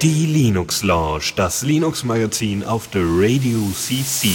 Die 0.00 0.26
Linux 0.26 0.84
Lounge, 0.84 1.32
das 1.34 1.62
Linux 1.62 2.04
Magazin 2.04 2.62
auf 2.62 2.88
der 2.88 3.02
Radio 3.02 3.58
CC. 3.72 4.28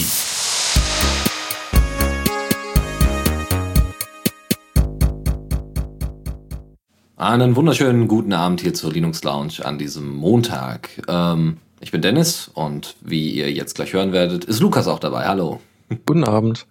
Einen 7.16 7.56
wunderschönen 7.56 8.06
guten 8.06 8.34
Abend 8.34 8.60
hier 8.60 8.74
zur 8.74 8.92
Linux 8.92 9.22
Lounge 9.24 9.64
an 9.64 9.78
diesem 9.78 10.14
Montag. 10.14 10.90
Ähm, 11.08 11.56
ich 11.80 11.90
bin 11.90 12.02
Dennis 12.02 12.50
und 12.52 12.96
wie 13.00 13.30
ihr 13.30 13.50
jetzt 13.50 13.76
gleich 13.76 13.94
hören 13.94 14.12
werdet, 14.12 14.44
ist 14.44 14.60
Lukas 14.60 14.88
auch 14.88 14.98
dabei. 14.98 15.24
Hallo. 15.26 15.60
Guten 16.04 16.24
Abend. 16.24 16.66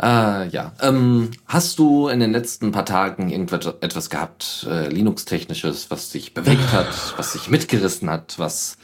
Äh, 0.00 0.48
ja, 0.48 0.72
ähm, 0.80 1.30
hast 1.46 1.78
du 1.78 2.08
in 2.08 2.20
den 2.20 2.30
letzten 2.30 2.70
paar 2.70 2.84
Tagen 2.84 3.30
irgendetwas 3.30 4.10
gehabt, 4.10 4.66
äh, 4.70 4.88
Linux-technisches, 4.88 5.90
was 5.90 6.10
dich 6.10 6.34
bewegt 6.34 6.72
hat, 6.72 6.86
was 7.16 7.32
dich 7.32 7.50
mitgerissen 7.50 8.08
hat, 8.08 8.38
was 8.38 8.78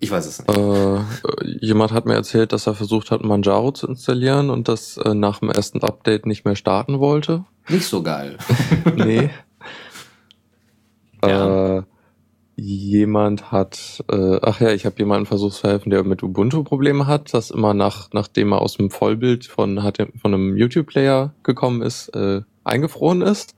ich 0.00 0.10
weiß 0.10 0.26
es 0.26 0.38
nicht. 0.40 0.54
Äh, 0.54 1.00
jemand 1.62 1.92
hat 1.92 2.04
mir 2.04 2.14
erzählt, 2.14 2.52
dass 2.52 2.66
er 2.66 2.74
versucht 2.74 3.10
hat, 3.10 3.24
Manjaro 3.24 3.72
zu 3.72 3.86
installieren 3.86 4.50
und 4.50 4.68
das 4.68 4.98
äh, 4.98 5.14
nach 5.14 5.38
dem 5.38 5.48
ersten 5.48 5.82
Update 5.82 6.26
nicht 6.26 6.44
mehr 6.44 6.56
starten 6.56 7.00
wollte. 7.00 7.44
Nicht 7.68 7.86
so 7.86 8.02
geil. 8.02 8.36
nee. 8.96 9.30
ja. 11.24 11.78
Äh, 11.78 11.82
jemand 12.56 13.50
hat, 13.50 14.04
äh, 14.10 14.38
ach 14.42 14.60
ja, 14.60 14.72
ich 14.72 14.86
habe 14.86 14.96
jemanden 14.98 15.26
versucht 15.26 15.56
zu 15.56 15.68
helfen, 15.68 15.90
der 15.90 16.04
mit 16.04 16.22
Ubuntu 16.22 16.62
Probleme 16.62 17.06
hat, 17.06 17.34
das 17.34 17.50
immer 17.50 17.74
nach, 17.74 18.08
nachdem 18.12 18.52
er 18.52 18.60
aus 18.60 18.76
dem 18.76 18.90
Vollbild 18.90 19.46
von, 19.46 19.82
hat, 19.82 19.98
von 20.20 20.34
einem 20.34 20.56
YouTube-Player 20.56 21.34
gekommen 21.42 21.82
ist, 21.82 22.08
äh, 22.10 22.42
eingefroren 22.62 23.22
ist. 23.22 23.54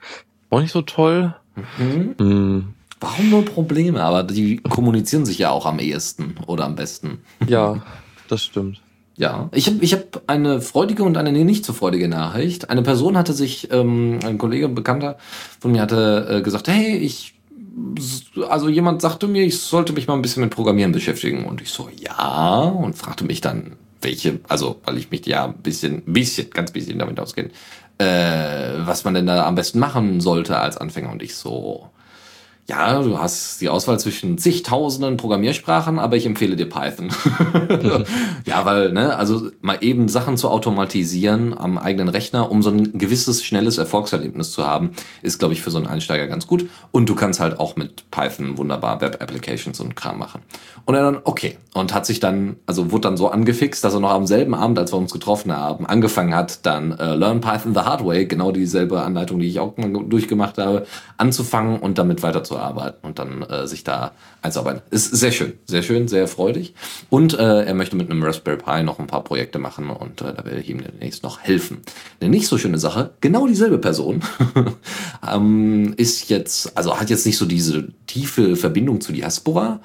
Auch 0.51 0.61
nicht 0.61 0.73
so 0.73 0.83
toll. 0.83 1.35
Mhm. 1.79 2.15
Mm. 2.19 2.75
Warum 3.01 3.31
nur 3.31 3.45
Probleme? 3.45 4.03
Aber 4.03 4.23
die 4.23 4.57
kommunizieren 4.59 5.27
sich 5.27 5.39
ja 5.39 5.51
auch 5.51 5.67
am 5.67 5.79
ehesten 5.79 6.37
oder 6.47 6.65
am 6.65 6.77
besten. 6.77 7.19
Ja, 7.47 7.83
das 8.29 8.43
stimmt. 8.45 8.81
Ja, 9.19 9.49
ich 9.53 9.67
habe 9.67 9.79
ich 9.81 9.95
hab 9.95 10.23
eine 10.27 10.61
freudige 10.61 11.03
und 11.03 11.17
eine 11.17 11.33
nicht 11.33 11.65
so 11.65 11.73
freudige 11.73 12.09
Nachricht. 12.09 12.69
Eine 12.69 12.83
Person 12.83 13.17
hatte 13.17 13.33
sich, 13.33 13.71
ähm, 13.73 14.19
ein 14.25 14.37
Kollege, 14.37 14.67
ein 14.67 14.75
Bekannter 14.75 15.17
von 15.59 15.73
mir 15.73 15.81
hatte 15.81 16.27
äh, 16.31 16.43
gesagt, 16.43 16.69
hey, 16.69 16.97
ich 16.97 17.36
also 18.49 18.69
jemand 18.69 19.03
sagte 19.03 19.29
mir, 19.29 19.45
ich 19.45 19.59
sollte 19.59 19.93
mich 19.93 20.07
mal 20.07 20.15
ein 20.15 20.23
bisschen 20.23 20.43
mit 20.43 20.51
Programmieren 20.51 20.93
beschäftigen. 20.93 21.45
Und 21.45 21.61
ich 21.61 21.71
so, 21.71 21.91
ja, 21.95 22.61
und 22.61 22.97
fragte 22.97 23.25
mich 23.25 23.41
dann, 23.41 23.77
welche, 24.01 24.41
also 24.49 24.81
weil 24.85 24.99
ich 24.99 25.11
mich 25.11 25.27
ja 25.27 25.45
ein 25.45 25.55
bisschen, 25.55 26.03
bisschen, 26.03 26.51
ganz 26.51 26.73
bisschen 26.73 26.99
damit 26.99 27.21
auskenne, 27.21 27.51
äh, 27.99 28.79
was 28.79 29.05
man 29.05 29.15
denn 29.15 29.27
da 29.27 29.47
am 29.47 29.55
besten 29.55 29.79
machen 29.79 30.21
sollte 30.21 30.59
als 30.59 30.77
Anfänger. 30.77 31.11
Und 31.11 31.23
ich 31.23 31.35
so, 31.35 31.91
ja, 32.69 33.01
du 33.01 33.19
hast 33.19 33.61
die 33.61 33.69
Auswahl 33.69 34.01
zwischen 34.01 34.39
zigtausenden 34.39 35.17
Programmiersprachen, 35.17 36.01
aber 36.01 36.17
ich 36.17 36.27
empfehle 36.27 36.57
dir 36.57 36.69
Python. 36.69 37.11
ja, 38.45 38.65
weil, 38.65 38.93
ne, 38.93 39.17
also 39.17 39.51
mal 39.61 39.79
eben 39.83 40.09
Sachen 40.09 40.37
zu 40.37 40.49
automatisieren 40.49 41.57
am 41.57 41.79
eigenen 41.79 42.09
Rechner, 42.09 42.51
um 42.51 42.63
so 42.63 42.71
ein 42.71 42.99
gewisses 42.99 43.45
schnelles 43.45 43.79
Erfolgserlebnis 43.79 44.51
zu 44.51 44.67
haben, 44.67 44.91
ist, 45.23 45.39
glaube 45.39 45.55
ich, 45.55 45.63
für 45.63 45.71
so 45.71 45.79
einen 45.79 45.87
Einsteiger 45.87 46.27
ganz 46.27 46.49
gut. 46.49 46.69
Und 46.91 47.09
du 47.09 47.15
kannst 47.15 47.39
halt 47.39 47.61
auch 47.61 47.77
mit 47.77 48.11
Python 48.11 48.59
wunderbar 48.59 49.01
Web-Applications 49.01 49.79
und 49.79 49.95
Kram 49.95 50.19
machen. 50.19 50.43
Und 50.87 50.97
er 50.97 51.03
dann, 51.03 51.19
okay. 51.23 51.59
Und 51.75 51.95
hat 51.95 52.07
sich 52.07 52.19
dann, 52.19 52.57
also 52.67 52.91
wurde 52.91 53.03
dann 53.03 53.17
so 53.17 53.29
angefixt, 53.29 53.85
dass 53.85 53.95
er 53.95 54.01
noch 54.01 54.11
am 54.11 54.27
selben 54.27 54.55
Abend, 54.55 54.79
als 54.79 54.93
wir 54.93 54.97
uns 54.97 55.13
getroffen 55.13 55.55
haben, 55.55 55.87
angefangen 55.87 56.35
hat, 56.35 56.65
dann 56.67 56.93
äh, 56.99 57.15
Learn 57.15 57.41
Python 57.41 57.75
the 57.75 57.81
Hard 57.81 58.05
Way, 58.05 58.27
genau 58.27 58.51
dieselbe 58.51 59.03
Anleitung, 59.03 59.39
die 59.39 59.47
ich 59.47 59.61
auch 59.61 59.75
durchgemacht 59.77 60.59
habe, 60.59 60.87
anzufangen 61.17 61.79
und 61.79 61.99
damit 61.99 62.23
arbeiten 62.59 63.07
und 63.07 63.19
dann 63.19 63.43
äh, 63.43 63.67
sich 63.67 63.85
da 63.85 64.13
einzuarbeiten. 64.43 64.83
Ist 64.91 65.15
sehr 65.17 65.33
schön, 65.33 65.55
sehr 65.67 65.83
schön, 65.83 66.09
sehr 66.09 66.29
freudig. 66.29 66.75
Und 67.11 67.35
äh, 67.35 67.65
er 67.65 67.75
möchte 67.75 67.97
mit 67.97 68.11
einem 68.11 68.23
Raspberry 68.23 68.59
Pi 68.59 68.83
noch 68.83 68.99
ein 68.99 69.07
paar 69.07 69.25
Projekte 69.25 69.59
machen 69.59 69.91
und 69.91 70.23
äh, 70.23 70.35
da 70.35 70.45
werde 70.45 70.61
ich 70.61 70.69
ihm 70.69 70.83
demnächst 70.83 71.23
noch 71.23 71.41
helfen. 71.41 71.79
Eine 72.21 72.31
nicht 72.31 72.49
so 72.49 72.59
schöne 72.59 72.79
Sache, 72.79 73.11
genau 73.21 73.47
dieselbe 73.47 73.79
Person 73.79 74.23
ähm, 75.29 75.95
ist 75.97 76.29
jetzt, 76.29 76.77
also 76.77 76.99
hat 76.99 77.11
jetzt 77.11 77.27
nicht 77.27 77.39
so 77.39 77.47
diese 77.47 77.89
tiefe 78.07 78.57
Verbindung 78.57 79.01
zu 79.01 79.13
Diaspora, 79.13 79.81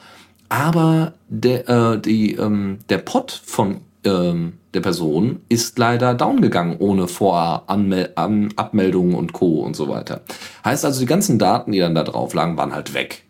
aber 0.49 1.13
der, 1.29 1.69
äh, 1.69 2.01
die, 2.01 2.35
ähm, 2.35 2.79
der 2.89 2.97
Pod 2.97 3.31
von 3.45 3.81
ähm, 4.05 4.53
der 4.73 4.81
Person 4.81 5.41
ist 5.49 5.77
leider 5.77 6.13
down 6.13 6.41
gegangen 6.41 6.77
ohne 6.79 7.07
Vorabmeldungen 7.07 9.15
und 9.15 9.33
Co. 9.33 9.61
und 9.61 9.75
so 9.75 9.89
weiter. 9.89 10.21
Heißt 10.63 10.85
also, 10.85 10.99
die 10.99 11.05
ganzen 11.05 11.39
Daten, 11.39 11.71
die 11.71 11.79
dann 11.79 11.95
da 11.95 12.03
drauf 12.03 12.33
lagen, 12.33 12.57
waren 12.57 12.73
halt 12.73 12.93
weg. 12.93 13.23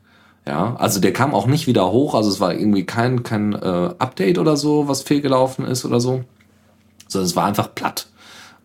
Ja, 0.48 0.76
also 0.78 1.00
der 1.00 1.14
kam 1.14 1.36
auch 1.36 1.46
nicht 1.46 1.68
wieder 1.68 1.92
hoch, 1.92 2.16
also 2.16 2.30
es 2.30 2.40
war 2.40 2.54
irgendwie 2.54 2.84
kein, 2.84 3.22
kein 3.22 3.54
äh, 3.54 3.94
Update 4.00 4.40
oder 4.40 4.58
so, 4.58 4.88
was 4.88 5.04
fehlgelaufen 5.04 5.66
ist 5.66 5.86
oder 5.86 6.00
so, 6.00 6.24
sondern 7.08 7.28
es 7.28 7.36
war 7.36 7.46
einfach 7.46 7.76
platt. 7.76 8.08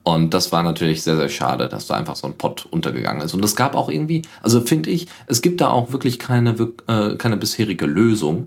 Und 0.03 0.33
das 0.33 0.53
war 0.53 0.63
natürlich 0.63 1.03
sehr, 1.03 1.17
sehr 1.17 1.29
schade, 1.29 1.69
dass 1.69 1.89
da 1.89 1.95
einfach 1.95 2.17
so 2.17 2.29
ein 2.29 2.39
Pot 2.39 2.67
untergegangen 2.71 3.23
ist. 3.23 3.35
Und 3.35 3.45
es 3.45 3.57
gab 3.57 3.75
auch 3.75 3.91
irgendwie, 3.91 4.23
also 4.41 4.61
finde 4.61 4.89
ich, 4.89 5.09
es 5.27 5.43
gibt 5.43 5.61
da 5.61 5.69
auch 5.69 5.93
wirklich 5.93 6.19
keine, 6.19 6.55
äh, 6.87 7.17
keine 7.17 7.37
bisherige 7.37 7.87
Lösung 7.87 8.47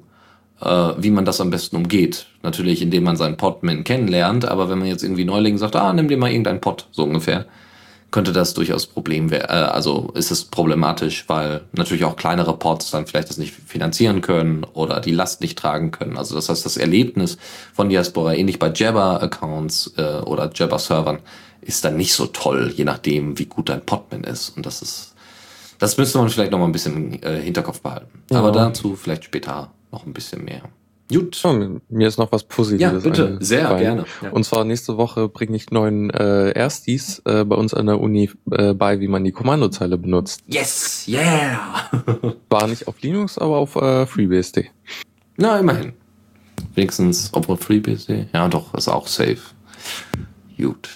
wie 0.62 1.12
man 1.12 1.26
das 1.26 1.40
am 1.40 1.50
besten 1.50 1.78
umgeht. 1.78 2.28
Natürlich, 2.44 2.82
indem 2.82 3.04
man 3.04 3.16
seinen 3.16 3.38
Podman 3.38 3.84
kennenlernt, 3.84 4.46
aber 4.46 4.70
wenn 4.70 4.80
man 4.80 4.88
jetzt 4.88 5.04
irgendwie 5.04 5.26
Neuling 5.26 5.58
sagt, 5.58 5.76
ah, 5.76 5.94
nimm 5.94 6.08
dir 6.08 6.18
mal 6.18 6.30
irgendeinen 6.30 6.62
Pod, 6.62 6.88
so 6.92 7.04
ungefähr, 7.04 7.46
könnte 8.12 8.34
das 8.34 8.54
durchaus 8.54 8.88
Problem 8.88 9.30
werden. 9.30 9.50
Äh, 9.50 9.70
also 9.70 10.12
ist 10.16 10.32
es 10.32 10.46
problematisch, 10.46 11.26
weil 11.28 11.62
natürlich 11.74 12.06
auch 12.06 12.16
kleinere 12.16 12.58
Pods 12.58 12.92
dann 12.92 13.06
vielleicht 13.06 13.30
das 13.30 13.38
nicht 13.38 13.54
finanzieren 13.54 14.22
können 14.22 14.64
oder 14.74 15.00
die 15.00 15.12
Last 15.12 15.42
nicht 15.42 15.58
tragen 15.58 15.92
können. 15.92 16.18
Also 16.18 16.36
das 16.36 16.50
heißt, 16.50 16.66
das 16.66 16.78
Erlebnis 16.78 17.38
von 17.74 17.90
Diaspora, 17.90 18.34
ähnlich 18.34 18.60
bei 18.60 18.72
Jabber-Accounts 18.74 19.94
äh, 19.98 20.22
oder 20.22 20.50
Jabber-Servern, 20.54 21.20
ist 21.62 21.84
dann 21.84 21.98
nicht 21.98 22.14
so 22.14 22.26
toll, 22.28 22.74
je 22.76 22.86
nachdem, 22.86 23.38
wie 23.38 23.46
gut 23.46 23.70
dein 23.70 23.82
Podman 23.82 24.24
ist. 24.24 24.56
Und 24.56 24.66
das 24.66 24.82
ist, 24.82 25.14
das 25.78 25.98
müsste 25.98 26.18
man 26.18 26.30
vielleicht 26.30 26.52
noch 26.52 26.60
mal 26.60 26.66
ein 26.66 26.72
bisschen 26.72 27.22
äh, 27.22 27.40
Hinterkopf 27.42 27.82
behalten. 27.82 28.24
Ja. 28.32 28.40
Aber 28.40 28.52
dazu 28.52 28.96
vielleicht 28.96 29.26
später 29.26 29.72
noch 29.92 30.06
ein 30.06 30.14
bisschen 30.14 30.44
mehr. 30.44 30.64
Gut. 31.12 31.42
Ja, 31.42 31.54
mir 31.90 32.08
ist 32.08 32.20
noch 32.20 32.32
was 32.32 32.44
Positives. 32.44 33.04
Ja, 33.04 33.10
bitte, 33.10 33.38
sehr 33.42 33.70
rein. 33.70 33.80
gerne. 33.80 34.06
Ja. 34.22 34.30
Und 34.30 34.44
zwar 34.44 34.64
nächste 34.64 34.96
Woche 34.98 35.28
bringe 35.28 35.56
ich 35.56 35.72
neuen 35.72 36.12
äh, 36.12 36.52
Erstis 36.52 37.20
äh, 37.26 37.44
bei 37.46 37.56
uns 37.56 37.74
an 37.74 37.88
der 37.88 38.00
Uni 38.00 38.30
äh, 38.52 38.76
bei, 38.76 39.00
wie 39.00 39.08
man 39.08 39.24
die 39.24 39.32
Kommandozeile 39.32 39.98
benutzt. 39.98 40.44
Yes, 40.48 41.08
yeah! 41.08 41.90
War 42.50 42.68
nicht 42.68 42.88
auf 42.88 43.02
Linux, 43.02 43.40
aber 43.40 43.58
auf 43.58 43.76
äh, 43.76 44.06
FreeBSD. 44.06 44.70
Na, 45.38 45.58
immerhin. 45.58 45.94
Wenigstens, 46.76 47.30
obwohl 47.34 47.58
FreeBSD, 47.58 48.28
ja 48.32 48.48
doch, 48.48 48.76
ist 48.76 48.88
auch 48.88 49.08
safe. 49.08 49.40
Gut. 50.58 50.90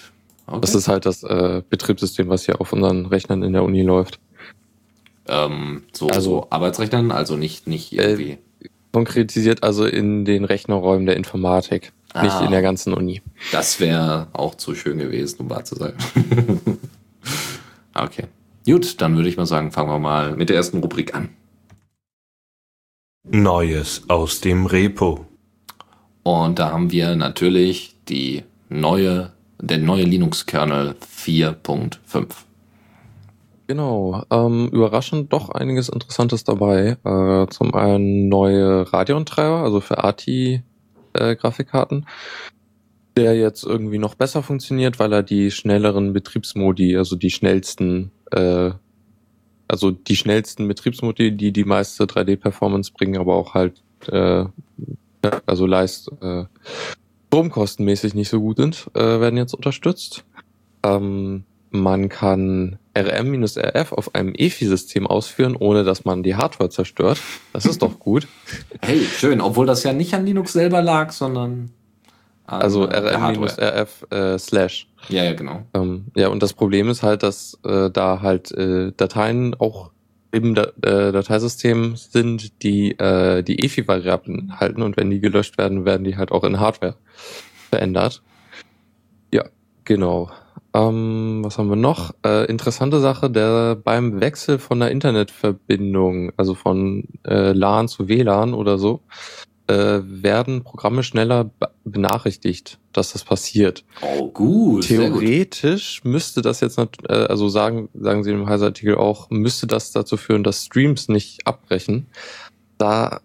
Okay. 0.46 0.60
Das 0.60 0.74
ist 0.74 0.86
halt 0.86 1.06
das 1.06 1.24
äh, 1.24 1.62
Betriebssystem, 1.68 2.28
was 2.28 2.44
hier 2.44 2.60
auf 2.60 2.72
unseren 2.72 3.06
Rechnern 3.06 3.42
in 3.42 3.52
der 3.52 3.64
Uni 3.64 3.82
läuft. 3.82 4.20
Ähm, 5.26 5.84
so, 5.92 6.08
also 6.08 6.20
so 6.20 6.46
Arbeitsrechnern, 6.50 7.10
also 7.10 7.36
nicht, 7.36 7.66
nicht 7.66 7.92
äh, 7.94 8.10
irgendwie. 8.10 8.30
Äh, 8.30 8.38
konkretisiert 8.94 9.64
also 9.64 9.86
in 9.86 10.24
den 10.24 10.44
Rechnerräumen 10.44 11.04
der 11.04 11.16
Informatik, 11.16 11.92
ah, 12.12 12.22
nicht 12.22 12.40
in 12.42 12.52
der 12.52 12.62
ganzen 12.62 12.94
Uni. 12.94 13.22
Das 13.50 13.80
wäre 13.80 14.28
auch 14.32 14.54
zu 14.54 14.76
schön 14.76 14.98
gewesen, 14.98 15.40
um 15.40 15.50
wahr 15.50 15.64
zu 15.64 15.74
sein. 15.74 15.94
okay. 17.94 18.26
Gut, 18.64 19.00
dann 19.00 19.16
würde 19.16 19.28
ich 19.28 19.36
mal 19.36 19.46
sagen, 19.46 19.72
fangen 19.72 19.90
wir 19.90 19.98
mal 19.98 20.36
mit 20.36 20.48
der 20.48 20.54
ersten 20.54 20.78
Rubrik 20.78 21.12
an. 21.12 21.30
Neues 23.24 24.04
aus 24.06 24.40
dem 24.40 24.66
Repo. 24.66 25.26
Und 26.22 26.60
da 26.60 26.70
haben 26.70 26.92
wir 26.92 27.16
natürlich 27.16 27.96
die 28.08 28.44
neue, 28.68 29.32
der 29.60 29.78
neue 29.78 30.04
Linux-Kernel 30.04 30.94
4.5. 31.00 32.28
Genau, 33.66 34.22
ähm, 34.30 34.68
überraschend 34.72 35.32
doch 35.32 35.48
einiges 35.48 35.88
Interessantes 35.88 36.44
dabei. 36.44 36.98
Äh, 37.02 37.46
zum 37.48 37.74
einen 37.74 38.28
neue 38.28 38.92
Radeon-Treiber, 38.92 39.62
also 39.62 39.80
für 39.80 40.04
ARTI-Grafikkarten, 40.04 42.02
äh, 42.02 42.04
der 43.16 43.36
jetzt 43.36 43.64
irgendwie 43.64 43.96
noch 43.98 44.16
besser 44.16 44.42
funktioniert, 44.42 44.98
weil 44.98 45.14
er 45.14 45.22
die 45.22 45.50
schnelleren 45.50 46.12
Betriebsmodi, 46.12 46.96
also 46.98 47.16
die 47.16 47.30
schnellsten, 47.30 48.10
äh, 48.32 48.72
also 49.66 49.90
die 49.90 50.16
schnellsten 50.16 50.68
Betriebsmodi, 50.68 51.34
die 51.34 51.52
die 51.52 51.64
meiste 51.64 52.04
3D-Performance 52.04 52.92
bringen, 52.92 53.18
aber 53.18 53.34
auch 53.34 53.54
halt, 53.54 53.82
äh, 54.08 54.44
also 55.46 55.64
leist, 55.64 56.10
äh, 56.20 56.44
stromkostenmäßig 57.28 58.14
nicht 58.14 58.28
so 58.28 58.40
gut 58.40 58.58
sind, 58.58 58.90
äh, 58.94 59.00
werden 59.20 59.38
jetzt 59.38 59.54
unterstützt. 59.54 60.26
Ähm, 60.84 61.44
man 61.70 62.10
kann 62.10 62.78
RM-RF 62.96 63.92
auf 63.92 64.14
einem 64.14 64.34
EFI-System 64.36 65.06
ausführen, 65.06 65.56
ohne 65.56 65.84
dass 65.84 66.04
man 66.04 66.22
die 66.22 66.36
Hardware 66.36 66.70
zerstört. 66.70 67.18
Das 67.52 67.66
ist 67.66 67.82
doch 67.82 67.98
gut. 67.98 68.28
Hey, 68.80 69.00
schön. 69.00 69.40
Obwohl 69.40 69.66
das 69.66 69.82
ja 69.82 69.92
nicht 69.92 70.14
an 70.14 70.24
Linux 70.24 70.52
selber 70.52 70.82
lag, 70.82 71.12
sondern 71.12 71.70
an 72.46 72.62
Also 72.62 72.84
rm-rf 72.84 74.10
äh, 74.10 74.38
slash. 74.38 74.86
Ja, 75.08 75.24
ja, 75.24 75.32
genau. 75.32 75.66
Ähm, 75.74 76.06
ja, 76.14 76.28
und 76.28 76.42
das 76.42 76.52
Problem 76.52 76.88
ist 76.88 77.02
halt, 77.02 77.22
dass 77.22 77.58
äh, 77.64 77.90
da 77.90 78.20
halt 78.22 78.52
äh, 78.52 78.92
Dateien 78.96 79.54
auch 79.54 79.90
im 80.30 80.54
da 80.54 80.64
äh, 80.82 81.12
Dateisystem 81.12 81.96
sind, 81.96 82.62
die 82.62 82.98
äh, 82.98 83.42
die 83.42 83.64
EFI-Variablen 83.64 84.58
halten 84.58 84.82
und 84.82 84.96
wenn 84.96 85.10
die 85.10 85.20
gelöscht 85.20 85.58
werden, 85.58 85.84
werden 85.84 86.04
die 86.04 86.16
halt 86.16 86.32
auch 86.32 86.42
in 86.42 86.58
Hardware 86.58 86.96
verändert. 87.70 88.22
Ja, 89.32 89.44
genau. 89.84 90.30
Ähm, 90.72 91.40
was 91.44 91.58
haben 91.58 91.68
wir 91.68 91.76
noch? 91.76 92.14
Äh, 92.24 92.46
interessante 92.46 93.00
Sache, 93.00 93.30
der 93.30 93.76
beim 93.76 94.20
Wechsel 94.20 94.58
von 94.58 94.80
der 94.80 94.90
Internetverbindung, 94.90 96.32
also 96.36 96.54
von 96.54 97.04
äh, 97.24 97.52
LAN 97.52 97.88
zu 97.88 98.08
WLAN 98.08 98.54
oder 98.54 98.78
so, 98.78 99.00
äh, 99.66 100.00
werden 100.02 100.62
Programme 100.64 101.02
schneller 101.02 101.44
be- 101.44 101.70
benachrichtigt, 101.84 102.78
dass 102.92 103.12
das 103.12 103.24
passiert. 103.24 103.84
Oh, 104.02 104.28
gut. 104.28 104.84
sehr 104.84 105.10
gut. 105.10 105.20
Theoretisch 105.20 106.02
müsste 106.04 106.42
das 106.42 106.60
jetzt, 106.60 106.78
äh, 106.78 107.12
also 107.12 107.48
sagen, 107.48 107.88
sagen 107.94 108.24
Sie 108.24 108.30
im 108.30 108.48
Heise-Artikel 108.48 108.96
auch, 108.96 109.30
müsste 109.30 109.66
das 109.66 109.92
dazu 109.92 110.16
führen, 110.16 110.44
dass 110.44 110.64
Streams 110.64 111.08
nicht 111.08 111.46
abbrechen. 111.46 112.06
Da, 112.76 113.20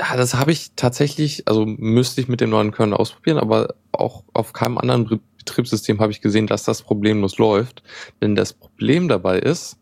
ja, 0.00 0.16
das 0.16 0.34
habe 0.34 0.52
ich 0.52 0.70
tatsächlich, 0.76 1.46
also 1.46 1.66
müsste 1.66 2.20
ich 2.20 2.28
mit 2.28 2.40
dem 2.40 2.50
neuen 2.50 2.72
Kernel 2.72 2.94
ausprobieren, 2.94 3.38
aber 3.38 3.74
auch 3.92 4.24
auf 4.32 4.52
keinem 4.52 4.78
anderen 4.78 5.20
Betriebssystem 5.44 5.98
habe 6.00 6.12
ich 6.12 6.20
gesehen, 6.20 6.46
dass 6.46 6.64
das 6.64 6.82
problemlos 6.82 7.38
läuft. 7.38 7.82
Denn 8.22 8.34
das 8.34 8.52
Problem 8.52 9.08
dabei 9.08 9.38
ist, 9.38 9.78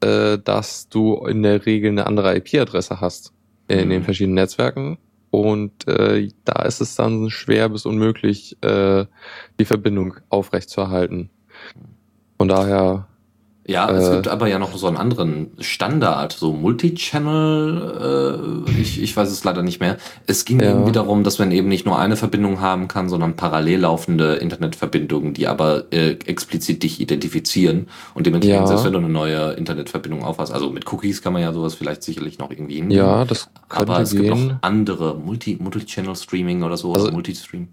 äh, 0.00 0.38
dass 0.38 0.88
du 0.88 1.24
in 1.26 1.42
der 1.42 1.64
Regel 1.64 1.90
eine 1.90 2.06
andere 2.06 2.36
IP-Adresse 2.36 3.00
hast 3.00 3.32
äh, 3.68 3.80
in 3.82 3.90
den 3.90 4.00
Mhm. 4.00 4.04
verschiedenen 4.04 4.34
Netzwerken. 4.34 4.98
Und 5.30 5.88
äh, 5.88 6.28
da 6.44 6.62
ist 6.62 6.80
es 6.80 6.94
dann 6.94 7.30
schwer 7.30 7.68
bis 7.68 7.86
unmöglich, 7.86 8.56
äh, 8.62 9.06
die 9.58 9.64
Verbindung 9.64 10.16
aufrechtzuerhalten. 10.28 11.30
Von 12.36 12.48
daher, 12.48 13.08
Ja, 13.64 13.88
es 13.90 14.08
Äh, 14.08 14.12
gibt 14.14 14.28
aber 14.28 14.48
ja 14.48 14.58
noch 14.58 14.76
so 14.76 14.88
einen 14.88 14.96
anderen 14.96 15.52
Standard, 15.60 16.32
so 16.32 16.52
Multichannel, 16.52 18.64
äh, 18.66 18.70
ich, 18.80 19.00
ich 19.00 19.16
weiß 19.16 19.30
es 19.30 19.44
leider 19.44 19.62
nicht 19.62 19.80
mehr. 19.80 19.96
Es 20.26 20.44
ging 20.44 20.60
Ja. 20.60 20.68
irgendwie 20.70 20.92
darum, 20.92 21.22
dass 21.24 21.38
man 21.38 21.52
eben 21.52 21.68
nicht 21.68 21.86
nur 21.86 21.98
eine 21.98 22.16
Verbindung 22.16 22.60
haben 22.60 22.88
kann, 22.88 23.08
sondern 23.08 23.36
parallel 23.36 23.80
laufende 23.80 24.34
Internetverbindungen, 24.34 25.34
die 25.34 25.46
aber 25.46 25.84
äh, 25.92 26.12
explizit 26.26 26.82
dich 26.82 27.00
identifizieren 27.00 27.86
und 28.14 28.26
dementsprechend, 28.26 28.62
Ja. 28.62 28.66
selbst 28.66 28.84
wenn 28.84 28.92
du 28.92 28.98
eine 28.98 29.08
neue 29.08 29.52
Internetverbindung 29.52 30.24
aufhast, 30.24 30.52
also 30.52 30.70
mit 30.70 30.90
Cookies 30.92 31.22
kann 31.22 31.32
man 31.32 31.42
ja 31.42 31.52
sowas 31.52 31.74
vielleicht 31.74 32.02
sicherlich 32.02 32.38
noch 32.38 32.50
irgendwie 32.50 32.76
hinnehmen. 32.76 32.96
ja, 32.98 33.24
das 33.24 33.48
könnte 33.68 33.92
aber 33.92 34.02
es 34.02 34.10
gibt 34.10 34.22
gehen. 34.24 34.46
noch 34.48 34.54
andere 34.62 35.14
Multi- 35.16 35.58
Multi-Channel-Streaming 35.60 36.62
oder 36.62 36.76
so, 36.76 36.92
Also- 36.94 37.10
Multistream. 37.12 37.68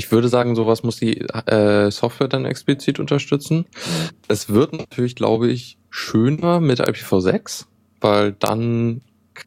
Ich 0.00 0.10
würde 0.10 0.28
sagen, 0.28 0.56
sowas 0.56 0.82
muss 0.82 0.96
die 0.96 1.18
äh, 1.20 1.90
Software 1.90 2.28
dann 2.28 2.46
explizit 2.46 2.98
unterstützen. 2.98 3.66
Es 4.28 4.48
wird 4.48 4.72
natürlich, 4.72 5.14
glaube 5.14 5.48
ich, 5.48 5.76
schöner 5.90 6.58
mit 6.58 6.80
IPv6, 6.80 7.66
weil 8.00 8.32
dann 8.32 9.02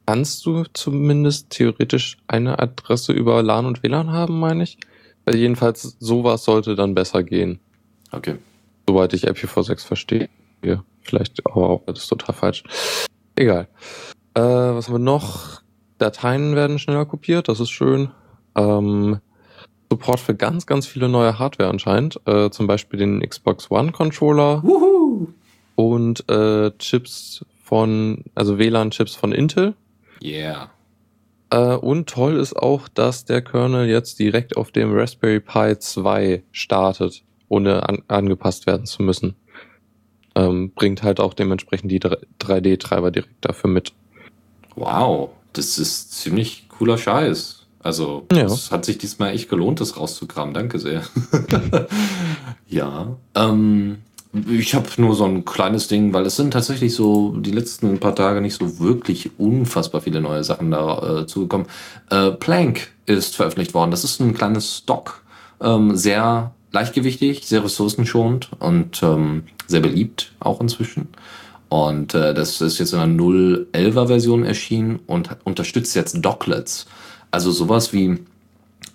kannst 0.06 0.46
du 0.46 0.66
zumindest 0.72 1.50
theoretisch 1.50 2.18
eine 2.28 2.60
Adresse 2.60 3.14
über 3.14 3.42
LAN 3.42 3.66
und 3.66 3.82
WLAN 3.82 4.12
haben, 4.12 4.40
meine 4.40 4.62
ich. 4.62 4.78
Weil 5.26 5.38
jedenfalls 5.38 5.98
sowas 6.00 6.44
sollte 6.44 6.76
dann 6.76 6.94
besser 6.94 7.24
gehen, 7.24 7.60
Okay. 8.12 8.36
soweit 8.88 9.12
ich 9.14 9.28
IPv6 9.28 9.88
verstehe. 9.88 10.30
Vielleicht 11.02 11.44
aber 11.48 11.68
auch, 11.68 11.82
das 11.88 11.98
ist 12.04 12.10
total 12.10 12.36
falsch. 12.36 12.64
Egal. 13.36 13.68
Äh, 14.36 14.42
was 14.42 14.86
haben 14.88 14.94
wir 14.94 15.00
noch? 15.00 15.64
Dateien 15.98 16.56
werden 16.56 16.78
schneller 16.78 17.08
kopiert, 17.08 17.48
das 17.48 17.60
ist 17.60 17.72
schön. 17.72 18.12
Ähm, 18.56 19.20
Support 19.94 20.20
für 20.20 20.34
ganz, 20.34 20.66
ganz 20.66 20.88
viele 20.88 21.08
neue 21.08 21.38
Hardware 21.38 21.70
anscheinend. 21.70 22.20
Äh, 22.26 22.50
zum 22.50 22.66
Beispiel 22.66 22.98
den 22.98 23.20
Xbox 23.20 23.70
One 23.70 23.92
Controller 23.92 24.64
Wuhu! 24.64 25.28
und 25.76 26.28
äh, 26.32 26.72
Chips 26.80 27.46
von, 27.64 28.24
also 28.34 28.58
WLAN-Chips 28.58 29.16
von 29.16 29.32
Intel. 29.32 29.76
Yeah. 30.20 30.72
Äh, 31.52 31.76
und 31.76 32.10
toll 32.10 32.38
ist 32.38 32.56
auch, 32.56 32.88
dass 32.88 33.26
der 33.26 33.44
Kernel 33.44 33.88
jetzt 33.88 34.18
direkt 34.18 34.58
auf 34.58 34.72
dem 34.72 34.92
Raspberry 34.92 35.40
Pi 35.40 35.78
2 35.78 36.42
startet, 36.52 37.22
ohne 37.48 37.88
an, 37.88 38.02
angepasst 38.08 38.66
werden 38.66 38.88
zu 38.88 39.04
müssen. 39.04 39.36
Ähm, 40.34 40.72
bringt 40.74 41.04
halt 41.04 41.20
auch 41.20 41.36
dementsprechend 41.36 41.92
die 41.92 42.00
3D-Treiber 42.00 43.12
direkt 43.12 43.46
dafür 43.46 43.70
mit. 43.70 43.94
Wow, 44.76 45.30
das 45.54 45.78
ist 45.78 46.14
ziemlich 46.14 46.68
cooler 46.68 46.98
Scheiß. 46.98 47.63
Also, 47.84 48.26
Ja. 48.32 48.46
es 48.46 48.72
hat 48.72 48.86
sich 48.86 48.98
diesmal 48.98 49.34
echt 49.34 49.50
gelohnt, 49.50 49.82
das 49.82 49.98
rauszukramen. 49.98 50.54
Danke 50.54 50.80
sehr. 50.80 51.04
ja. 52.68 53.16
Ähm, 53.36 53.98
ich 54.50 54.74
habe 54.74 54.88
nur 54.98 55.14
so 55.16 55.26
ein 55.26 55.46
kleines 55.46 55.88
Ding, 55.88 56.12
weil 56.14 56.26
es 56.26 56.38
sind 56.38 56.52
tatsächlich 56.52 56.96
so 56.96 57.36
die 57.38 57.52
letzten 57.52 58.00
paar 58.00 58.16
Tage 58.16 58.42
nicht 58.42 58.56
so 58.56 58.80
wirklich 58.80 59.32
unfassbar 59.38 60.02
viele 60.02 60.22
neue 60.22 60.44
Sachen 60.44 60.72
da 60.72 61.22
äh, 61.22 61.28
zugekommen. 61.28 61.68
Äh, 62.10 62.32
Plank 62.32 62.92
ist 63.06 63.36
veröffentlicht 63.36 63.74
worden. 63.74 63.92
Das 63.92 64.04
ist 64.04 64.20
ein 64.22 64.34
kleines 64.34 64.78
Stock. 64.78 65.22
Ähm, 65.62 65.96
sehr 65.96 66.52
leichtgewichtig, 66.72 67.46
sehr 67.46 67.64
ressourcenschonend 67.64 68.50
und 68.60 69.04
ähm, 69.04 69.44
sehr 69.68 69.82
beliebt 69.82 70.34
auch 70.40 70.60
inzwischen. 70.62 71.10
Und 71.70 72.14
äh, 72.16 72.34
das 72.34 72.62
ist 72.62 72.80
jetzt 72.80 72.94
in 72.94 73.00
einer 73.00 73.14
0.11er 73.14 74.08
Version 74.08 74.44
erschienen 74.46 75.00
und 75.06 75.30
unterstützt 75.44 75.96
jetzt 75.96 76.18
Docklets. 76.24 76.88
Also 77.34 77.50
sowas 77.50 77.94
wie 77.94 78.20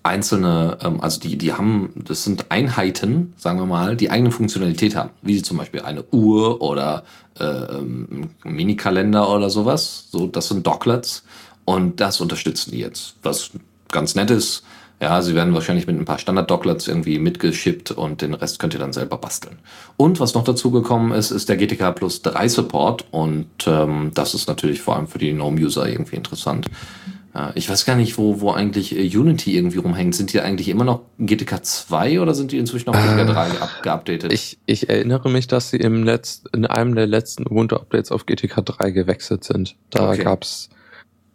einzelne, 0.04 0.78
ähm, 0.84 1.00
also 1.00 1.18
die, 1.18 1.36
die 1.36 1.54
haben, 1.54 1.90
das 1.96 2.22
sind 2.22 2.52
Einheiten, 2.52 3.34
sagen 3.36 3.58
wir 3.58 3.66
mal, 3.66 3.96
die 3.96 4.12
eigene 4.12 4.30
Funktionalität 4.30 4.94
haben, 4.94 5.10
wie 5.22 5.42
zum 5.42 5.56
Beispiel 5.56 5.80
eine 5.80 6.04
Uhr 6.12 6.62
oder 6.62 7.02
äh, 7.40 7.44
ähm, 7.44 8.30
ein 8.44 8.52
Minikalender 8.54 9.28
oder 9.28 9.50
sowas. 9.50 10.06
So, 10.12 10.28
das 10.28 10.46
sind 10.46 10.64
Docklets 10.64 11.24
und 11.64 11.98
das 11.98 12.20
unterstützen 12.20 12.70
die 12.70 12.78
jetzt, 12.78 13.16
was 13.24 13.50
ganz 13.90 14.14
nett 14.14 14.30
ist. 14.30 14.62
Ja, 15.00 15.20
sie 15.20 15.34
werden 15.34 15.52
wahrscheinlich 15.52 15.88
mit 15.88 15.96
ein 15.96 16.04
paar 16.04 16.20
Standard-Docklets 16.20 16.86
irgendwie 16.86 17.18
mitgeschippt 17.18 17.90
und 17.90 18.22
den 18.22 18.34
Rest 18.34 18.60
könnt 18.60 18.74
ihr 18.74 18.80
dann 18.80 18.92
selber 18.92 19.18
basteln. 19.18 19.58
Und 19.96 20.20
was 20.20 20.34
noch 20.34 20.44
dazu 20.44 20.70
gekommen 20.70 21.10
ist, 21.10 21.32
ist 21.32 21.48
der 21.48 21.56
GTK 21.56 21.92
Plus 21.92 22.22
3 22.22 22.48
Support 22.48 23.06
und 23.10 23.48
ähm, 23.66 24.12
das 24.14 24.34
ist 24.34 24.46
natürlich 24.46 24.80
vor 24.80 24.94
allem 24.94 25.08
für 25.08 25.18
die 25.18 25.32
GNOME-User 25.32 25.88
irgendwie 25.88 26.16
interessant. 26.16 26.66
Äh, 26.66 27.17
ich 27.54 27.68
weiß 27.70 27.84
gar 27.84 27.94
nicht, 27.94 28.18
wo, 28.18 28.40
wo 28.40 28.50
eigentlich 28.50 28.96
äh, 28.96 29.16
Unity 29.16 29.54
irgendwie 29.56 29.78
rumhängt. 29.78 30.14
Sind 30.14 30.32
die 30.32 30.40
eigentlich 30.40 30.68
immer 30.68 30.84
noch 30.84 31.02
GTK 31.18 31.64
2 31.64 32.20
oder 32.20 32.34
sind 32.34 32.50
die 32.52 32.58
inzwischen 32.58 32.88
auf 32.88 32.96
GTK 32.96 33.26
3 33.26 33.60
up 33.60 33.82
geupdatet? 33.82 34.32
Ich, 34.32 34.58
ich 34.66 34.88
erinnere 34.88 35.30
mich, 35.30 35.46
dass 35.46 35.70
sie 35.70 35.76
im 35.76 36.02
Letz-, 36.04 36.42
in 36.52 36.66
einem 36.66 36.94
der 36.96 37.06
letzten 37.06 37.44
Ubuntu-Updates 37.46 38.10
auf 38.10 38.26
GTK 38.26 38.64
3 38.64 38.90
gewechselt 38.90 39.44
sind. 39.44 39.76
Da 39.90 40.10
Okay. 40.10 40.24
gab's 40.24 40.68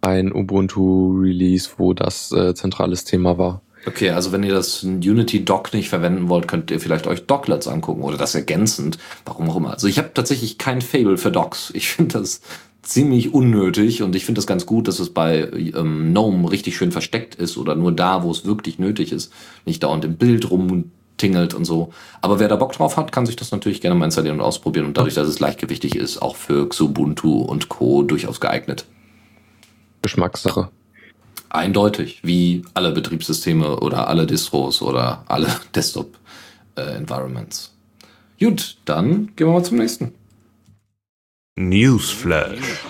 ein 0.02 0.34
Ubuntu-Release, 0.34 1.70
wo 1.78 1.94
das 1.94 2.32
äh, 2.32 2.54
zentrales 2.54 3.06
Thema 3.06 3.38
war. 3.38 3.62
Okay, 3.86 4.10
also 4.12 4.32
wenn 4.32 4.44
ihr 4.44 4.54
das 4.54 4.84
Unity-Dock 4.84 5.74
nicht 5.74 5.90
verwenden 5.90 6.30
wollt, 6.30 6.48
könnt 6.48 6.72
ihr 6.72 6.80
vielleicht 6.80 7.06
euch 7.08 7.26
Docklets 7.26 7.68
angucken 7.68 8.02
oder 8.02 8.18
das 8.18 8.34
ergänzend. 8.36 8.98
Warum 9.26 9.50
auch 9.50 9.58
immer. 9.58 9.72
Also 9.72 9.88
ich 9.88 9.98
habe 9.98 10.12
tatsächlich 10.14 10.58
kein 10.58 10.82
Fable 10.82 11.18
für 11.18 11.32
Docks. 11.32 11.72
Ich 11.76 11.90
finde 11.90 12.20
das 12.20 12.42
ziemlich 12.84 13.34
unnötig 13.34 14.04
und 14.04 14.16
ich 14.16 14.26
finde 14.26 14.40
das 14.40 14.48
ganz 14.48 14.66
gut, 14.66 14.88
dass 14.88 15.00
es 15.00 15.10
bei 15.10 15.50
ähm, 15.52 16.12
GNOME 16.12 16.52
richtig 16.52 16.78
schön 16.78 16.92
versteckt 16.92 17.36
ist 17.36 17.58
oder 17.58 17.76
nur 17.76 17.92
da, 17.92 18.24
wo 18.24 18.32
es 18.32 18.46
wirklich 18.46 18.78
nötig 18.78 19.12
ist. 19.12 19.34
Nicht 19.66 19.84
dauernd 19.84 20.06
im 20.06 20.18
Bild 20.18 20.52
rumtingelt 20.52 21.54
und 21.54 21.66
so. 21.66 21.94
Aber 22.22 22.40
wer 22.40 22.50
da 22.50 22.58
Bock 22.58 22.74
drauf 22.74 22.98
hat, 22.98 23.12
kann 23.12 23.26
sich 23.26 23.38
das 23.38 23.52
natürlich 23.52 23.82
gerne 23.82 23.96
mal 23.96 24.06
installieren 24.06 24.40
und 24.40 24.46
ausprobieren 24.46 24.86
und 24.86 24.98
dadurch, 24.98 25.16
dass 25.16 25.28
es 25.28 25.40
leichtgewichtig 25.40 25.96
ist, 25.96 26.22
auch 26.22 26.36
für 26.36 26.68
Xubuntu 26.68 27.42
und 27.42 27.70
Co. 27.70 28.04
durchaus 28.04 28.42
geeignet. 28.42 28.86
Geschmackssache. 30.02 30.70
Eindeutig, 31.50 32.20
wie 32.24 32.64
alle 32.74 32.92
Betriebssysteme 32.92 33.80
oder 33.80 34.10
alle 34.10 34.28
Distros 34.28 34.82
oder 34.82 35.24
alle 35.28 35.48
Desktop-Environments. 35.76 37.74
Gut, 38.40 38.78
dann 38.84 39.30
gehen 39.36 39.48
wir 39.48 39.54
mal 39.54 39.64
zum 39.64 39.78
nächsten. 39.78 40.14
Newsflash. 41.56 42.84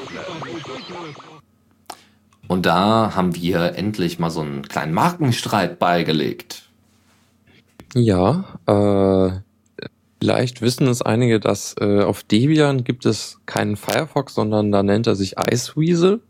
Und 2.47 2.65
da 2.65 3.15
haben 3.15 3.35
wir 3.35 3.75
endlich 3.75 4.19
mal 4.19 4.29
so 4.29 4.41
einen 4.41 4.63
kleinen 4.67 4.93
Markenstreit 4.93 5.79
beigelegt. 5.79 6.69
Ja, 7.95 8.59
äh, 8.67 9.87
vielleicht 10.19 10.61
wissen 10.61 10.87
es 10.87 11.01
einige, 11.01 11.39
dass 11.39 11.75
äh, 11.79 12.01
auf 12.01 12.23
Debian 12.23 12.83
gibt 12.83 13.05
es 13.05 13.39
keinen 13.45 13.75
Firefox, 13.75 14.35
sondern 14.35 14.71
da 14.71 14.83
nennt 14.83 15.07
er 15.07 15.15
sich 15.15 15.35
Iceweasel, 15.37 16.21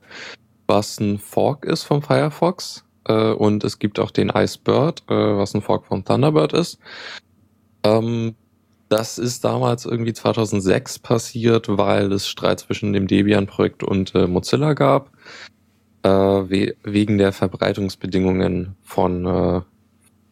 was 0.67 0.99
ein 0.99 1.19
Fork 1.19 1.65
ist 1.65 1.83
vom 1.83 2.01
Firefox. 2.01 2.83
Äh, 3.05 3.31
und 3.31 3.63
es 3.63 3.79
gibt 3.79 3.99
auch 3.99 4.11
den 4.11 4.29
Icebird, 4.29 5.03
äh, 5.09 5.13
was 5.13 5.53
ein 5.53 5.61
Fork 5.61 5.85
von 5.85 6.05
Thunderbird 6.05 6.53
ist. 6.53 6.79
Ähm, 7.83 8.35
das 8.93 9.17
ist 9.17 9.43
damals 9.43 9.85
irgendwie 9.85 10.13
2006 10.13 10.99
passiert, 10.99 11.65
weil 11.67 12.11
es 12.11 12.27
Streit 12.27 12.59
zwischen 12.59 12.93
dem 12.93 13.07
Debian-Projekt 13.07 13.83
und 13.83 14.13
äh, 14.13 14.27
Mozilla 14.27 14.73
gab, 14.73 15.09
äh, 16.03 16.09
we 16.09 16.75
wegen 16.83 17.17
der 17.17 17.31
Verbreitungsbedingungen 17.33 18.75
von 18.83 19.25
äh, 19.25 19.61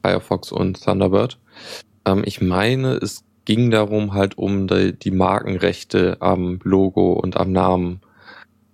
Firefox 0.04 0.52
und 0.52 0.84
Thunderbird. 0.84 1.40
Ähm, 2.06 2.22
ich 2.24 2.40
meine, 2.40 2.94
es 2.98 3.24
ging 3.46 3.72
darum 3.72 4.14
halt 4.14 4.38
um 4.38 4.68
die, 4.68 4.94
die 4.94 5.10
Markenrechte 5.10 6.18
am 6.20 6.60
Logo 6.64 7.14
und 7.14 7.38
am 7.38 7.52
Namen. 7.52 8.02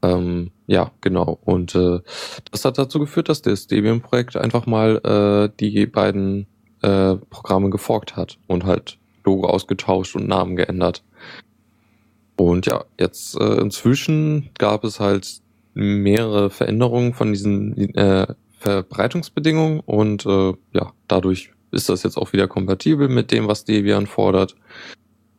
Ähm, 0.01 0.51
ja, 0.65 0.91
genau. 0.99 1.39
Und 1.45 1.75
äh, 1.75 2.01
das 2.51 2.65
hat 2.65 2.77
dazu 2.77 2.99
geführt, 2.99 3.29
dass 3.29 3.41
das 3.41 3.67
Debian-Projekt 3.67 4.35
einfach 4.35 4.65
mal 4.65 4.97
äh, 4.97 5.55
die 5.61 5.85
beiden 5.85 6.45
äh, 6.81 7.15
Programme 7.29 7.69
geforkt 7.69 8.17
hat 8.17 8.37
und 8.47 8.65
halt 8.65 8.99
Logo 9.27 9.47
ausgetauscht 9.47 10.15
und 10.15 10.27
Namen 10.27 10.55
geändert. 10.55 11.03
Und 12.37 12.65
ja, 12.65 12.85
jetzt 12.99 13.39
äh, 13.39 13.59
inzwischen 13.59 14.49
gab 14.57 14.83
es 14.83 14.99
halt 14.99 15.41
mehrere 15.73 16.49
Veränderungen 16.49 17.13
von 17.13 17.33
diesen 17.33 17.93
äh, 17.95 18.27
Verbreitungsbedingungen 18.59 19.81
und 19.81 20.25
äh, 20.25 20.53
ja, 20.73 20.93
dadurch 21.07 21.51
ist 21.71 21.89
das 21.89 22.03
jetzt 22.03 22.17
auch 22.17 22.33
wieder 22.33 22.47
kompatibel 22.47 23.07
mit 23.09 23.31
dem, 23.31 23.47
was 23.47 23.65
Debian 23.65 24.07
fordert. 24.07 24.55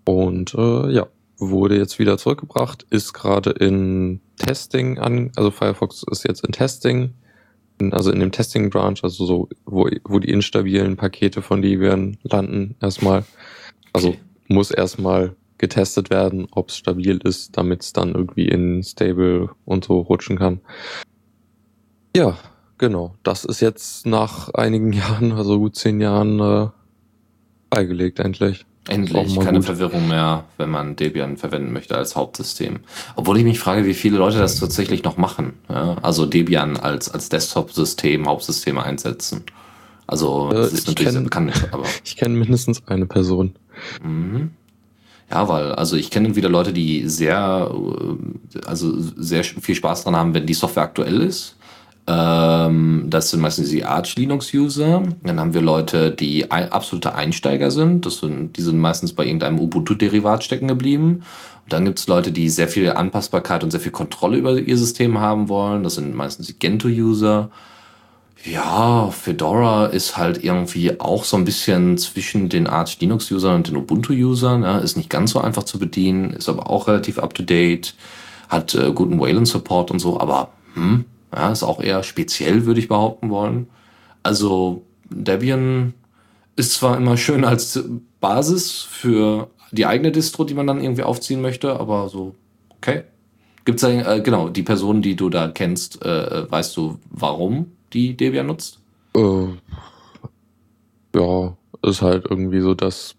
Und 0.05 0.55
äh, 0.55 0.93
ja, 0.93 1.07
wurde 1.39 1.77
jetzt 1.77 1.99
wieder 1.99 2.19
zurückgebracht, 2.19 2.87
ist 2.91 3.13
gerade 3.13 3.51
in 3.51 4.21
Testing 4.37 4.99
an, 4.99 5.33
also 5.37 5.51
Firefox 5.51 6.05
ist 6.11 6.25
jetzt 6.25 6.45
in 6.45 6.53
Testing, 6.53 7.15
in, 7.81 7.93
also 7.93 8.11
in 8.11 8.21
dem 8.21 8.33
Testing 8.33 8.71
Branch, 8.71 8.99
also 9.03 9.25
so, 9.25 9.49
wo, 9.65 9.89
wo 10.05 10.19
die 10.19 10.31
instabilen 10.31 10.97
Pakete 10.97 11.43
von 11.43 11.63
Debian 11.63 12.17
landen 12.23 12.77
erstmal. 12.81 13.25
Also 13.93 14.09
okay. 14.11 14.19
muss 14.49 14.71
erstmal 14.71 15.35
getestet 15.59 16.11
werden, 16.11 16.47
ob 16.53 16.71
es 16.71 16.77
stabil 16.77 17.19
ist, 17.19 17.57
damit 17.57 17.83
es 17.83 17.93
dann 17.93 18.15
irgendwie 18.15 18.49
in 18.49 18.83
Stable 18.83 19.51
und 19.65 19.85
so 19.85 20.01
rutschen 20.01 20.39
kann. 20.39 20.61
Ja, 22.17 22.39
genau. 22.79 23.15
Das 23.23 23.45
ist 23.45 23.61
jetzt 23.61 24.07
nach 24.07 24.51
einigen 24.51 24.93
Jahren, 24.95 25.33
also 25.33 25.59
gut 25.59 25.77
zehn 25.77 26.01
Jahren, 26.01 26.41
äh, 26.41 26.69
beigelegt 27.71 28.21
endlich. 28.21 28.65
Endlich, 28.89 29.39
keine 29.39 29.59
gut. 29.59 29.67
Verwirrung 29.67 30.09
mehr, 30.09 30.45
wenn 30.57 30.71
man 30.71 30.97
Debian 30.97 31.37
verwenden 31.37 31.75
möchte 31.75 31.95
als 31.95 32.17
Hauptsystem. 32.17 32.81
Obwohl 33.17 33.37
ich 33.37 33.45
mich 33.45 33.59
frage, 33.59 33.85
wie 33.85 33.93
viele 33.93 34.17
Leute 34.17 34.39
das 34.39 34.59
tatsächlich 34.59 35.05
noch 35.05 35.19
machen. 35.19 35.55
Ja? 35.69 35.97
Also 36.01 36.25
Debian 36.25 36.79
als, 36.79 37.11
als 37.11 37.29
Desktop-System, 37.29 38.27
Hauptsysteme 38.27 38.83
einsetzen. 38.83 39.45
Also, 40.07 40.49
das 40.51 40.73
äh, 40.73 40.75
ist 40.75 40.87
natürlich 40.87 41.05
kenn, 41.05 41.13
sehr 41.13 41.23
bekannt. 41.23 41.69
Aber 41.71 41.85
ich 42.05 42.17
kenne 42.17 42.35
mindestens 42.35 42.87
eine 42.87 43.05
Person. 43.05 43.55
Mhm. 44.03 44.51
Ja, 45.31 45.49
weil, 45.49 45.73
also 45.73 45.97
ich 45.97 46.11
kenne 46.11 46.37
wieder 46.37 46.49
Leute, 46.49 46.73
die 46.73 47.07
sehr, 47.09 47.71
äh, 47.71 48.59
also 48.67 48.95
sehr 49.17 49.45
viel 49.45 49.75
Spaß 49.75 50.05
dran 50.05 50.17
haben, 50.17 50.35
wenn 50.35 50.47
die 50.47 50.55
Software 50.55 50.85
aktuell 50.85 51.21
ist. 51.21 51.57
Ähm, 52.09 53.05
das 53.09 53.31
sind 53.31 53.41
meistens 53.41 53.69
die 53.69 53.85
Arch 53.85 54.17
Linux-User. 54.17 55.03
Dann 55.23 55.41
haben 55.41 55.53
wir 55.53 55.61
Leute, 55.61 56.11
die 56.11 56.51
ein, 56.51 56.73
absolute 56.73 57.15
Einsteiger 57.15 57.71
sind. 57.71 58.07
Das 58.07 58.19
sind. 58.19 58.57
Die 58.57 58.63
sind 58.63 58.79
meistens 58.79 59.13
bei 59.13 59.27
irgendeinem 59.27 59.61
Ubuntu-Derivat 59.61 60.43
stecken 60.43 60.69
geblieben. 60.69 61.23
Und 61.65 61.73
dann 61.73 61.85
gibt 61.85 61.99
es 61.99 62.07
Leute, 62.07 62.33
die 62.33 62.49
sehr 62.49 62.69
viel 62.69 62.91
Anpassbarkeit 62.91 63.63
und 63.63 63.71
sehr 63.71 63.81
viel 63.81 63.93
Kontrolle 63.93 64.39
über 64.39 64.59
ihr 64.59 64.79
System 64.79 65.19
haben 65.21 65.51
wollen. 65.51 65.83
Das 65.83 65.97
sind 65.97 66.15
meistens 66.15 66.47
die 66.47 66.59
Gentoo-User. 66.59 67.51
Ja, 68.45 69.11
Fedora 69.11 69.87
ist 69.87 70.17
halt 70.17 70.45
irgendwie 70.45 71.01
auch 71.01 71.25
so 71.25 71.37
ein 71.37 71.45
bisschen 71.45 71.99
zwischen 71.99 72.49
den 72.49 72.67
Arch 72.67 72.99
Linux-Usern 73.01 73.57
und 73.57 73.69
den 73.69 73.77
Ubuntu-Usern. 73.77 74.63
Ja, 74.63 74.79
ist 74.79 74.97
nicht 74.97 75.11
ganz 75.11 75.33
so 75.33 75.41
einfach 75.41 75.65
zu 75.65 75.79
bedienen, 75.79 76.31
ist 76.31 76.49
aber 76.49 76.71
auch 76.71 76.87
relativ 76.87 77.19
up-to-date, 77.19 77.95
hat 78.49 78.75
äh, 78.75 78.93
guten 78.93 79.19
Wayland-Support 79.19 79.91
und 79.91 79.99
so, 79.99 80.21
aber 80.21 80.51
hm, 80.75 81.05
ja, 81.35 81.51
ist 81.51 81.65
auch 81.65 81.81
eher 81.81 82.03
speziell, 82.03 82.65
würde 82.65 82.81
ich 82.81 82.89
behaupten 82.89 83.31
wollen. 83.31 83.69
Also 84.23 84.83
Debian 85.11 85.95
ist 86.57 86.75
zwar 86.75 86.97
immer 86.97 87.17
schön 87.17 87.45
als 87.45 87.83
Basis 88.21 88.83
für 88.83 89.51
die 89.73 89.87
eigene 89.87 90.13
Distro, 90.13 90.45
die 90.45 90.55
man 90.55 90.67
dann 90.67 90.83
irgendwie 90.83 91.03
aufziehen 91.03 91.43
möchte, 91.43 91.79
aber 91.79 92.09
so, 92.09 92.35
okay. 92.77 93.03
Gibt's 93.65 93.83
da, 93.83 93.91
äh, 93.91 94.21
genau, 94.23 94.49
die 94.49 94.63
Person, 94.63 95.03
die 95.03 95.17
du 95.17 95.29
da 95.29 95.49
kennst, 95.49 96.03
äh, 96.03 96.51
weißt 96.51 96.75
du, 96.77 96.99
warum 97.11 97.73
die 97.93 98.17
Debian 98.17 98.47
nutzt? 98.47 98.81
Äh, 99.15 99.49
ja, 101.15 101.57
ist 101.83 102.03
halt 102.03 102.27
irgendwie 102.29 102.61
so 102.61 102.75
das 102.75 103.15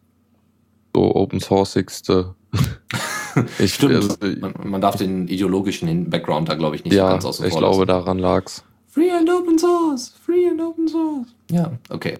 so 0.96 1.16
Open 1.16 1.40
Sourceigste. 1.40 2.36
ich 3.60 3.76
Stimmt. 3.76 3.96
Also, 3.96 4.16
man, 4.40 4.54
man, 4.64 4.82
darf 4.82 4.96
den 4.98 5.28
ideologischen 5.28 6.10
Background 6.10 6.50
da, 6.50 6.56
glaube 6.56 6.76
ich, 6.76 6.84
nicht 6.84 6.94
ja, 6.94 7.10
ganz 7.10 7.26
außen 7.26 7.50
vor 7.50 7.52
ich 7.52 7.58
glaube, 7.58 7.86
daran 7.86 8.20
lag's. 8.20 8.64
Free 8.88 9.12
and 9.12 9.30
Open 9.30 9.58
Source, 9.60 10.10
Free 10.10 10.48
and 10.50 10.62
Open 10.62 10.88
Source. 10.88 11.28
Ja, 11.52 11.72
okay. 11.90 12.18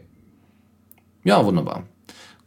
Ja, 1.24 1.44
wunderbar. 1.44 1.84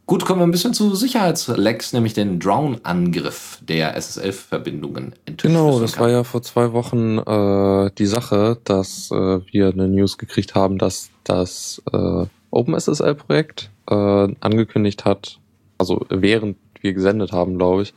Gut, 0.05 0.25
kommen 0.25 0.41
wir 0.41 0.45
ein 0.45 0.51
bisschen 0.51 0.73
zu 0.73 0.95
Sicherheitslecks, 0.95 1.93
nämlich 1.93 2.13
den 2.13 2.39
Drown-Angriff 2.39 3.59
der 3.61 3.95
SSL-Verbindungen 3.95 5.13
Genau, 5.37 5.79
das 5.79 5.93
kann. 5.93 6.03
war 6.03 6.11
ja 6.11 6.23
vor 6.25 6.41
zwei 6.41 6.73
Wochen 6.73 7.19
äh, 7.19 7.89
die 7.97 8.05
Sache, 8.05 8.57
dass 8.65 9.09
äh, 9.11 9.39
wir 9.51 9.69
eine 9.69 9.87
News 9.87 10.17
gekriegt 10.17 10.55
haben, 10.55 10.77
dass 10.77 11.09
das 11.23 11.81
äh, 11.93 12.25
OpenSSL-Projekt 12.51 13.69
äh, 13.89 13.95
angekündigt 14.41 15.05
hat, 15.05 15.39
also 15.77 16.05
während 16.09 16.57
wir 16.81 16.93
gesendet 16.93 17.31
haben, 17.31 17.57
glaube 17.57 17.83
ich, 17.83 17.93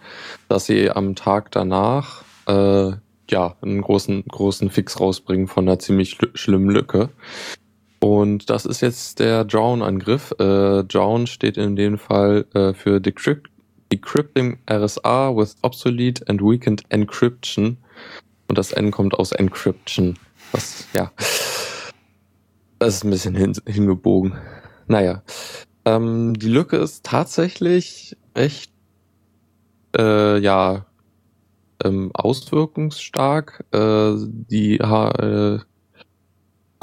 dass 0.49 0.67
sie 0.67 0.91
am 0.91 1.17
Tag 1.17 1.51
danach 1.51 2.23
äh, 2.47 2.93
ja 3.29 3.57
einen 3.61 3.83
großen 3.83 4.25
großen 4.29 4.71
Fix 4.71 5.01
rausbringen 5.01 5.49
von 5.49 5.67
einer 5.67 5.81
ziemlich 5.81 6.17
schlimmen 6.35 6.71
Lücke. 6.71 7.11
Und 8.07 8.51
das 8.51 8.67
ist 8.67 8.83
jetzt 8.83 9.19
der 9.19 9.45
Drown-Angriff. 9.45 10.31
Äh, 10.39 10.85
Drown 10.85 11.27
steht 11.27 11.57
in 11.57 11.75
dem 11.75 11.99
Fall 11.99 12.47
äh, 12.55 12.73
für 12.73 13.01
Decrypt 13.01 13.51
Decrypting 13.93 14.61
RSA 14.71 15.37
with 15.37 15.57
Obsolete 15.63 16.23
and 16.29 16.41
Weakened 16.41 16.85
Encryption. 16.91 17.79
Und 18.47 18.59
das 18.59 18.71
N 18.71 18.93
kommt 18.93 19.15
aus 19.15 19.33
Encryption. 19.33 20.17
Was, 20.53 20.87
ja. 20.95 21.11
Das 22.79 22.95
ist 22.95 23.05
ein 23.05 23.11
bisschen 23.11 23.35
hin, 23.35 23.55
hingebogen. 23.67 24.35
Naja. 24.87 25.25
Ähm, 25.85 26.35
die 26.39 26.49
Lücke 26.49 26.77
ist 26.77 27.05
tatsächlich 27.05 28.17
echt, 28.35 28.71
äh, 29.99 30.39
ja, 30.39 30.87
ähm, 31.83 32.13
auswirkungsstark. 32.15 33.65
Äh, 33.73 34.13
die 34.17 34.79
äh, 34.79 35.59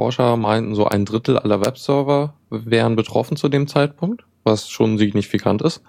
Forscher 0.03 0.35
meinten, 0.35 0.75
so 0.75 0.85
ein 0.85 1.05
Drittel 1.05 1.39
aller 1.39 1.65
Webserver 1.65 2.33
wären 2.49 2.97
betroffen 2.97 3.37
zu 3.37 3.47
dem 3.47 3.69
Zeitpunkt, 3.69 4.25
was 4.43 4.67
schon 4.67 4.97
signifikant 4.97 5.61
ist. 5.61 5.81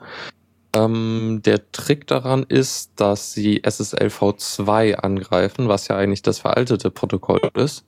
Ähm, 0.73 1.40
der 1.44 1.73
Trick 1.73 2.06
daran 2.06 2.44
ist, 2.49 2.92
dass 2.94 3.33
sie 3.33 3.64
SSL 3.64 4.06
v2 4.06 4.94
angreifen, 4.94 5.66
was 5.66 5.88
ja 5.88 5.97
eigentlich 5.97 6.23
das 6.23 6.38
veraltete 6.38 6.92
Protokoll 6.92 7.40
ist. 7.54 7.87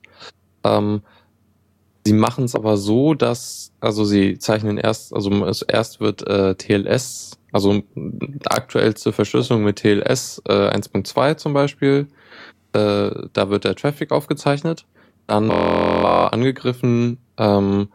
Ähm, 0.65 1.01
sie 2.05 2.11
machen 2.11 2.43
es 2.43 2.55
aber 2.55 2.75
so, 2.75 3.13
dass, 3.13 3.71
also 3.79 4.03
sie 4.03 4.37
zeichnen 4.37 4.77
erst, 4.77 5.13
also 5.13 5.31
erst 5.69 6.01
wird 6.01 6.27
äh, 6.27 6.55
TLS, 6.55 7.37
also 7.53 7.83
aktuellste 8.49 9.13
Verschlüsselung 9.13 9.63
mit 9.63 9.77
TLS 9.77 10.41
äh, 10.49 10.75
1.2 10.75 11.37
zum 11.37 11.53
Beispiel, 11.53 12.09
äh, 12.73 13.11
da 13.31 13.49
wird 13.49 13.63
der 13.63 13.75
Traffic 13.75 14.11
aufgezeichnet 14.11 14.85
dann 15.27 15.51
angegriffen, 15.51 17.19
ähm, 17.37 17.89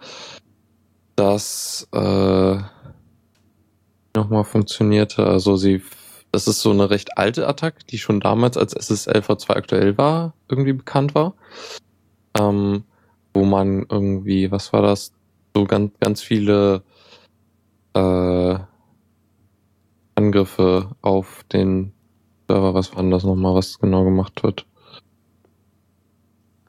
dass 1.17 1.89
äh, 1.93 2.59
nochmal 4.15 4.45
funktionierte. 4.45 5.27
Also 5.27 5.57
sie, 5.57 5.83
das 6.31 6.47
ist 6.47 6.61
so 6.61 6.71
eine 6.71 6.91
recht 6.91 7.19
alte 7.19 7.47
Attacke, 7.47 7.85
die 7.89 7.99
schon 7.99 8.21
damals 8.21 8.57
als 8.57 8.73
SSL 8.75 9.21
v2 9.21 9.51
aktuell 9.51 9.99
war, 9.99 10.35
irgendwie 10.49 10.73
bekannt 10.73 11.15
war. 11.15 11.35
Ähm, 12.39 12.85
wo 13.35 13.45
man 13.45 13.87
irgendwie, 13.89 14.51
was 14.51 14.73
war 14.73 14.83
das? 14.83 15.13
So 15.55 15.65
ganz, 15.65 15.93
ganz 16.01 16.23
viele 16.23 16.83
äh, 17.95 18.59
Angriffe 20.15 20.95
auf 21.03 21.45
den 21.53 21.93
Server, 22.49 22.75
was 22.75 22.95
war 22.95 23.03
denn 23.03 23.11
das 23.11 23.25
nochmal, 23.25 23.55
was 23.55 23.79
genau 23.79 24.05
gemacht 24.05 24.43
wird? 24.43 24.67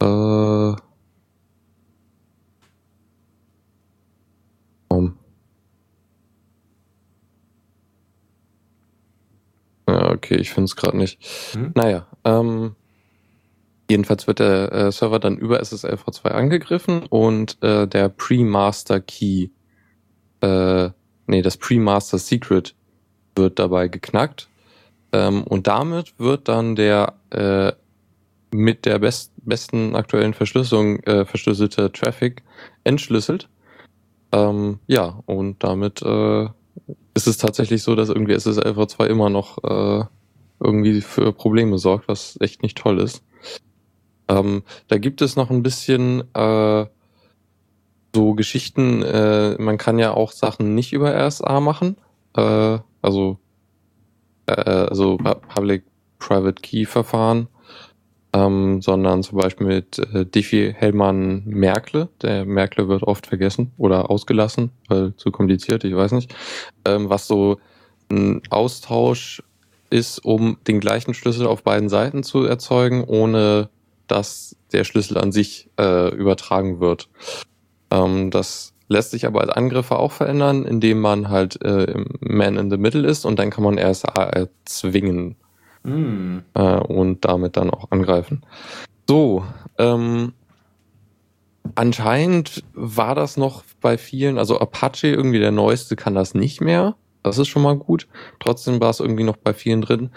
Äh. 0.03 0.75
Um. 4.89 5.17
Ja, 9.87 10.11
okay, 10.11 10.35
ich 10.35 10.51
finde 10.51 10.65
es 10.65 10.75
gerade 10.75 10.97
nicht. 10.97 11.23
Hm? 11.53 11.71
Naja, 11.75 12.07
ähm, 12.25 12.75
jedenfalls 13.89 14.27
wird 14.27 14.39
der 14.39 14.71
äh, 14.73 14.91
Server 14.91 15.19
dann 15.19 15.37
über 15.37 15.59
SSL 15.61 15.95
v2 15.95 16.29
angegriffen 16.29 17.03
und 17.03 17.57
äh, 17.63 17.87
der 17.87 18.09
Pre-Master 18.09 18.99
Key, 18.99 19.49
äh, 20.41 20.89
nee, 21.27 21.41
das 21.41 21.57
Pre-Master 21.57 22.17
Secret 22.17 22.75
wird 23.35 23.57
dabei 23.57 23.87
geknackt. 23.87 24.49
Ähm, 25.13 25.43
und 25.43 25.67
damit 25.67 26.19
wird 26.19 26.47
dann 26.49 26.75
der 26.75 27.13
äh, 27.29 27.71
mit 28.53 28.85
der 28.85 28.99
best, 28.99 29.31
besten 29.37 29.95
aktuellen 29.95 30.33
Verschlüsselung 30.33 30.99
äh, 31.03 31.25
verschlüsselte 31.25 31.91
Traffic 31.91 32.43
entschlüsselt. 32.83 33.49
Ähm, 34.31 34.79
ja, 34.87 35.21
und 35.25 35.63
damit 35.63 36.01
äh, 36.01 36.47
ist 37.13 37.27
es 37.27 37.37
tatsächlich 37.37 37.83
so, 37.83 37.95
dass 37.95 38.09
irgendwie 38.09 38.33
SSL 38.33 38.71
v2 38.71 39.05
immer 39.05 39.29
noch 39.29 39.57
äh, 39.63 40.05
irgendwie 40.59 41.01
für 41.01 41.33
Probleme 41.33 41.77
sorgt, 41.77 42.07
was 42.07 42.37
echt 42.41 42.63
nicht 42.63 42.77
toll 42.77 42.99
ist. 42.99 43.23
Ähm, 44.27 44.63
da 44.87 44.97
gibt 44.97 45.21
es 45.21 45.35
noch 45.35 45.49
ein 45.49 45.63
bisschen 45.63 46.23
äh, 46.33 46.85
so 48.15 48.33
Geschichten, 48.33 49.01
äh, 49.01 49.55
man 49.61 49.77
kann 49.77 49.99
ja 49.99 50.13
auch 50.13 50.31
Sachen 50.31 50.75
nicht 50.75 50.93
über 50.93 51.13
RSA 51.13 51.59
machen, 51.59 51.97
äh, 52.35 52.79
also, 53.01 53.37
äh, 54.45 54.53
also 54.53 55.17
Public-Private 55.17 56.61
Key-Verfahren, 56.61 57.47
ähm, 58.33 58.81
sondern 58.81 59.23
zum 59.23 59.37
Beispiel 59.37 59.67
mit 59.67 59.99
äh, 59.99 60.25
Diffie-Hellmann 60.25 61.43
Merkle. 61.45 62.09
Der 62.21 62.45
Merkle 62.45 62.87
wird 62.87 63.03
oft 63.03 63.27
vergessen 63.27 63.71
oder 63.77 64.09
ausgelassen, 64.09 64.71
weil 64.87 65.15
zu 65.15 65.31
kompliziert, 65.31 65.83
ich 65.83 65.95
weiß 65.95 66.11
nicht. 66.13 66.33
Ähm, 66.85 67.09
was 67.09 67.27
so 67.27 67.59
ein 68.11 68.41
Austausch 68.49 69.43
ist, 69.89 70.25
um 70.25 70.57
den 70.67 70.79
gleichen 70.79 71.13
Schlüssel 71.13 71.45
auf 71.45 71.63
beiden 71.63 71.89
Seiten 71.89 72.23
zu 72.23 72.43
erzeugen, 72.43 73.03
ohne 73.03 73.69
dass 74.07 74.55
der 74.71 74.83
Schlüssel 74.83 75.17
an 75.17 75.31
sich 75.31 75.69
äh, 75.79 76.13
übertragen 76.13 76.79
wird. 76.79 77.09
Ähm, 77.91 78.31
das 78.31 78.73
lässt 78.87 79.11
sich 79.11 79.27
aber 79.27 79.41
als 79.41 79.51
Angriffe 79.51 79.97
auch 79.97 80.11
verändern, 80.11 80.65
indem 80.65 80.99
man 80.99 81.29
halt 81.29 81.63
äh, 81.63 82.03
Man 82.19 82.57
in 82.57 82.71
the 82.71 82.77
Middle 82.77 83.07
ist 83.07 83.25
und 83.25 83.37
dann 83.37 83.51
kann 83.51 83.63
man 83.63 83.77
RSA 83.77 84.23
erzwingen 84.23 85.35
mm. 85.83 86.39
äh, 86.53 86.79
und 86.79 87.25
damit 87.25 87.57
dann 87.57 87.69
auch 87.69 87.91
angreifen. 87.91 88.43
So, 89.07 89.43
ähm, 89.77 90.33
anscheinend 91.75 92.63
war 92.73 93.15
das 93.15 93.37
noch 93.37 93.63
bei 93.81 93.97
vielen, 93.97 94.37
also 94.37 94.59
Apache 94.59 95.07
irgendwie 95.07 95.39
der 95.39 95.51
neueste 95.51 95.95
kann 95.95 96.15
das 96.15 96.33
nicht 96.33 96.61
mehr. 96.61 96.95
Das 97.21 97.37
ist 97.37 97.47
schon 97.47 97.63
mal 97.63 97.77
gut. 97.77 98.07
Trotzdem 98.39 98.81
war 98.81 98.89
es 98.89 98.99
irgendwie 98.99 99.23
noch 99.23 99.37
bei 99.37 99.53
vielen 99.53 99.81
drin. 99.81 100.09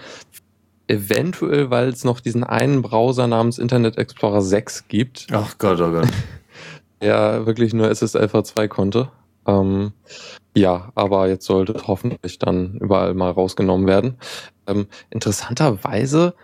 Eventuell, 0.88 1.70
weil 1.70 1.88
es 1.88 2.04
noch 2.04 2.20
diesen 2.20 2.44
einen 2.44 2.82
Browser 2.82 3.26
namens 3.26 3.58
Internet 3.58 3.96
Explorer 3.96 4.42
6 4.42 4.88
gibt. 4.88 5.26
Ach 5.32 5.56
Gott, 5.58 5.80
oh 5.80 5.90
Gott 5.90 6.08
er 7.00 7.46
wirklich 7.46 7.75
nur 7.75 7.90
SSL 7.90 8.26
v2 8.26 8.68
konnte. 8.68 9.11
Ähm, 9.46 9.92
ja, 10.56 10.90
aber 10.94 11.28
jetzt 11.28 11.46
sollte 11.46 11.72
es 11.72 11.86
hoffentlich 11.86 12.38
dann 12.38 12.76
überall 12.80 13.14
mal 13.14 13.30
rausgenommen 13.30 13.86
werden. 13.86 14.18
Ähm, 14.66 14.86
interessanterweise, 15.10 16.34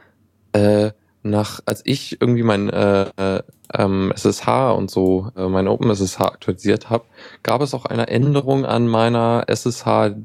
äh, 0.53 0.93
nach, 1.23 1.61
als 1.67 1.83
ich 1.85 2.21
irgendwie 2.21 2.43
mein 2.43 2.69
äh, 2.71 3.07
äh, 3.17 3.43
ähm, 3.75 4.13
SSH 4.15 4.73
und 4.73 4.91
so, 4.91 5.31
äh, 5.37 5.49
mein 5.49 5.69
OpenSSH 5.69 6.21
aktualisiert 6.21 6.91
habe, 6.91 7.05
gab 7.43 7.63
es 7.63 7.75
auch 7.75 7.87
eine 7.87 8.09
Änderung 8.09 8.67
an 8.67 8.89
meiner 8.89 9.45
SSH 9.47 10.17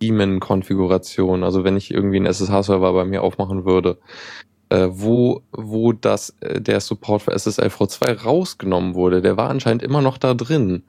Daemon-Konfiguration. 0.00 1.44
Also 1.44 1.64
wenn 1.64 1.76
ich 1.76 1.90
irgendwie 1.92 2.16
einen 2.16 2.26
SSH-Server 2.26 2.92
bei 2.92 3.04
mir 3.04 3.22
aufmachen 3.22 3.64
würde, 3.64 3.98
äh, 4.70 4.88
wo, 4.90 5.42
wo 5.52 5.92
das, 5.92 6.30
äh, 6.40 6.60
der 6.60 6.80
Support 6.80 7.22
für 7.22 7.32
SSL 7.32 7.68
V2 7.68 8.22
rausgenommen 8.22 8.94
wurde. 8.94 9.22
Der 9.22 9.36
war 9.36 9.50
anscheinend 9.50 9.82
immer 9.82 10.02
noch 10.02 10.18
da 10.18 10.34
drin. 10.34 10.82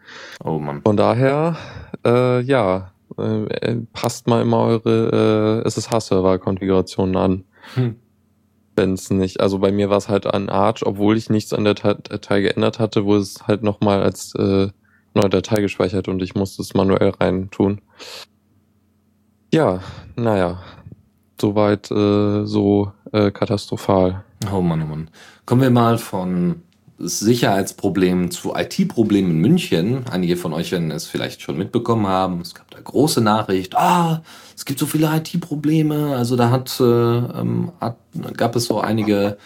Oh 0.44 0.60
Mann. 0.60 0.82
Von 0.82 0.98
daher, 0.98 1.58
äh, 2.06 2.42
ja, 2.42 2.92
äh, 3.18 3.76
passt 3.94 4.28
mal 4.28 4.42
immer 4.42 4.60
eure 4.60 5.64
äh, 5.64 5.68
SSH-Server-Konfigurationen 5.68 7.16
an. 7.16 7.44
Hm. 7.76 7.96
Wenn 8.76 8.94
es 8.94 9.10
nicht, 9.10 9.42
also 9.42 9.60
bei 9.60 9.72
mir 9.72 9.90
war 9.90 9.98
es 9.98 10.08
halt 10.08 10.26
an 10.26 10.50
Arch, 10.50 10.86
obwohl 10.86 11.18
ich 11.18 11.30
nichts 11.30 11.54
an 11.54 11.66
der 11.66 11.74
Datei 11.74 12.42
geändert 12.42 12.80
hatte, 12.80 13.06
wurde 13.06 13.22
es 13.22 13.48
halt 13.48 13.64
nochmal 13.64 14.02
als 14.02 14.34
äh, 14.36 14.70
neue 15.14 15.30
Datei 15.30 15.62
gespeichert 15.62 16.08
und 16.08 16.22
ich 16.22 16.36
musste 16.36 16.62
es 16.62 16.74
manuell 16.74 17.10
rein 17.10 17.50
tun. 17.50 17.82
Ja, 19.52 19.82
naja, 20.16 20.60
soweit 21.42 21.90
äh, 21.92 22.46
so 22.46 22.92
äh, 23.12 23.32
katastrophal. 23.32 24.24
Oh 24.54 24.62
Mann, 24.62 24.82
oh 24.82 24.86
Mann. 24.86 25.10
Kommen 25.46 25.62
wir 25.62 25.70
mal 25.70 25.98
von 25.98 26.62
Sicherheitsproblemen 27.00 28.30
zu 28.30 28.54
IT-Problemen 28.56 29.32
in 29.32 29.38
München. 29.40 30.04
Einige 30.12 30.36
von 30.36 30.54
euch 30.54 30.72
werden 30.72 30.92
es 30.92 31.08
vielleicht 31.08 31.42
schon 31.42 31.58
mitbekommen 31.58 32.08
haben. 32.08 32.42
Es 32.42 32.54
gab 32.54 32.70
da 32.72 32.80
große 32.82 33.22
Nachricht. 33.22 33.78
Ah, 33.78 34.22
es 34.56 34.66
gibt 34.66 34.80
so 34.80 34.86
viele 34.86 35.10
IT-Probleme. 35.16 36.16
Also 36.16 36.36
da 36.36 36.50
hat, 36.50 36.78
äh, 36.80 36.84
ähm, 36.84 37.72
hat, 37.80 37.98
gab 38.36 38.56
es 38.56 38.66
so 38.66 38.82
einige, 38.82 39.38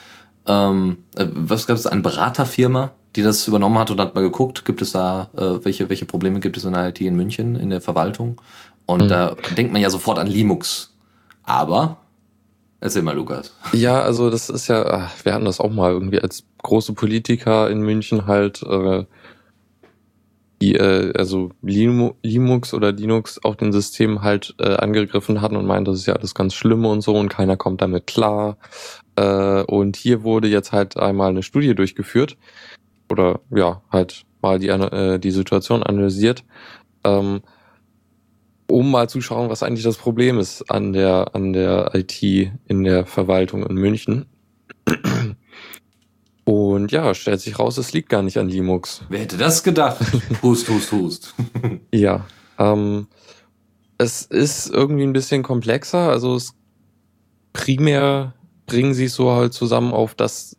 ähm, 0.48 0.98
äh, 1.16 1.28
was 1.32 1.68
gab 1.68 1.78
es, 1.78 1.86
eine 1.86 2.02
Beraterfirma, 2.02 2.92
die 3.16 3.22
das 3.22 3.48
übernommen 3.48 3.78
hat 3.78 3.92
und 3.92 4.02
hat 4.02 4.16
mal 4.16 4.22
geguckt, 4.22 4.66
gibt 4.66 4.82
es 4.82 4.92
da, 4.92 5.30
äh, 5.38 5.64
welche, 5.64 5.90
welche 5.90 6.06
Probleme 6.06 6.40
gibt 6.40 6.58
es 6.58 6.66
in 6.66 6.74
der 6.74 6.90
IT 6.90 7.02
in 7.02 7.16
München, 7.16 7.56
in 7.56 7.70
der 7.70 7.82
Verwaltung? 7.82 8.42
Und 8.88 9.04
mhm. 9.04 9.10
da 9.10 9.36
denkt 9.56 9.72
man 9.72 9.82
ja 9.82 9.92
sofort 9.92 10.18
an 10.18 10.28
Linux. 10.28 10.96
Aber 11.44 11.98
Erzähl 12.84 13.02
mal, 13.02 13.16
Lukas. 13.16 13.56
Ja, 13.72 14.02
also 14.02 14.30
das 14.30 14.50
ist 14.50 14.68
ja, 14.68 14.86
ah, 14.86 15.12
wir 15.24 15.34
hatten 15.34 15.46
das 15.46 15.62
auch 15.62 15.72
mal 15.72 15.94
irgendwie 15.94 16.20
als 16.20 16.44
große 16.64 16.92
Politiker 16.92 17.70
in 17.70 17.80
München 17.80 18.28
halt, 18.28 18.62
äh, 18.62 19.06
die 20.62 20.76
äh, 20.76 21.14
also 21.18 21.52
Linux 21.62 22.74
oder 22.74 22.92
Linux 22.92 23.42
auf 23.42 23.56
den 23.56 23.72
Systemen 23.72 24.22
halt 24.22 24.54
äh, 24.60 24.76
angegriffen 24.76 25.40
hatten 25.40 25.56
und 25.56 25.66
meinen, 25.66 25.86
das 25.86 26.00
ist 26.00 26.08
ja 26.08 26.16
alles 26.16 26.36
ganz 26.36 26.56
schlimm 26.56 26.86
und 26.86 27.00
so 27.00 27.16
und 27.16 27.30
keiner 27.30 27.56
kommt 27.56 27.82
damit 27.82 28.06
klar. 28.06 28.58
Äh, 29.16 29.64
und 29.64 29.96
hier 29.96 30.24
wurde 30.24 30.50
jetzt 30.50 30.74
halt 30.74 30.98
einmal 30.98 31.30
eine 31.30 31.42
Studie 31.42 31.76
durchgeführt 31.76 32.36
oder 33.10 33.40
ja, 33.50 33.82
halt 33.94 34.26
mal 34.42 34.60
die, 34.60 34.68
äh, 34.68 35.20
die 35.20 35.32
Situation 35.32 35.84
analysiert. 35.84 36.44
Ähm, 37.06 37.44
um 38.68 38.92
mal 38.92 39.10
zu 39.10 39.22
schauen, 39.22 39.50
was 39.50 39.64
eigentlich 39.64 39.84
das 39.84 39.98
Problem 39.98 40.40
ist 40.40 40.70
an 40.70 40.94
der, 40.94 41.36
an 41.36 41.54
der 41.54 41.92
IT 41.94 42.22
in 42.22 42.84
der 42.84 43.06
Verwaltung 43.06 43.66
in 43.66 43.76
München. 43.76 44.26
Und 46.46 46.92
ja, 46.92 47.14
stellt 47.14 47.40
sich 47.40 47.58
raus, 47.58 47.78
es 47.78 47.94
liegt 47.94 48.10
gar 48.10 48.22
nicht 48.22 48.38
an 48.38 48.50
Linux. 48.50 49.04
Wer 49.10 49.22
hätte 49.22 49.38
das 49.38 49.64
gedacht? 49.64 50.00
hust, 50.42 50.68
hust, 50.70 50.92
hust. 50.92 51.36
ja, 51.94 52.26
ähm, 52.60 53.08
es 53.98 54.24
ist 54.24 54.70
irgendwie 54.70 55.04
ein 55.04 55.14
bisschen 55.14 55.44
komplexer. 55.44 56.10
Also 56.10 56.36
es 56.36 56.54
primär 57.54 58.34
bringen 58.66 58.94
sie 58.94 59.06
es 59.06 59.16
so 59.16 59.32
halt 59.32 59.54
zusammen 59.54 59.94
auf, 59.94 60.16
dass 60.16 60.58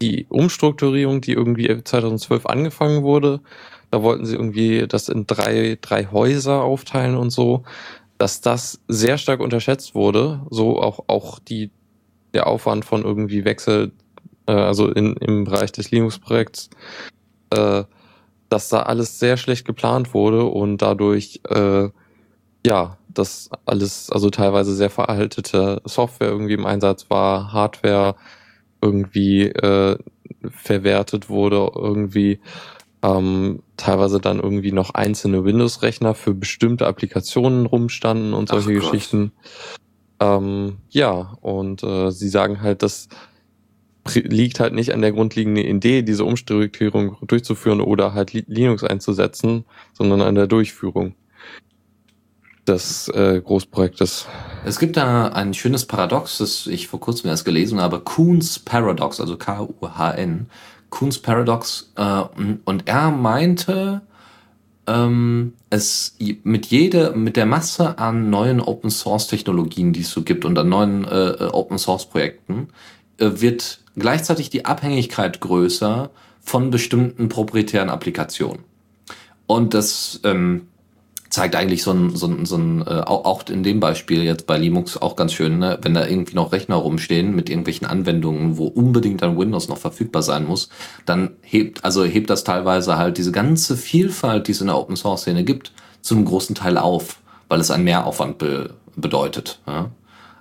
die 0.00 0.26
Umstrukturierung, 0.28 1.20
die 1.20 1.32
irgendwie 1.32 1.82
2012 1.82 2.46
angefangen 2.46 3.02
wurde, 3.02 3.40
da 3.96 4.02
wollten 4.02 4.26
sie 4.26 4.34
irgendwie 4.34 4.86
das 4.86 5.08
in 5.08 5.26
drei, 5.26 5.78
drei 5.80 6.06
Häuser 6.12 6.62
aufteilen 6.62 7.16
und 7.16 7.30
so, 7.30 7.62
dass 8.18 8.42
das 8.42 8.78
sehr 8.88 9.16
stark 9.16 9.40
unterschätzt 9.40 9.94
wurde. 9.94 10.42
So 10.50 10.82
auch, 10.82 11.04
auch 11.06 11.38
die, 11.38 11.70
der 12.34 12.46
Aufwand 12.46 12.84
von 12.84 13.04
irgendwie 13.04 13.46
Wechsel, 13.46 13.92
äh, 14.46 14.52
also 14.52 14.90
in, 14.90 15.14
im 15.14 15.44
Bereich 15.44 15.72
des 15.72 15.90
Linux-Projekts, 15.90 16.68
äh, 17.50 17.84
dass 18.50 18.68
da 18.68 18.82
alles 18.82 19.18
sehr 19.18 19.38
schlecht 19.38 19.64
geplant 19.64 20.12
wurde 20.12 20.44
und 20.44 20.82
dadurch, 20.82 21.40
äh, 21.48 21.88
ja, 22.66 22.98
das 23.08 23.48
alles, 23.64 24.10
also 24.10 24.28
teilweise 24.28 24.74
sehr 24.74 24.90
veraltete 24.90 25.80
Software 25.86 26.28
irgendwie 26.28 26.52
im 26.52 26.66
Einsatz 26.66 27.08
war, 27.08 27.50
Hardware 27.50 28.14
irgendwie 28.82 29.44
äh, 29.44 29.96
verwertet 30.50 31.30
wurde, 31.30 31.70
irgendwie 31.74 32.40
ähm, 33.02 33.62
teilweise 33.76 34.20
dann 34.20 34.40
irgendwie 34.40 34.72
noch 34.72 34.94
einzelne 34.94 35.44
Windows-Rechner 35.44 36.14
für 36.14 36.34
bestimmte 36.34 36.86
Applikationen 36.86 37.66
rumstanden 37.66 38.34
und 38.34 38.48
solche 38.48 38.72
Geschichten. 38.72 39.32
Ähm, 40.18 40.78
ja, 40.88 41.36
und 41.40 41.82
äh, 41.82 42.10
sie 42.10 42.28
sagen 42.28 42.62
halt, 42.62 42.82
das 42.82 43.08
liegt 44.14 44.60
halt 44.60 44.72
nicht 44.72 44.92
an 44.94 45.02
der 45.02 45.12
grundlegenden 45.12 45.64
Idee, 45.64 46.02
diese 46.02 46.24
Umstrukturierung 46.24 47.16
durchzuführen 47.22 47.80
oder 47.80 48.14
halt 48.14 48.32
Linux 48.32 48.84
einzusetzen, 48.84 49.64
sondern 49.92 50.22
an 50.22 50.34
der 50.34 50.46
Durchführung 50.46 51.14
des 52.66 53.08
äh, 53.08 53.40
Großprojektes. 53.40 54.26
Es 54.64 54.78
gibt 54.78 54.96
da 54.96 55.28
ein 55.28 55.54
schönes 55.54 55.86
Paradox, 55.86 56.38
das 56.38 56.66
ich 56.66 56.88
vor 56.88 57.00
kurzem 57.00 57.30
erst 57.30 57.44
gelesen 57.44 57.80
habe, 57.80 58.00
Kuhn's 58.00 58.58
Paradox, 58.58 59.20
also 59.20 59.36
K-U-H-N. 59.36 60.48
Kuhn's 60.90 61.18
Paradox 61.18 61.92
äh, 61.96 62.22
und 62.64 62.82
er 62.86 63.10
meinte, 63.10 64.02
ähm, 64.86 65.54
es 65.70 66.16
mit 66.44 66.66
jeder, 66.66 67.14
mit 67.14 67.36
der 67.36 67.46
Masse 67.46 67.98
an 67.98 68.30
neuen 68.30 68.60
Open 68.60 68.90
Source 68.90 69.26
Technologien, 69.26 69.92
die 69.92 70.00
es 70.00 70.10
so 70.10 70.22
gibt 70.22 70.44
und 70.44 70.58
an 70.58 70.68
neuen 70.68 71.04
äh, 71.04 71.30
äh, 71.30 71.44
Open 71.52 71.78
Source 71.78 72.06
Projekten, 72.06 72.68
äh, 73.18 73.30
wird 73.34 73.80
gleichzeitig 73.96 74.50
die 74.50 74.64
Abhängigkeit 74.64 75.40
größer 75.40 76.10
von 76.40 76.70
bestimmten 76.70 77.28
proprietären 77.28 77.90
Applikationen. 77.90 78.60
Und 79.46 79.74
das 79.74 80.20
ähm, 80.24 80.68
zeigt 81.30 81.56
eigentlich 81.56 81.82
so 81.82 81.92
ein, 81.92 82.14
so 82.14 82.26
ein, 82.26 82.46
so 82.46 82.56
ein 82.56 82.82
äh, 82.86 83.02
auch 83.04 83.48
in 83.48 83.62
dem 83.62 83.80
Beispiel 83.80 84.22
jetzt 84.22 84.46
bei 84.46 84.58
Linux 84.58 84.96
auch 84.96 85.16
ganz 85.16 85.32
schön, 85.32 85.58
ne? 85.58 85.78
wenn 85.82 85.94
da 85.94 86.06
irgendwie 86.06 86.34
noch 86.34 86.52
Rechner 86.52 86.76
rumstehen 86.76 87.34
mit 87.34 87.50
irgendwelchen 87.50 87.86
Anwendungen, 87.86 88.58
wo 88.58 88.66
unbedingt 88.66 89.22
dann 89.22 89.38
Windows 89.38 89.68
noch 89.68 89.78
verfügbar 89.78 90.22
sein 90.22 90.46
muss, 90.46 90.68
dann 91.04 91.36
hebt, 91.42 91.84
also 91.84 92.04
hebt 92.04 92.30
das 92.30 92.44
teilweise 92.44 92.96
halt 92.96 93.18
diese 93.18 93.32
ganze 93.32 93.76
Vielfalt, 93.76 94.48
die 94.48 94.52
es 94.52 94.60
in 94.60 94.68
der 94.68 94.78
Open 94.78 94.96
Source 94.96 95.22
Szene 95.22 95.44
gibt, 95.44 95.72
zu 96.00 96.14
einem 96.14 96.24
großen 96.24 96.54
Teil 96.54 96.78
auf, 96.78 97.18
weil 97.48 97.60
es 97.60 97.70
einen 97.70 97.84
Mehraufwand 97.84 98.38
be 98.38 98.70
bedeutet. 98.98 99.60
Ja? 99.66 99.90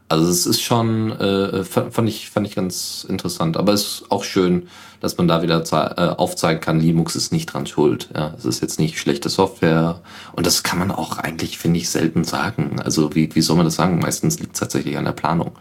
Also 0.08 0.30
es 0.30 0.46
ist 0.46 0.62
schon, 0.62 1.12
äh, 1.20 1.64
fand, 1.64 2.08
ich, 2.08 2.30
fand 2.30 2.48
ich 2.48 2.56
ganz 2.56 3.06
interessant. 3.10 3.58
Aber 3.58 3.74
es 3.74 3.82
ist 3.82 4.12
auch 4.12 4.24
schön, 4.24 4.68
dass 5.06 5.20
man 5.20 5.28
da 5.28 5.44
wieder 5.44 5.64
äh, 5.72 6.16
aufzeigen 6.16 6.62
kann, 6.62 6.80
Linux 6.80 7.16
ist 7.16 7.32
nicht 7.32 7.46
dran 7.46 7.68
schuld. 7.68 8.10
Ja, 8.16 8.34
es 8.36 8.44
ist 8.44 8.64
jetzt 8.64 8.80
nicht 8.80 8.98
schlechte 8.98 9.30
Software. 9.30 10.02
Und 10.34 10.48
das 10.48 10.64
kann 10.64 10.80
man 10.80 10.90
auch 10.90 11.20
eigentlich, 11.20 11.60
finde 11.60 11.78
ich, 11.78 11.90
selten 11.90 12.24
sagen. 12.24 12.82
Also 12.84 13.14
wie, 13.14 13.36
wie 13.36 13.42
soll 13.42 13.56
man 13.56 13.68
das 13.68 13.76
sagen? 13.76 14.00
Meistens 14.00 14.40
liegt 14.40 14.56
es 14.56 14.62
tatsächlich 14.62 14.98
an 14.98 15.06
der 15.06 15.12
Planung. 15.12 15.52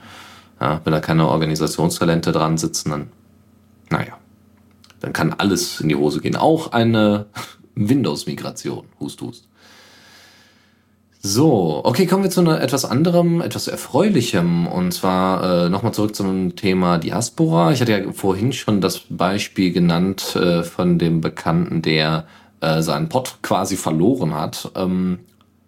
Ja, 0.63 0.81
wenn 0.85 0.95
da 0.95 1.01
keine 1.01 1.29
Organisationstalente 1.29 2.33
dran 2.33 2.57
sitzen, 2.57 2.89
dann, 2.89 3.11
naja, 3.91 4.15
dann 5.01 5.13
kann 5.13 5.35
alles 5.35 5.79
in 5.79 5.91
die 5.91 5.97
Hose 5.97 6.23
gehen. 6.23 6.37
Auch 6.37 6.73
eine 6.73 7.27
Windows-Migration. 7.75 8.87
Hust, 8.99 9.21
hust. 9.21 9.49
So, 11.27 11.81
okay, 11.85 12.05
kommen 12.05 12.23
wir 12.23 12.31
zu 12.31 12.41
einer 12.43 12.61
etwas 12.61 12.85
anderem, 12.85 13.41
etwas 13.41 13.67
erfreulichem 13.67 14.67
und 14.67 14.93
zwar 14.93 15.65
äh, 15.65 15.69
nochmal 15.71 15.95
zurück 15.95 16.15
zum 16.15 16.55
Thema 16.55 16.99
Diaspora. 16.99 17.73
Ich 17.73 17.81
hatte 17.81 17.93
ja 17.93 18.13
vorhin 18.13 18.53
schon 18.53 18.83
das 18.83 19.01
Beispiel 19.09 19.73
genannt 19.73 20.37
äh, 20.37 20.63
von 20.65 20.99
dem 20.99 21.23
Bekannten, 21.23 21.81
der 21.81 22.27
äh, 22.61 22.83
seinen 22.83 23.09
Pott 23.09 23.39
quasi 23.41 23.77
verloren 23.79 24.35
hat. 24.35 24.71
Ähm, 24.75 25.21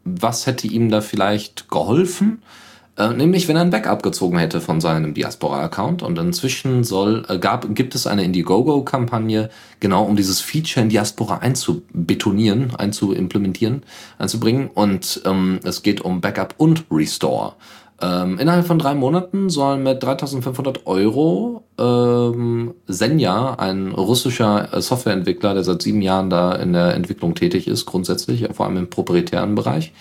was 0.04 0.46
hätte 0.46 0.66
ihm 0.66 0.90
da 0.90 1.00
vielleicht 1.00 1.70
geholfen? 1.70 2.42
Äh, 2.42 2.65
nämlich, 2.98 3.46
wenn 3.46 3.56
er 3.56 3.62
ein 3.62 3.70
Backup 3.70 4.02
gezogen 4.02 4.38
hätte 4.38 4.60
von 4.60 4.80
seinem 4.80 5.12
Diaspora-Account. 5.12 6.02
Und 6.02 6.18
inzwischen 6.18 6.82
soll, 6.82 7.24
äh, 7.28 7.38
gab, 7.38 7.74
gibt 7.74 7.94
es 7.94 8.06
eine 8.06 8.24
Indiegogo-Kampagne, 8.24 9.50
genau 9.80 10.04
um 10.04 10.16
dieses 10.16 10.40
Feature 10.40 10.84
in 10.84 10.88
Diaspora 10.88 11.38
einzubetonieren, 11.38 12.74
einzuimplementieren, 12.76 13.82
einzubringen. 14.18 14.68
Und 14.72 15.20
ähm, 15.26 15.60
es 15.62 15.82
geht 15.82 16.00
um 16.00 16.20
Backup 16.20 16.54
und 16.56 16.84
Restore. 16.90 17.54
Ähm, 18.00 18.38
innerhalb 18.38 18.66
von 18.66 18.78
drei 18.78 18.94
Monaten 18.94 19.48
sollen 19.48 19.82
mit 19.82 20.02
3500 20.02 20.86
Euro 20.86 21.64
ähm, 21.78 22.74
Senja, 22.86 23.54
ein 23.54 23.88
russischer 23.92 24.72
äh, 24.72 24.82
Softwareentwickler, 24.82 25.54
der 25.54 25.64
seit 25.64 25.80
sieben 25.80 26.02
Jahren 26.02 26.28
da 26.28 26.52
in 26.52 26.74
der 26.74 26.94
Entwicklung 26.94 27.34
tätig 27.34 27.66
ist, 27.66 27.86
grundsätzlich, 27.86 28.46
vor 28.52 28.66
allem 28.66 28.76
im 28.76 28.90
proprietären 28.90 29.54
Bereich, 29.54 29.92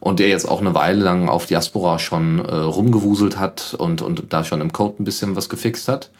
und 0.00 0.18
der 0.18 0.28
jetzt 0.28 0.48
auch 0.48 0.60
eine 0.60 0.74
Weile 0.74 1.02
lang 1.02 1.28
auf 1.28 1.46
Diaspora 1.46 1.98
schon 1.98 2.44
äh, 2.44 2.54
rumgewuselt 2.54 3.38
hat 3.38 3.74
und, 3.78 4.02
und 4.02 4.32
da 4.32 4.44
schon 4.44 4.60
im 4.60 4.72
Code 4.72 5.02
ein 5.02 5.04
bisschen 5.04 5.36
was 5.36 5.48
gefixt 5.48 5.88
hat, 5.88 6.10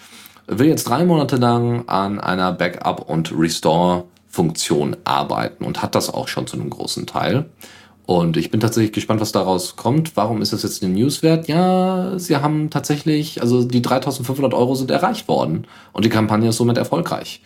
will 0.47 0.69
jetzt 0.69 0.89
drei 0.89 1.05
Monate 1.05 1.37
lang 1.37 1.89
an 1.89 2.19
einer 2.19 2.53
Backup- 2.53 3.09
und 3.09 3.33
Restore-Funktion 3.37 4.97
arbeiten 5.05 5.65
und 5.65 5.83
hat 5.83 5.95
das 5.95 6.13
auch 6.13 6.29
schon 6.29 6.47
zu 6.47 6.57
einem 6.57 6.71
großen 6.71 7.07
Teil. 7.07 7.51
Und 8.07 8.39
ich 8.39 8.51
bin 8.51 8.59
tatsächlich 8.59 8.93
gespannt, 8.93 9.21
was 9.21 9.33
daraus 9.33 9.77
kommt. 9.77 10.17
Warum 10.17 10.41
ist 10.41 10.55
das 10.55 10.63
jetzt 10.63 10.83
ein 10.83 10.95
Newswert? 10.95 11.47
Ja, 11.47 12.19
sie 12.19 12.37
haben 12.37 12.71
tatsächlich, 12.71 13.43
also 13.43 13.63
die 13.65 13.83
3500 13.83 14.55
Euro 14.55 14.75
sind 14.75 14.91
erreicht 14.91 15.29
worden 15.29 15.67
und 15.93 16.07
die 16.07 16.09
Kampagne 16.09 16.49
ist 16.49 16.57
somit 16.57 16.79
erfolgreich. 16.79 17.43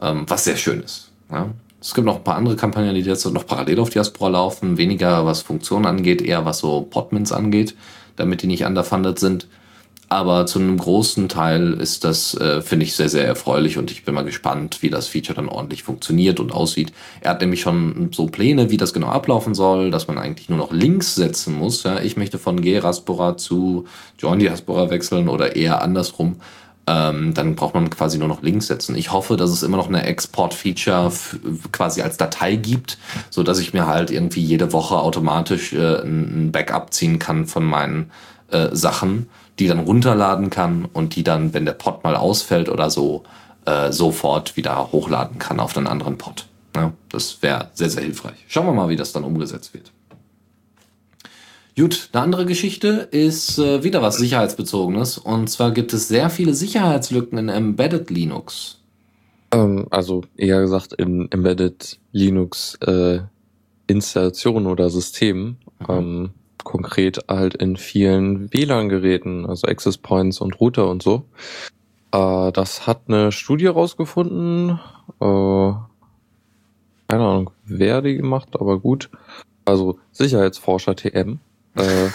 Ähm, 0.00 0.24
was 0.26 0.44
sehr 0.44 0.56
schön 0.56 0.80
ist. 0.80 1.10
Ja. 1.30 1.50
Es 1.80 1.94
gibt 1.94 2.06
noch 2.06 2.16
ein 2.16 2.24
paar 2.24 2.36
andere 2.36 2.56
Kampagnen, 2.56 2.94
die 2.94 3.02
jetzt 3.02 3.24
noch 3.26 3.46
parallel 3.46 3.78
auf 3.78 3.90
Diaspora 3.90 4.30
laufen. 4.30 4.78
Weniger 4.78 5.24
was 5.26 5.42
Funktionen 5.42 5.86
angeht, 5.86 6.22
eher 6.22 6.44
was 6.44 6.58
so 6.58 6.82
Podmins 6.82 7.30
angeht, 7.30 7.76
damit 8.16 8.42
die 8.42 8.48
nicht 8.48 8.64
underfunded 8.64 9.18
sind. 9.18 9.46
Aber 10.10 10.46
zu 10.46 10.58
einem 10.58 10.78
großen 10.78 11.28
Teil 11.28 11.74
ist 11.74 12.02
das, 12.02 12.34
äh, 12.34 12.62
finde 12.62 12.86
ich, 12.86 12.96
sehr, 12.96 13.10
sehr 13.10 13.26
erfreulich 13.26 13.76
und 13.76 13.90
ich 13.90 14.04
bin 14.04 14.14
mal 14.14 14.24
gespannt, 14.24 14.78
wie 14.80 14.88
das 14.88 15.06
Feature 15.06 15.36
dann 15.36 15.50
ordentlich 15.50 15.82
funktioniert 15.82 16.40
und 16.40 16.50
aussieht. 16.50 16.94
Er 17.20 17.32
hat 17.32 17.42
nämlich 17.42 17.60
schon 17.60 18.08
so 18.12 18.26
Pläne, 18.26 18.70
wie 18.70 18.78
das 18.78 18.94
genau 18.94 19.08
ablaufen 19.08 19.54
soll, 19.54 19.90
dass 19.90 20.08
man 20.08 20.16
eigentlich 20.16 20.48
nur 20.48 20.56
noch 20.56 20.72
Links 20.72 21.14
setzen 21.14 21.58
muss. 21.58 21.82
Ja, 21.82 22.00
ich 22.00 22.16
möchte 22.16 22.38
von 22.38 22.62
Geraspora 22.62 23.36
zu 23.36 23.84
Join 24.18 24.38
Diaspora 24.38 24.88
wechseln 24.88 25.28
oder 25.28 25.56
eher 25.56 25.82
andersrum 25.82 26.36
ähm, 26.88 27.34
dann 27.34 27.54
braucht 27.54 27.74
man 27.74 27.90
quasi 27.90 28.18
nur 28.18 28.28
noch 28.28 28.40
Links 28.40 28.68
setzen. 28.68 28.96
Ich 28.96 29.12
hoffe, 29.12 29.36
dass 29.36 29.50
es 29.50 29.62
immer 29.62 29.76
noch 29.76 29.88
eine 29.88 30.04
Export-Feature 30.04 31.12
quasi 31.70 32.00
als 32.00 32.16
Datei 32.16 32.56
gibt, 32.56 32.96
so 33.28 33.42
dass 33.42 33.58
ich 33.58 33.74
mir 33.74 33.86
halt 33.86 34.10
irgendwie 34.10 34.40
jede 34.40 34.72
Woche 34.72 34.96
automatisch 34.96 35.74
äh, 35.74 36.00
ein 36.00 36.50
Backup 36.50 36.94
ziehen 36.94 37.18
kann 37.18 37.46
von 37.46 37.64
meinen 37.64 38.10
äh, 38.50 38.68
Sachen, 38.72 39.28
die 39.58 39.66
dann 39.66 39.80
runterladen 39.80 40.48
kann 40.48 40.86
und 40.86 41.14
die 41.14 41.24
dann, 41.24 41.52
wenn 41.52 41.66
der 41.66 41.72
Pod 41.72 42.04
mal 42.04 42.16
ausfällt 42.16 42.70
oder 42.70 42.88
so, 42.88 43.24
äh, 43.66 43.92
sofort 43.92 44.56
wieder 44.56 44.90
hochladen 44.90 45.38
kann 45.38 45.60
auf 45.60 45.76
einen 45.76 45.88
anderen 45.88 46.16
Pod. 46.16 46.46
Ja, 46.74 46.92
das 47.10 47.42
wäre 47.42 47.68
sehr, 47.74 47.90
sehr 47.90 48.04
hilfreich. 48.04 48.46
Schauen 48.48 48.66
wir 48.66 48.72
mal, 48.72 48.88
wie 48.88 48.96
das 48.96 49.12
dann 49.12 49.24
umgesetzt 49.24 49.74
wird. 49.74 49.92
Gut, 51.78 52.10
eine 52.12 52.24
andere 52.24 52.44
Geschichte 52.44 53.08
ist 53.12 53.56
äh, 53.60 53.84
wieder 53.84 54.02
was 54.02 54.16
Sicherheitsbezogenes. 54.16 55.16
Und 55.16 55.48
zwar 55.48 55.70
gibt 55.70 55.92
es 55.92 56.08
sehr 56.08 56.28
viele 56.28 56.52
Sicherheitslücken 56.52 57.38
in 57.38 57.48
Embedded 57.48 58.10
Linux. 58.10 58.80
Ähm, 59.52 59.86
also 59.90 60.22
eher 60.36 60.60
gesagt 60.60 60.94
in 60.94 61.30
Embedded 61.30 62.00
Linux 62.10 62.74
äh, 62.80 63.20
Installationen 63.86 64.66
oder 64.66 64.90
Systemen. 64.90 65.58
Mhm. 65.78 65.86
Ähm, 65.88 66.30
konkret 66.64 67.20
halt 67.28 67.54
in 67.54 67.76
vielen 67.76 68.52
WLAN-Geräten, 68.52 69.46
also 69.46 69.68
Access 69.68 69.98
Points 69.98 70.40
und 70.40 70.58
Router 70.58 70.90
und 70.90 71.00
so. 71.00 71.26
Äh, 72.10 72.50
das 72.50 72.88
hat 72.88 73.02
eine 73.06 73.30
Studie 73.30 73.68
rausgefunden. 73.68 74.80
Äh, 75.20 75.72
keine 77.06 77.24
Ahnung, 77.24 77.50
wer 77.66 78.02
die 78.02 78.16
gemacht, 78.16 78.48
aber 78.54 78.80
gut. 78.80 79.10
Also 79.64 80.00
Sicherheitsforscher 80.10 80.96
TM 80.96 81.38
äh, 81.78 82.10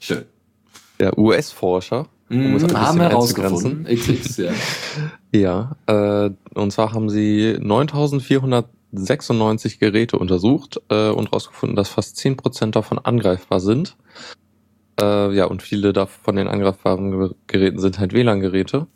Schön. 0.00 0.24
Der 0.98 1.16
US-Forscher. 1.18 2.06
Um 2.28 2.54
mm, 2.54 2.74
haben 2.74 3.00
herausgefunden. 3.00 3.84
XX, 3.84 4.36
ja. 4.38 4.50
ja, 5.32 5.76
äh, 5.86 6.30
und 6.54 6.72
zwar 6.72 6.92
haben 6.92 7.08
sie 7.08 7.56
9496 7.60 9.78
Geräte 9.78 10.18
untersucht 10.18 10.80
äh, 10.88 11.10
und 11.10 11.26
herausgefunden, 11.26 11.76
dass 11.76 11.88
fast 11.88 12.18
10% 12.18 12.72
davon 12.72 12.98
angreifbar 12.98 13.60
sind. 13.60 13.96
Äh, 15.00 15.32
ja, 15.34 15.44
und 15.44 15.62
viele 15.62 15.94
von 16.06 16.34
den 16.36 16.48
angreifbaren 16.48 17.32
Geräten 17.46 17.78
sind 17.78 18.00
halt 18.00 18.12
WLAN-Geräte. 18.12 18.88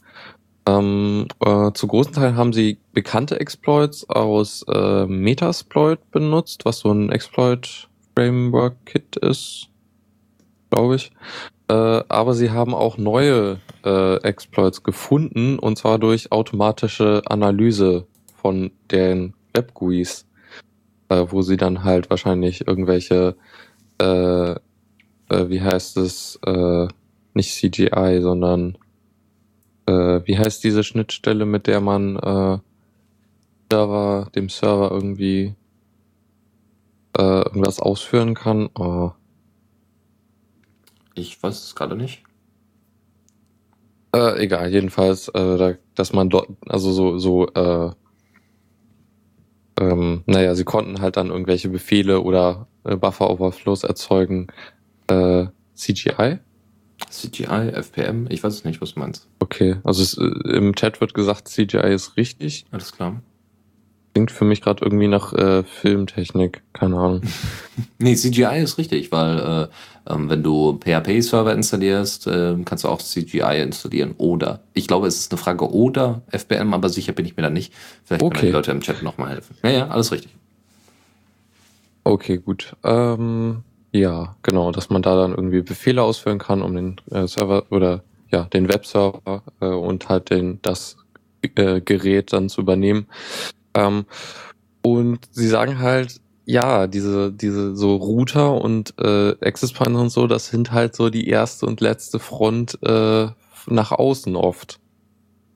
Ähm, 0.67 1.29
äh, 1.45 1.71
zu 1.73 1.87
großen 1.87 2.13
Teil 2.13 2.35
haben 2.35 2.53
sie 2.53 2.79
bekannte 2.93 3.39
Exploits 3.39 4.09
aus 4.09 4.65
äh, 4.69 5.07
Metasploit 5.07 6.11
benutzt, 6.11 6.65
was 6.65 6.81
so 6.81 6.91
ein 6.93 7.13
Exploit 7.13 7.90
Framework 8.15 8.85
Kit 8.87 9.17
ist, 9.17 9.69
glaube 10.71 10.97
ich. 10.97 11.13
Äh, 11.69 12.03
aber 12.09 12.35
sie 12.35 12.51
haben 12.51 12.75
auch 12.75 12.99
neue 12.99 13.61
äh, 13.85 14.17
Exploits 14.23 14.83
gefunden 14.83 15.59
und 15.59 15.79
zwar 15.79 15.99
durch 15.99 16.33
automatische 16.33 17.23
Analyse 17.27 18.07
von 18.35 18.73
den 18.91 19.35
Web-GUIs, 19.55 20.27
äh, 21.09 21.27
wo 21.29 21.43
sie 21.43 21.57
dann 21.57 21.85
halt 21.85 22.11
wahrscheinlich 22.11 22.67
irgendwelche, 22.67 23.37
äh, 24.01 24.51
äh, 24.53 24.59
wie 25.29 25.61
heißt 25.61 25.97
es, 25.99 26.39
äh, 26.45 26.89
nicht 27.35 27.55
CGI, 27.55 28.19
sondern 28.21 28.77
äh, 29.87 30.21
wie 30.25 30.39
heißt 30.39 30.65
diese 30.65 30.83
Schnittstelle, 30.83 31.47
mit 31.47 31.67
der 31.67 31.81
man 31.81 32.17
äh, 32.17 32.59
Server, 33.71 34.29
dem 34.35 34.49
Server 34.49 34.91
irgendwie 34.91 35.55
äh, 37.17 37.23
irgendwas 37.23 37.81
ausführen 37.81 38.35
kann. 38.35 38.69
Oh. 38.75 39.13
Ich 41.15 41.43
weiß 41.43 41.65
es 41.65 41.75
gerade 41.75 41.97
nicht. 41.97 42.23
Äh, 44.13 44.43
egal, 44.43 44.71
jedenfalls, 44.71 45.29
äh, 45.29 45.57
da, 45.57 45.75
dass 45.95 46.13
man 46.13 46.31
dort, 46.31 46.49
also 46.67 46.91
so, 46.93 47.19
so, 47.19 47.47
äh, 47.49 47.91
ähm, 49.81 50.23
naja, 50.27 50.55
sie 50.55 50.65
konnten 50.65 51.01
halt 51.01 51.17
dann 51.17 51.31
irgendwelche 51.31 51.69
Befehle 51.69 52.21
oder 52.21 52.67
äh, 52.85 52.97
Buffer-Overflows 52.97 53.85
erzeugen. 53.85 54.49
Äh, 55.07 55.47
CGI? 55.75 56.39
CGI, 57.09 57.71
FPM, 57.73 58.27
ich 58.29 58.43
weiß 58.43 58.53
es 58.53 58.65
nicht, 58.65 58.81
was 58.81 58.95
du 58.95 59.01
meinst. 59.01 59.29
Okay, 59.39 59.77
also 59.85 60.03
es, 60.03 60.19
äh, 60.19 60.57
im 60.57 60.75
Chat 60.75 61.01
wird 61.01 61.15
gesagt, 61.15 61.49
CGI 61.49 61.95
ist 61.95 62.17
richtig. 62.17 62.67
Alles 62.73 62.93
klar. 62.93 63.23
Klingt 64.13 64.33
für 64.33 64.45
mich 64.45 64.61
gerade 64.61 64.85
irgendwie 64.85 65.07
nach 65.07 65.33
äh, 65.33 65.63
Filmtechnik, 65.63 66.63
keine 66.73 66.97
Ahnung. 66.97 67.23
nee, 67.99 68.17
CGI 68.17 68.61
ist 68.61 68.77
richtig, 68.77 69.13
weil 69.13 69.39
äh, 69.39 70.13
ähm, 70.13 70.29
wenn 70.29 70.43
du 70.43 70.79
PHP-Server 70.79 71.53
installierst, 71.53 72.27
äh, 72.27 72.57
kannst 72.65 72.85
du 72.85 72.89
auch 72.89 73.01
CGI 73.01 73.63
installieren. 73.63 74.15
Oder, 74.19 74.61
ich 74.75 74.89
glaube, 74.89 75.07
es 75.07 75.19
ist 75.19 75.33
eine 75.33 75.39
Frage 75.39 75.71
oder 75.71 76.23
FBM, 76.29 76.75
aber 76.75 76.89
sicher 76.89 77.13
bin 77.13 77.25
ich 77.25 77.37
mir 77.37 77.45
da 77.45 77.51
nicht. 77.51 77.73
Vielleicht 78.05 78.23
okay. 78.23 78.39
können 78.39 78.51
die 78.51 78.57
Leute 78.57 78.71
im 78.73 78.81
Chat 78.81 79.03
nochmal 79.03 79.31
helfen. 79.31 79.57
Ja, 79.63 79.71
ja, 79.71 79.89
alles 79.89 80.11
richtig. 80.11 80.35
Okay, 82.03 82.39
gut. 82.39 82.75
Ähm, 82.83 83.63
ja, 83.93 84.37
genau, 84.43 84.73
dass 84.73 84.91
man 84.91 85.03
da 85.03 85.17
dann 85.17 85.33
irgendwie 85.33 85.63
Befehle 85.63 86.03
ausführen 86.03 86.39
kann, 86.39 86.63
um 86.63 86.75
den 86.75 86.97
äh, 87.11 87.27
Server 87.27 87.65
oder 87.71 88.03
ja, 88.31 88.45
den 88.45 88.69
Webserver 88.69 89.43
äh, 89.61 89.67
und 89.67 90.09
halt 90.09 90.31
den 90.31 90.61
das 90.63 90.97
äh, 91.57 91.81
Gerät 91.81 92.33
dann 92.33 92.49
zu 92.49 92.61
übernehmen. 92.61 93.07
Ähm, 93.75 94.07
und 94.83 95.29
sie 95.31 95.49
sagen 95.49 95.79
halt, 95.79 96.21
ja, 96.47 96.87
diese, 96.87 97.33
diese 97.33 97.77
so 97.77 97.97
Router 97.97 98.61
und 98.61 98.95
äh, 98.99 99.37
Access 99.41 99.73
Pointer 99.73 100.01
und 100.01 100.11
so, 100.11 100.27
das 100.27 100.49
sind 100.49 100.73
halt 100.73 100.97
so 100.97 101.11
die 101.11 101.29
erste 101.29 101.67
und 101.67 101.81
letzte 101.81 102.19
Front 102.19 102.79
äh, 102.83 103.29
nach 103.67 103.93
außen 103.93 104.35
oft. 104.37 104.81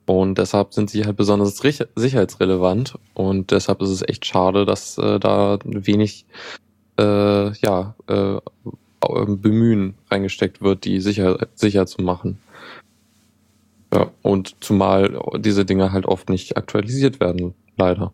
Und 0.07 0.39
deshalb 0.39 0.75
sind 0.75 0.91
sie 0.91 1.05
halt 1.05 1.17
besonders 1.17 1.57
sicherheitsrelevant. 1.57 2.95
Und 3.15 3.51
deshalb 3.51 3.81
ist 3.83 3.91
es 3.91 4.03
echt 4.03 4.27
schade, 4.27 4.67
dass 4.67 4.99
äh, 4.99 5.19
da 5.19 5.59
wenig 5.65 6.27
äh, 6.99 7.53
ja, 7.59 7.95
äh, 8.07 8.39
Bemühen 9.27 9.95
reingesteckt 10.11 10.63
wird, 10.63 10.85
die 10.85 11.01
sicher, 11.01 11.49
sicher 11.55 11.87
zu 11.87 12.03
machen. 12.03 12.39
Ja, 13.95 14.11
und 14.23 14.57
zumal 14.61 15.19
diese 15.39 15.65
Dinge 15.65 15.93
halt 15.93 16.07
oft 16.07 16.29
nicht 16.29 16.57
aktualisiert 16.57 17.21
werden, 17.21 17.55
leider. 17.77 18.13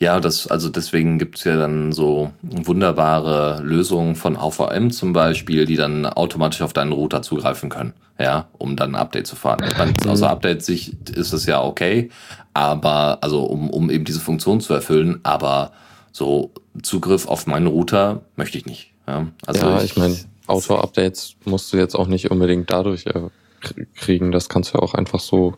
Ja, 0.00 0.20
das, 0.20 0.46
also 0.48 0.68
deswegen 0.68 1.18
gibt's 1.18 1.44
ja 1.44 1.56
dann 1.56 1.92
so 1.92 2.30
wunderbare 2.42 3.62
Lösungen 3.62 4.16
von 4.16 4.36
AVM 4.36 4.90
zum 4.90 5.12
Beispiel, 5.12 5.66
die 5.66 5.76
dann 5.76 6.04
automatisch 6.04 6.62
auf 6.62 6.72
deinen 6.72 6.92
Router 6.92 7.22
zugreifen 7.22 7.70
können, 7.70 7.94
ja, 8.18 8.48
um 8.58 8.76
dann 8.76 8.94
ein 8.94 9.00
Update 9.00 9.26
zu 9.26 9.34
fahren. 9.34 9.64
Ich 9.66 9.78
meine, 9.78 9.92
mhm. 10.04 10.10
außer 10.10 10.28
Update-Sicht 10.28 11.10
ist 11.10 11.32
es 11.32 11.46
ja 11.46 11.62
okay, 11.62 12.10
aber, 12.52 13.18
also 13.22 13.44
um, 13.44 13.70
um 13.70 13.88
eben 13.88 14.04
diese 14.04 14.20
Funktion 14.20 14.60
zu 14.60 14.74
erfüllen, 14.74 15.20
aber 15.22 15.72
so 16.12 16.50
Zugriff 16.82 17.26
auf 17.26 17.46
meinen 17.46 17.66
Router 17.66 18.22
möchte 18.36 18.58
ich 18.58 18.66
nicht. 18.66 18.92
Ja, 19.06 19.28
also 19.46 19.68
ja 19.68 19.78
ich, 19.78 19.84
ich 19.92 19.96
meine, 19.96 20.16
Auto-Updates 20.46 21.36
musst 21.44 21.72
du 21.72 21.76
jetzt 21.76 21.94
auch 21.94 22.06
nicht 22.06 22.30
unbedingt 22.30 22.70
dadurch 22.70 23.06
äh, 23.06 23.28
kriegen, 23.96 24.32
das 24.32 24.48
kannst 24.48 24.72
du 24.72 24.78
ja 24.78 24.82
auch 24.82 24.94
einfach 24.94 25.20
so 25.20 25.54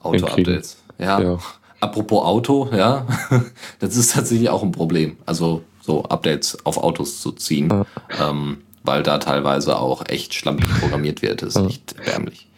Auto-Updates, 0.00 0.82
ja. 0.98 1.20
ja. 1.20 1.38
Apropos 1.80 2.24
Auto, 2.24 2.68
ja, 2.72 3.06
das 3.80 3.96
ist 3.96 4.12
tatsächlich 4.12 4.48
auch 4.48 4.62
ein 4.62 4.72
Problem. 4.72 5.16
Also 5.26 5.62
so 5.80 6.04
Updates 6.04 6.64
auf 6.64 6.78
Autos 6.78 7.20
zu 7.20 7.32
ziehen, 7.32 7.68
ja. 7.70 8.30
ähm, 8.30 8.58
weil 8.84 9.02
da 9.02 9.18
teilweise 9.18 9.78
auch 9.78 10.06
echt 10.08 10.34
schlampig 10.34 10.68
programmiert 10.80 11.22
wird. 11.22 11.42
Das 11.42 11.50
ist 11.50 11.56
ja. 11.56 11.62
nicht 11.62 11.96
erbärmlich. 11.98 12.48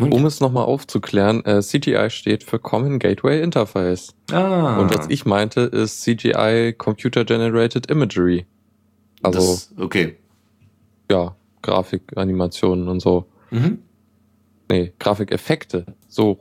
Und 0.00 0.14
um 0.14 0.24
es 0.24 0.40
nochmal 0.40 0.64
aufzuklären, 0.64 1.44
äh, 1.44 1.60
CGI 1.60 2.08
steht 2.08 2.42
für 2.42 2.58
Common 2.58 2.98
Gateway 2.98 3.42
Interface. 3.42 4.14
Ah. 4.32 4.78
Und 4.78 4.96
was 4.96 5.08
ich 5.10 5.26
meinte, 5.26 5.60
ist 5.60 6.00
CGI 6.02 6.74
Computer 6.76 7.24
Generated 7.24 7.90
Imagery. 7.90 8.46
Also, 9.22 9.38
das, 9.38 9.72
okay. 9.76 10.16
Ja, 11.10 11.34
Grafikanimationen 11.62 12.88
und 12.88 13.00
so. 13.00 13.26
Mhm. 13.50 13.80
Nee, 14.70 14.92
Grafikeffekte. 14.98 15.84
So 16.08 16.38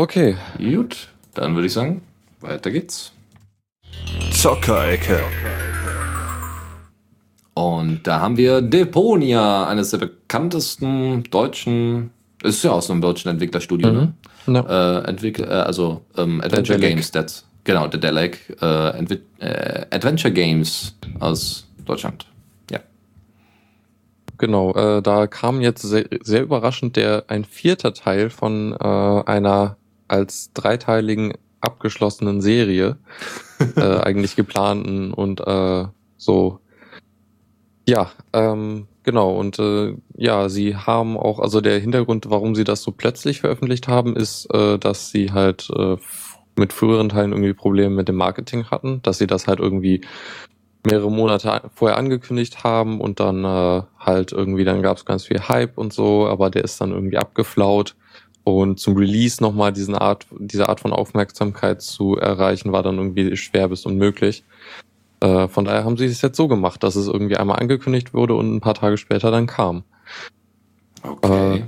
Okay. 0.00 0.34
Gut, 0.56 1.08
dann 1.34 1.54
würde 1.54 1.66
ich 1.66 1.74
sagen, 1.74 2.00
weiter 2.40 2.70
geht's. 2.70 3.12
Zockerecke. 4.32 5.20
Und 7.52 8.06
da 8.06 8.20
haben 8.20 8.38
wir 8.38 8.62
Deponia, 8.62 9.66
eines 9.66 9.90
der 9.90 9.98
bekanntesten 9.98 11.24
deutschen, 11.24 12.12
ist 12.42 12.64
ja 12.64 12.70
aus 12.70 12.90
einem 12.90 13.02
deutschen 13.02 13.30
Entwicklerstudio, 13.30 13.90
ne? 13.90 14.14
mhm. 14.46 14.52
ne? 14.54 14.64
Ja. 14.66 15.00
Äh, 15.00 15.08
Entwickler, 15.08 15.50
äh, 15.50 15.62
also 15.64 16.00
ähm, 16.16 16.40
Adventure 16.40 16.78
Games, 16.78 17.10
that's, 17.10 17.44
genau, 17.64 17.86
der 17.86 18.00
Delic, 18.00 18.56
äh, 18.62 19.04
äh, 19.40 19.86
Adventure 19.90 20.32
Games 20.32 20.94
aus 21.18 21.66
Deutschland. 21.84 22.26
Ja. 22.70 22.80
Genau, 24.38 24.72
äh, 24.74 25.02
da 25.02 25.26
kam 25.26 25.60
jetzt 25.60 25.82
sehr, 25.82 26.06
sehr, 26.22 26.42
überraschend 26.42 26.96
der 26.96 27.24
ein 27.28 27.44
vierter 27.44 27.94
Teil 27.94 28.30
von 28.30 28.72
äh, 28.72 28.84
einer 28.84 29.76
als 30.08 30.52
dreiteiligen 30.52 31.34
abgeschlossenen 31.60 32.40
Serie 32.40 32.98
äh, 33.76 33.80
eigentlich 34.02 34.36
geplanten 34.36 35.12
und 35.12 35.40
äh, 35.46 35.86
so. 36.16 36.60
Ja, 37.88 38.10
ähm, 38.32 38.86
genau. 39.02 39.36
Und 39.36 39.58
äh, 39.58 39.94
ja, 40.16 40.48
sie 40.48 40.76
haben 40.76 41.16
auch, 41.16 41.40
also 41.40 41.60
der 41.60 41.78
Hintergrund, 41.78 42.30
warum 42.30 42.54
sie 42.54 42.64
das 42.64 42.82
so 42.82 42.92
plötzlich 42.92 43.40
veröffentlicht 43.40 43.88
haben, 43.88 44.16
ist, 44.16 44.46
äh, 44.54 44.78
dass 44.78 45.10
sie 45.10 45.32
halt 45.32 45.68
äh, 45.76 45.96
mit 46.56 46.72
früheren 46.72 47.08
Teilen 47.08 47.32
irgendwie 47.32 47.54
Probleme 47.54 47.94
mit 47.94 48.08
dem 48.08 48.16
Marketing 48.16 48.66
hatten, 48.70 49.00
dass 49.02 49.18
sie 49.18 49.26
das 49.26 49.46
halt 49.46 49.60
irgendwie 49.60 50.02
mehrere 50.84 51.10
Monate 51.10 51.70
vorher 51.74 51.98
angekündigt 51.98 52.64
haben 52.64 53.00
und 53.00 53.20
dann 53.20 53.44
äh, 53.44 53.82
halt 53.98 54.32
irgendwie, 54.32 54.64
dann 54.64 54.82
gab 54.82 54.96
es 54.96 55.04
ganz 55.04 55.24
viel 55.24 55.40
Hype 55.48 55.76
und 55.76 55.92
so, 55.92 56.26
aber 56.26 56.50
der 56.50 56.64
ist 56.64 56.80
dann 56.80 56.92
irgendwie 56.92 57.18
abgeflaut 57.18 57.96
und 58.44 58.80
zum 58.80 58.96
Release 58.96 59.42
nochmal 59.42 59.72
diesen 59.72 59.94
Art, 59.94 60.26
diese 60.38 60.68
Art 60.68 60.80
von 60.80 60.92
Aufmerksamkeit 60.92 61.82
zu 61.82 62.16
erreichen, 62.16 62.72
war 62.72 62.82
dann 62.82 62.96
irgendwie 62.96 63.36
schwer 63.36 63.68
bis 63.68 63.84
unmöglich. 63.84 64.44
Äh, 65.20 65.48
von 65.48 65.66
daher 65.66 65.84
haben 65.84 65.98
sie 65.98 66.06
es 66.06 66.22
jetzt 66.22 66.36
so 66.36 66.48
gemacht, 66.48 66.82
dass 66.82 66.96
es 66.96 67.06
irgendwie 67.06 67.36
einmal 67.36 67.60
angekündigt 67.60 68.14
wurde 68.14 68.34
und 68.34 68.54
ein 68.54 68.60
paar 68.60 68.74
Tage 68.74 68.96
später 68.96 69.30
dann 69.30 69.46
kam. 69.46 69.84
Okay. 71.02 71.56
Äh, 71.56 71.62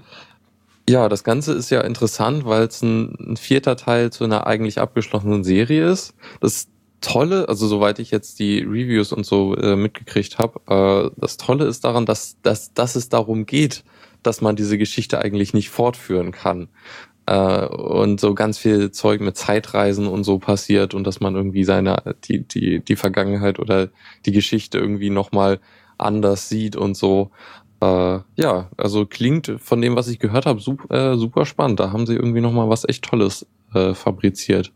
ja, 0.89 1.09
das 1.09 1.23
Ganze 1.23 1.53
ist 1.53 1.71
ja 1.71 1.83
interessant, 1.83 2.45
weil 2.45 2.65
es 2.65 2.83
ein, 2.83 3.15
ein, 3.21 3.37
vierter 3.37 3.77
Teil 3.77 4.11
zu 4.11 4.25
einer 4.25 4.47
eigentlich 4.47 4.81
abgeschlossenen 4.81 5.45
Serie 5.45 5.89
ist. 5.89 6.15
Das 6.41 6.69
Tolle, 7.03 7.49
also 7.49 7.67
soweit 7.67 7.99
ich 7.99 8.11
jetzt 8.11 8.39
die 8.39 8.61
Reviews 8.61 9.13
und 9.13 9.27
so 9.27 9.55
äh, 9.57 9.77
mitgekriegt 9.77 10.39
habe, 10.39 11.11
äh, 11.15 11.21
das 11.21 11.37
Tolle 11.37 11.67
ist 11.67 11.85
daran, 11.85 12.07
dass, 12.07 12.39
dass, 12.43 12.73
dass 12.73 12.97
es 12.97 13.11
darum 13.11 13.45
geht, 13.45 13.85
dass 14.23 14.41
man 14.41 14.57
diese 14.57 14.79
Geschichte 14.79 15.19
eigentlich 15.19 15.53
nicht 15.53 15.69
fortführen 15.69 16.33
kann. 16.33 16.69
Äh, 17.27 17.67
und 17.67 18.21
so 18.21 18.35
ganz 18.35 18.59
viel 18.59 18.91
Zeug 18.91 19.21
mit 19.21 19.37
Zeitreisen 19.37 20.07
und 20.07 20.25
so 20.25 20.39
passiert 20.39 20.95
und 20.95 21.07
dass 21.07 21.21
man 21.21 21.35
irgendwie 21.37 21.65
seine, 21.65 22.17
die, 22.25 22.41
die, 22.41 22.81
die 22.81 22.97
Vergangenheit 22.97 23.59
oder 23.59 23.91
die 24.27 24.33
Geschichte 24.33 24.79
irgendwie 24.79 25.11
nochmal 25.11 25.61
anders 25.99 26.49
sieht 26.49 26.77
und 26.77 26.97
so. 26.97 27.31
Äh, 27.81 28.21
ja, 28.37 28.71
also 28.77 29.07
klingt 29.07 29.55
von 29.59 29.81
dem, 29.81 29.97
was 29.97 30.09
ich 30.09 30.19
gehört 30.19 30.47
habe, 30.47 30.61
super, 30.61 31.13
äh, 31.13 31.17
super 31.17 31.47
spannend. 31.47 31.81
Da 31.81 31.93
haben 31.93 32.07
sie 32.07 32.15
irgendwie 32.15 32.41
nochmal 32.41 32.69
was 32.69 32.89
echt 32.89 33.05
Tolles 33.05 33.47
äh, 33.75 33.95
fabriziert. 33.95 34.73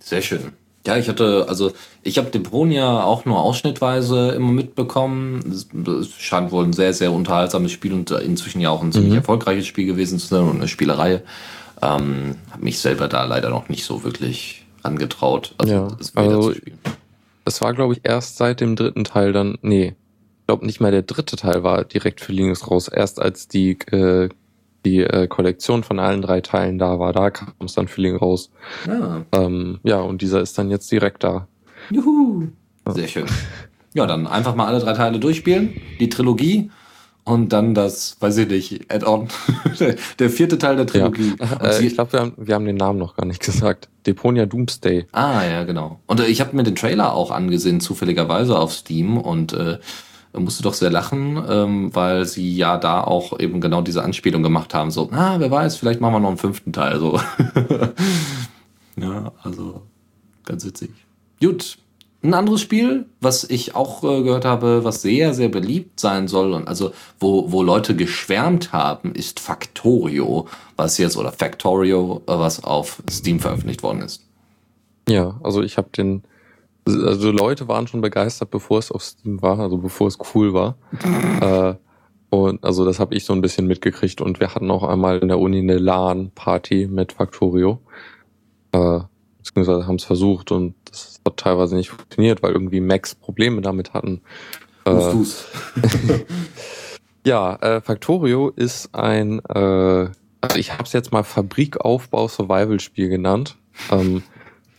Sehr 0.00 0.22
schön. 0.22 0.52
Ja, 0.86 0.96
ich 0.96 1.08
hatte, 1.08 1.44
also 1.46 1.72
ich 2.02 2.16
habe 2.16 2.30
Deponia 2.30 3.04
auch 3.04 3.26
nur 3.26 3.38
ausschnittweise 3.38 4.30
immer 4.30 4.50
mitbekommen. 4.50 5.40
Es 6.00 6.10
scheint 6.18 6.52
wohl 6.52 6.64
ein 6.64 6.72
sehr, 6.72 6.94
sehr 6.94 7.12
unterhaltsames 7.12 7.70
Spiel 7.70 7.92
und 7.92 8.10
inzwischen 8.10 8.60
ja 8.62 8.70
auch 8.70 8.82
ein 8.82 8.92
ziemlich 8.92 9.12
mhm. 9.12 9.18
erfolgreiches 9.18 9.66
Spiel 9.66 9.86
gewesen 9.86 10.18
zu 10.18 10.28
sein 10.28 10.44
und 10.44 10.56
eine 10.56 10.68
Spielerei. 10.68 11.22
Ähm, 11.82 12.36
habe 12.50 12.64
mich 12.64 12.78
selber 12.78 13.08
da 13.08 13.24
leider 13.24 13.50
noch 13.50 13.68
nicht 13.68 13.84
so 13.84 14.04
wirklich 14.04 14.64
angetraut. 14.82 15.54
Also, 15.58 15.72
ja, 15.72 15.88
es 16.00 16.16
also, 16.16 16.54
es 17.44 17.60
war, 17.60 17.74
glaube 17.74 17.94
ich, 17.94 18.00
erst 18.02 18.38
seit 18.38 18.60
dem 18.60 18.74
dritten 18.76 19.04
Teil 19.04 19.32
dann, 19.32 19.58
nee, 19.60 19.94
ich 20.40 20.46
glaube 20.46 20.66
nicht 20.66 20.80
mal 20.80 20.90
der 20.90 21.02
dritte 21.02 21.36
Teil 21.36 21.62
war 21.62 21.84
direkt 21.84 22.20
für 22.20 22.32
Linux 22.32 22.70
raus. 22.70 22.88
Erst 22.88 23.20
als 23.20 23.48
die 23.48 23.72
äh, 23.92 24.30
die 24.84 24.98
äh, 24.98 25.26
Kollektion 25.26 25.82
von 25.82 25.98
allen 25.98 26.22
drei 26.22 26.40
Teilen 26.40 26.78
da 26.78 26.98
war. 26.98 27.12
Da 27.12 27.30
kam 27.30 27.52
es 27.64 27.74
dann 27.74 27.88
Feeling 27.88 28.16
raus. 28.16 28.50
Ja. 28.86 29.24
Ah. 29.32 29.38
Ähm, 29.38 29.80
ja, 29.82 30.00
und 30.00 30.22
dieser 30.22 30.40
ist 30.40 30.58
dann 30.58 30.70
jetzt 30.70 30.90
direkt 30.90 31.24
da. 31.24 31.46
Juhu. 31.90 32.48
Sehr 32.86 33.08
schön. 33.08 33.26
Ja, 33.94 34.06
dann 34.06 34.26
einfach 34.26 34.54
mal 34.54 34.66
alle 34.66 34.78
drei 34.78 34.92
Teile 34.92 35.18
durchspielen, 35.18 35.80
die 35.98 36.08
Trilogie 36.08 36.70
und 37.24 37.52
dann 37.52 37.74
das, 37.74 38.16
weiß 38.20 38.38
ich 38.38 38.48
nicht, 38.48 38.92
Add-on. 38.92 39.28
der 40.18 40.30
vierte 40.30 40.58
Teil 40.58 40.76
der 40.76 40.86
Trilogie. 40.86 41.34
Ja. 41.40 41.68
Äh, 41.68 41.84
ich 41.84 41.94
glaube, 41.94 42.12
wir 42.12 42.20
haben, 42.20 42.32
wir 42.36 42.54
haben 42.54 42.64
den 42.64 42.76
Namen 42.76 42.98
noch 42.98 43.16
gar 43.16 43.26
nicht 43.26 43.42
gesagt. 43.44 43.88
Deponia 44.06 44.46
Doomsday. 44.46 45.06
Ah, 45.12 45.44
ja, 45.44 45.64
genau. 45.64 46.00
Und 46.06 46.20
äh, 46.20 46.26
ich 46.26 46.40
habe 46.40 46.56
mir 46.56 46.62
den 46.62 46.74
Trailer 46.74 47.14
auch 47.14 47.30
angesehen, 47.30 47.80
zufälligerweise 47.80 48.58
auf 48.58 48.72
Steam 48.72 49.18
und 49.18 49.52
äh, 49.52 49.78
musste 50.38 50.62
doch 50.62 50.74
sehr 50.74 50.90
lachen, 50.90 51.42
ähm, 51.48 51.94
weil 51.94 52.24
sie 52.24 52.56
ja 52.56 52.76
da 52.76 53.02
auch 53.02 53.38
eben 53.40 53.60
genau 53.60 53.82
diese 53.82 54.04
Anspielung 54.04 54.42
gemacht 54.42 54.74
haben. 54.74 54.90
So, 54.90 55.10
ah, 55.12 55.36
wer 55.38 55.50
weiß, 55.50 55.76
vielleicht 55.76 56.00
machen 56.00 56.14
wir 56.14 56.20
noch 56.20 56.28
einen 56.28 56.38
fünften 56.38 56.72
Teil. 56.72 56.98
So. 57.00 57.20
ja, 58.96 59.32
also 59.42 59.82
ganz 60.44 60.64
witzig. 60.64 60.90
Gut. 61.40 61.78
Ein 62.22 62.34
anderes 62.34 62.60
Spiel, 62.60 63.06
was 63.22 63.44
ich 63.44 63.74
auch 63.74 64.04
äh, 64.04 64.22
gehört 64.22 64.44
habe, 64.44 64.84
was 64.84 65.00
sehr, 65.00 65.32
sehr 65.32 65.48
beliebt 65.48 65.98
sein 65.98 66.28
soll 66.28 66.52
und 66.52 66.68
also 66.68 66.92
wo, 67.18 67.50
wo 67.50 67.62
Leute 67.62 67.96
geschwärmt 67.96 68.74
haben, 68.74 69.14
ist 69.14 69.40
Factorio, 69.40 70.46
was 70.76 70.98
jetzt, 70.98 71.16
oder 71.16 71.32
Factorio, 71.32 72.20
was 72.26 72.62
auf 72.62 73.02
Steam 73.10 73.40
veröffentlicht 73.40 73.82
worden 73.82 74.02
ist. 74.02 74.26
Ja, 75.08 75.40
also 75.42 75.62
ich 75.62 75.78
habe 75.78 75.88
den 75.96 76.22
also 76.86 77.30
Leute 77.30 77.68
waren 77.68 77.86
schon 77.86 78.00
begeistert, 78.00 78.50
bevor 78.50 78.78
es 78.78 78.90
auf 78.90 79.02
Steam 79.02 79.42
war, 79.42 79.58
also 79.58 79.78
bevor 79.78 80.08
es 80.08 80.18
cool 80.34 80.52
war. 80.52 80.76
äh, 81.40 81.74
und 82.30 82.64
also 82.64 82.84
das 82.84 83.00
habe 83.00 83.14
ich 83.14 83.24
so 83.24 83.32
ein 83.32 83.40
bisschen 83.40 83.66
mitgekriegt 83.66 84.20
und 84.20 84.40
wir 84.40 84.54
hatten 84.54 84.70
auch 84.70 84.84
einmal 84.84 85.18
in 85.18 85.28
der 85.28 85.38
Uni 85.38 85.58
eine 85.58 85.78
LAN-Party 85.78 86.88
mit 86.90 87.12
Factorio. 87.12 87.80
Äh, 88.72 89.00
beziehungsweise 89.38 89.86
haben 89.86 89.96
es 89.96 90.04
versucht 90.04 90.52
und 90.52 90.74
das 90.84 91.20
hat 91.26 91.36
teilweise 91.38 91.74
nicht 91.74 91.90
funktioniert, 91.90 92.42
weil 92.42 92.52
irgendwie 92.52 92.80
Macs 92.80 93.14
Probleme 93.14 93.62
damit 93.62 93.94
hatten. 93.94 94.20
Äh, 94.84 95.12
ja, 97.26 97.56
äh, 97.56 97.80
Factorio 97.80 98.50
ist 98.50 98.94
ein, 98.94 99.40
äh, 99.48 100.08
also 100.40 100.56
ich 100.56 100.72
habe 100.72 100.84
es 100.84 100.92
jetzt 100.92 101.12
mal 101.12 101.24
Fabrikaufbau 101.24 102.28
Survival 102.28 102.78
Spiel 102.80 103.08
genannt, 103.08 103.56
ähm, 103.90 104.22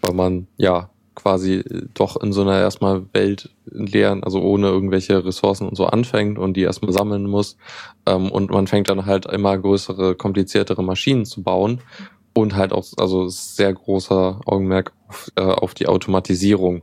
weil 0.01 0.13
man 0.13 0.47
ja 0.57 0.90
quasi 1.15 1.63
doch 1.93 2.15
in 2.21 2.31
so 2.31 2.41
einer 2.41 2.59
erstmal 2.59 3.03
Welt 3.13 3.49
leeren, 3.65 4.23
also 4.23 4.41
ohne 4.41 4.67
irgendwelche 4.67 5.25
Ressourcen 5.25 5.67
und 5.67 5.75
so 5.75 5.85
anfängt 5.85 6.39
und 6.39 6.55
die 6.55 6.61
erstmal 6.61 6.93
sammeln 6.93 7.27
muss. 7.27 7.57
Ähm, 8.05 8.31
und 8.31 8.51
man 8.51 8.67
fängt 8.67 8.89
dann 8.89 9.05
halt 9.05 9.25
immer 9.25 9.57
größere, 9.57 10.15
kompliziertere 10.15 10.83
Maschinen 10.83 11.25
zu 11.25 11.43
bauen 11.43 11.81
und 12.33 12.55
halt 12.55 12.71
auch, 12.71 12.85
also 12.97 13.27
sehr 13.27 13.73
großer 13.73 14.39
Augenmerk 14.45 14.93
auf, 15.07 15.31
äh, 15.35 15.41
auf 15.41 15.73
die 15.73 15.87
Automatisierung 15.87 16.81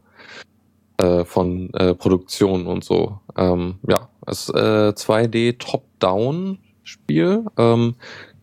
äh, 0.99 1.25
von 1.25 1.73
äh, 1.75 1.95
Produktion 1.95 2.67
und 2.67 2.85
so. 2.85 3.21
Ähm, 3.37 3.77
ja, 3.89 4.09
es 4.27 4.51
äh, 4.51 4.93
2D 4.95 5.59
Top-Down-Spiel. 5.59 7.47
Ähm, 7.57 7.95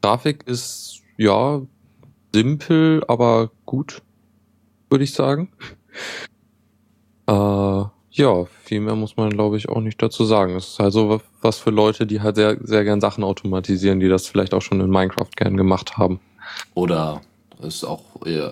Grafik 0.02 0.48
ist 0.48 1.02
ja 1.18 1.62
simpel, 2.32 3.04
aber 3.08 3.50
gut, 3.66 4.04
würde 4.90 5.04
ich 5.04 5.14
sagen. 5.14 5.50
Äh, 7.28 7.84
ja, 8.12 8.46
viel 8.64 8.80
mehr 8.80 8.96
muss 8.96 9.18
man, 9.18 9.30
glaube 9.30 9.58
ich, 9.58 9.68
auch 9.68 9.82
nicht 9.82 10.02
dazu 10.02 10.24
sagen. 10.24 10.56
Es 10.56 10.68
ist 10.68 10.80
halt 10.80 10.94
so 10.94 11.22
was 11.42 11.60
für 11.60 11.72
Leute, 11.72 12.08
die 12.08 12.22
halt 12.22 12.38
sehr, 12.38 12.58
sehr 12.62 12.84
gern 12.84 13.02
Sachen 13.02 13.24
automatisieren, 13.24 14.00
die 14.00 14.08
das 14.08 14.28
vielleicht 14.28 14.54
auch 14.54 14.62
schon 14.62 14.80
in 14.80 14.90
Minecraft 14.90 15.30
gern 15.36 15.58
gemacht 15.58 15.98
haben. 15.98 16.20
Oder 16.76 17.22
ist 17.62 17.84
auch, 17.84 18.02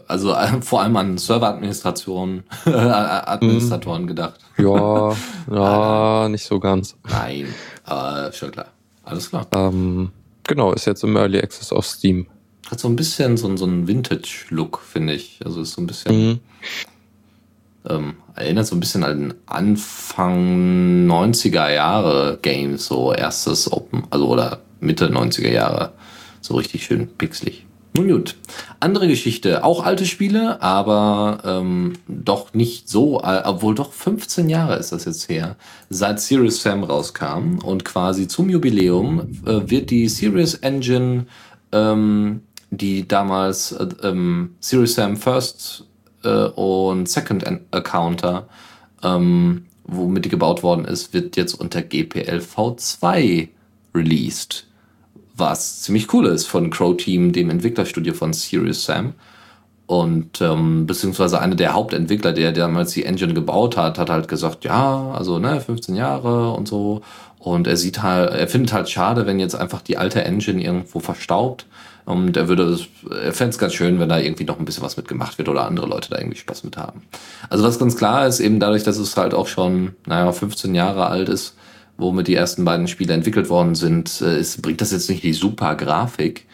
also 0.08 0.34
äh, 0.34 0.62
vor 0.62 0.82
allem 0.82 0.96
an 0.98 1.18
Serveradministration, 1.18 2.44
Administratoren 2.66 4.08
gedacht. 4.08 4.40
Ja, 4.58 5.14
ja, 5.52 6.30
nicht 6.30 6.46
so 6.46 6.60
ganz. 6.60 6.98
Nein, 7.10 7.48
aber 7.86 8.32
schon 8.34 8.52
klar. 8.52 8.68
Alles 9.04 9.30
klar. 9.30 9.48
Ähm, 9.54 10.12
genau, 10.44 10.74
ist 10.74 10.86
jetzt 10.86 11.04
im 11.04 11.16
Early 11.16 11.40
Access 11.40 11.72
auf 11.72 11.86
Steam. 11.86 12.28
Hat 12.74 12.80
so 12.80 12.88
ein 12.88 12.96
bisschen 12.96 13.38
so, 13.38 13.56
so 13.56 13.66
einen 13.66 13.88
Vintage-Look, 13.88 14.80
finde 14.80 15.14
ich. 15.14 15.38
Also 15.46 15.62
ist 15.62 15.74
so 15.74 15.82
ein 15.84 15.86
bisschen. 15.86 16.16
Mhm. 16.16 16.40
Ähm, 17.88 18.14
erinnert 18.34 18.66
so 18.66 18.76
ein 18.76 18.80
bisschen 18.80 19.04
an 19.04 19.36
Anfang 19.46 21.08
90er 21.08 21.72
Jahre 21.72 22.40
Games, 22.42 22.88
so 22.88 23.14
erstes 23.14 23.72
Open, 23.72 24.06
also 24.10 24.28
oder 24.28 24.62
Mitte 24.80 25.06
90er 25.06 25.52
Jahre. 25.52 25.94
So 26.42 26.56
richtig 26.56 26.84
schön 26.86 27.08
pixelig. 27.10 27.68
Nun 27.96 28.08
gut. 28.08 28.38
Andere 28.80 29.08
Geschichte, 29.08 29.64
auch 29.64 29.86
alte 29.86 30.08
Spiele, 30.08 30.60
aber 30.64 31.44
ähm, 31.46 31.94
doch 32.08 32.56
nicht 32.56 32.90
so, 32.90 33.22
äh, 33.22 33.44
obwohl 33.46 33.76
doch 33.76 33.94
15 33.94 34.50
Jahre 34.50 34.78
ist 34.78 34.92
das 34.92 35.06
jetzt 35.06 35.30
her, 35.30 35.58
seit 35.92 36.20
Serious 36.20 36.64
Sam 36.64 36.84
rauskam 36.84 37.60
und 37.64 37.86
quasi 37.86 38.28
zum 38.28 38.50
Jubiläum 38.50 39.44
äh, 39.46 39.70
wird 39.70 39.92
die 39.92 40.10
Serious 40.10 40.56
Engine, 40.56 41.28
ähm, 41.72 42.42
die 42.78 43.08
damals 43.08 43.72
äh, 43.74 43.88
ähm, 44.04 44.56
Serious 44.60 44.96
Sam 44.96 45.16
First 45.18 45.86
äh, 46.24 46.30
und 46.30 47.10
Second 47.10 47.46
Accounter, 47.72 48.48
ähm, 49.04 49.66
womit 49.84 50.26
die 50.26 50.30
gebaut 50.30 50.64
worden 50.64 50.86
ist, 50.86 51.14
wird 51.14 51.36
jetzt 51.36 51.54
unter 51.54 51.82
GPL 51.82 52.40
V2 52.40 53.50
released 53.94 54.68
was 55.36 55.82
ziemlich 55.82 56.14
cool 56.14 56.28
ist 56.28 56.46
von 56.46 56.70
Crow 56.70 56.96
Team, 56.96 57.32
dem 57.34 57.50
Entwicklerstudio 57.50 58.14
von 58.14 58.34
Serious 58.34 58.86
Sam. 58.86 59.14
Und 59.86 60.42
ähm, 60.42 60.86
beziehungsweise 60.86 61.40
einer 61.42 61.56
der 61.56 61.74
Hauptentwickler, 61.74 62.32
der 62.32 62.52
damals 62.52 62.94
die 62.94 63.04
Engine 63.04 63.34
gebaut 63.34 63.76
hat, 63.76 64.00
hat 64.00 64.10
halt 64.10 64.28
gesagt, 64.28 64.64
ja, 64.64 65.12
also 65.12 65.40
ne, 65.40 65.60
15 65.60 65.96
Jahre 65.96 66.52
und 66.52 66.68
so. 66.68 67.02
Und 67.44 67.68
er 67.68 67.76
sieht 67.76 68.02
halt, 68.02 68.32
er 68.32 68.48
findet 68.48 68.72
halt 68.72 68.90
schade, 68.90 69.26
wenn 69.26 69.38
jetzt 69.38 69.54
einfach 69.54 69.82
die 69.82 69.98
alte 69.98 70.24
Engine 70.24 70.64
irgendwo 70.64 71.02
verstaubt. 71.02 71.66
Und 72.06 72.38
er 72.38 72.48
würde, 72.48 72.80
er 73.10 73.34
fände 73.34 73.50
es 73.50 73.58
ganz 73.58 73.74
schön, 73.74 74.00
wenn 74.00 74.08
da 74.08 74.18
irgendwie 74.18 74.46
noch 74.46 74.60
ein 74.60 74.64
bisschen 74.64 74.84
was 74.84 74.96
mitgemacht 74.96 75.38
wird 75.38 75.50
oder 75.50 75.66
andere 75.66 75.86
Leute 75.86 76.10
da 76.10 76.18
irgendwie 76.18 76.38
Spaß 76.38 76.64
mit 76.64 76.78
haben. 76.78 77.02
Also 77.50 77.66
was 77.66 77.80
ganz 77.80 77.98
klar 77.98 78.28
ist, 78.28 78.40
eben 78.40 78.62
dadurch, 78.62 78.84
dass 78.84 78.98
es 78.98 79.18
halt 79.18 79.34
auch 79.34 79.48
schon, 79.48 79.94
naja, 80.06 80.32
15 80.32 80.74
Jahre 80.74 81.08
alt 81.08 81.28
ist, 81.28 81.58
womit 81.98 82.30
die 82.30 82.36
ersten 82.36 82.64
beiden 82.64 82.88
Spiele 82.88 83.14
entwickelt 83.14 83.50
worden 83.50 83.76
sind, 83.76 84.22
äh, 84.22 84.40
ist, 84.40 84.62
bringt 84.62 84.80
das 84.80 84.94
jetzt 84.94 85.10
nicht 85.10 85.24
die 85.24 85.34
super 85.34 85.76
Grafik. 85.76 86.48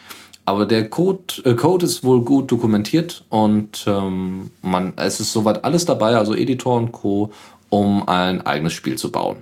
Aber 0.44 0.66
der 0.66 0.90
Code, 0.90 1.22
äh, 1.44 1.54
Code 1.54 1.86
ist 1.86 2.02
wohl 2.02 2.24
gut 2.24 2.50
dokumentiert 2.50 3.24
und 3.28 3.84
ähm, 3.86 4.50
man, 4.60 4.94
es 4.96 5.20
ist 5.20 5.32
soweit 5.32 5.64
alles 5.64 5.84
dabei, 5.84 6.16
also 6.16 6.34
Editor 6.34 6.76
und 6.76 6.90
Co., 6.90 7.30
um 7.68 8.08
ein 8.08 8.44
eigenes 8.44 8.72
Spiel 8.72 8.96
zu 8.96 9.12
bauen. 9.12 9.36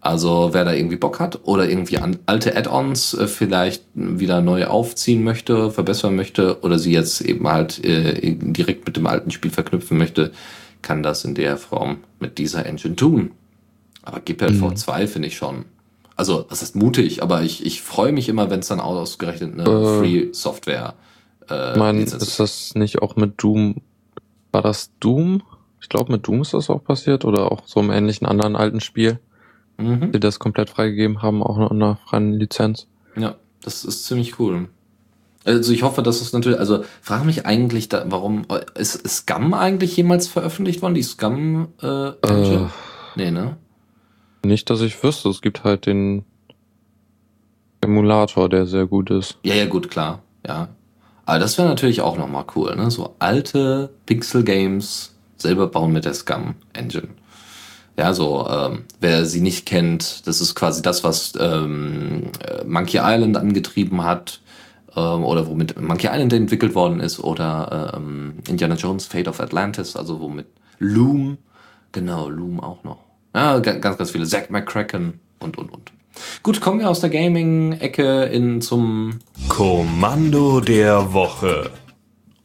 Also 0.00 0.50
wer 0.52 0.64
da 0.64 0.72
irgendwie 0.72 0.96
Bock 0.96 1.20
hat 1.20 1.40
oder 1.44 1.68
irgendwie 1.68 1.98
an 1.98 2.18
alte 2.24 2.56
Add-ons 2.56 3.14
äh, 3.14 3.26
vielleicht 3.26 3.84
wieder 3.94 4.40
neu 4.40 4.66
aufziehen 4.66 5.22
möchte, 5.22 5.70
verbessern 5.70 6.16
möchte 6.16 6.62
oder 6.62 6.78
sie 6.78 6.92
jetzt 6.92 7.20
eben 7.20 7.46
halt 7.46 7.84
äh, 7.84 8.34
direkt 8.34 8.86
mit 8.86 8.96
dem 8.96 9.06
alten 9.06 9.30
Spiel 9.30 9.50
verknüpfen 9.50 9.98
möchte, 9.98 10.32
kann 10.80 11.02
das 11.02 11.24
in 11.24 11.34
der 11.34 11.58
Form 11.58 11.98
mit 12.18 12.38
dieser 12.38 12.64
Engine 12.64 12.96
tun. 12.96 13.32
Aber 14.02 14.20
GPLv 14.20 14.74
2 14.74 15.02
mhm. 15.02 15.08
finde 15.08 15.28
ich 15.28 15.36
schon. 15.36 15.66
Also, 16.16 16.42
das 16.48 16.62
ist 16.62 16.76
mutig, 16.76 17.22
aber 17.22 17.42
ich, 17.42 17.64
ich 17.64 17.82
freue 17.82 18.12
mich 18.12 18.28
immer, 18.28 18.50
wenn 18.50 18.60
es 18.60 18.68
dann 18.68 18.80
ausgerechnet 18.80 19.52
eine 19.52 19.62
äh, 19.62 19.98
Free 19.98 20.28
Software 20.32 20.94
äh, 21.50 21.76
mein, 21.76 21.98
ist 21.98 22.40
das 22.40 22.74
nicht 22.74 23.02
auch 23.02 23.16
mit 23.16 23.42
Doom? 23.42 23.76
War 24.52 24.62
das 24.62 24.90
Doom? 25.00 25.42
Ich 25.80 25.88
glaube, 25.88 26.12
mit 26.12 26.26
Doom 26.26 26.42
ist 26.42 26.54
das 26.54 26.70
auch 26.70 26.84
passiert 26.84 27.24
oder 27.24 27.50
auch 27.50 27.62
so 27.66 27.80
im 27.80 27.90
ähnlichen 27.90 28.26
anderen 28.26 28.56
alten 28.56 28.80
Spiel, 28.80 29.18
mhm. 29.80 30.12
die 30.12 30.20
das 30.20 30.38
komplett 30.38 30.70
freigegeben 30.70 31.22
haben, 31.22 31.42
auch 31.42 31.56
in 31.58 31.82
einer 31.82 31.96
freien 31.96 32.32
Lizenz. 32.34 32.86
Ja, 33.16 33.36
das 33.62 33.84
ist 33.84 34.04
ziemlich 34.04 34.38
cool. 34.38 34.68
Also 35.44 35.72
ich 35.72 35.82
hoffe, 35.82 36.02
dass 36.02 36.20
es 36.20 36.32
natürlich, 36.32 36.58
also 36.58 36.84
frage 37.00 37.24
mich 37.24 37.46
eigentlich, 37.46 37.88
da, 37.88 38.04
warum 38.08 38.44
ist, 38.74 38.94
ist 38.96 39.16
Scum 39.16 39.54
eigentlich 39.54 39.96
jemals 39.96 40.28
veröffentlicht 40.28 40.82
worden? 40.82 40.94
Die 40.94 41.02
Scum 41.02 41.68
äh, 41.82 42.10
Engine? 42.22 42.70
Äh, 43.16 43.16
nee, 43.16 43.30
ne? 43.30 43.56
Nicht, 44.44 44.68
dass 44.68 44.80
ich 44.82 45.02
wüsste. 45.02 45.28
Es 45.30 45.40
gibt 45.40 45.64
halt 45.64 45.86
den 45.86 46.24
Emulator, 47.80 48.48
der 48.48 48.66
sehr 48.66 48.86
gut 48.86 49.10
ist. 49.10 49.38
Ja, 49.42 49.54
ja, 49.54 49.66
gut, 49.66 49.90
klar. 49.90 50.22
Ja. 50.46 50.68
Aber 51.24 51.38
das 51.38 51.56
wäre 51.56 51.68
natürlich 51.68 52.00
auch 52.02 52.18
nochmal 52.18 52.44
cool, 52.54 52.76
ne? 52.76 52.90
So 52.90 53.14
alte 53.18 53.90
Pixel-Games 54.06 55.14
selber 55.36 55.68
bauen 55.68 55.92
mit 55.92 56.04
der 56.04 56.14
Scum-Engine. 56.14 57.08
Ja, 58.00 58.14
so, 58.14 58.48
ähm, 58.48 58.84
wer 58.98 59.26
sie 59.26 59.42
nicht 59.42 59.66
kennt, 59.66 60.26
das 60.26 60.40
ist 60.40 60.54
quasi 60.54 60.80
das, 60.80 61.04
was 61.04 61.34
ähm, 61.38 62.30
Monkey 62.66 62.96
Island 62.96 63.36
angetrieben 63.36 64.04
hat, 64.04 64.40
ähm, 64.96 65.22
oder 65.22 65.46
womit 65.46 65.78
Monkey 65.78 66.06
Island 66.10 66.32
entwickelt 66.32 66.74
worden 66.74 67.00
ist, 67.00 67.20
oder 67.20 67.92
ähm, 67.94 68.38
Indiana 68.48 68.76
Jones 68.76 69.04
Fate 69.04 69.28
of 69.28 69.38
Atlantis, 69.38 69.96
also 69.96 70.18
womit 70.18 70.46
Loom, 70.78 71.36
genau, 71.92 72.30
Loom 72.30 72.60
auch 72.60 72.82
noch. 72.84 73.00
Ja, 73.34 73.58
ganz, 73.58 73.98
ganz 73.98 74.10
viele. 74.10 74.24
Zack 74.24 74.50
McCracken 74.50 75.20
und, 75.38 75.58
und, 75.58 75.70
und. 75.70 75.92
Gut, 76.42 76.62
kommen 76.62 76.80
wir 76.80 76.88
aus 76.88 77.00
der 77.00 77.10
Gaming-Ecke 77.10 78.22
in 78.24 78.62
zum 78.62 79.18
Kommando 79.48 80.60
der 80.60 81.12
Woche. 81.12 81.68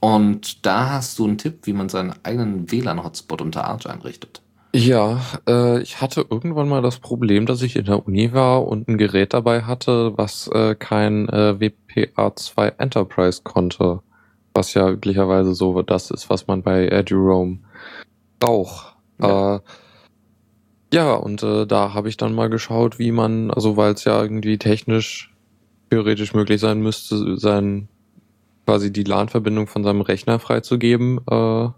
Und 0.02 0.66
da 0.66 0.90
hast 0.90 1.18
du 1.18 1.24
einen 1.24 1.38
Tipp, 1.38 1.60
wie 1.64 1.72
man 1.72 1.88
seinen 1.88 2.14
eigenen 2.24 2.70
WLAN-Hotspot 2.70 3.42
unter 3.42 3.64
Arch 3.64 3.88
einrichtet. 3.88 4.42
Ja, 4.76 5.22
äh, 5.48 5.82
ich 5.82 6.02
hatte 6.02 6.26
irgendwann 6.30 6.68
mal 6.68 6.82
das 6.82 7.00
Problem, 7.00 7.46
dass 7.46 7.62
ich 7.62 7.78
in 7.78 7.86
der 7.86 8.06
Uni 8.06 8.34
war 8.34 8.68
und 8.68 8.90
ein 8.90 8.98
Gerät 8.98 9.34
dabei 9.34 9.62
hatte, 9.62 10.18
was 10.18 10.50
äh, 10.50 10.76
kein 10.76 11.30
äh, 11.30 11.56
WPA2 11.58 12.74
Enterprise 12.78 13.40
konnte. 13.42 14.02
Was 14.54 14.74
ja 14.74 14.90
üblicherweise 14.90 15.54
so 15.56 15.82
das 15.82 16.12
ist, 16.12 16.30
was 16.30 16.48
man 16.48 16.62
bei 16.62 16.90
EduRoam 16.90 17.64
braucht. 18.42 18.98
Ja. 19.22 19.56
Äh, 19.56 19.60
ja, 20.94 21.14
und 21.14 21.42
äh, 21.42 21.66
da 21.66 21.94
habe 21.94 22.10
ich 22.10 22.18
dann 22.18 22.36
mal 22.36 22.50
geschaut, 22.50 23.00
wie 23.00 23.14
man, 23.14 23.52
also 23.52 23.78
weil 23.78 23.94
es 23.94 24.04
ja 24.04 24.22
irgendwie 24.22 24.58
technisch 24.58 25.34
theoretisch 25.90 26.34
möglich 26.34 26.60
sein 26.60 26.82
müsste, 26.82 27.38
sein 27.38 27.88
quasi 28.66 28.92
die 28.92 29.06
LAN-Verbindung 29.06 29.68
von 29.68 29.86
seinem 29.86 30.02
Rechner 30.02 30.38
freizugeben, 30.38 31.22
äh, 31.32 31.70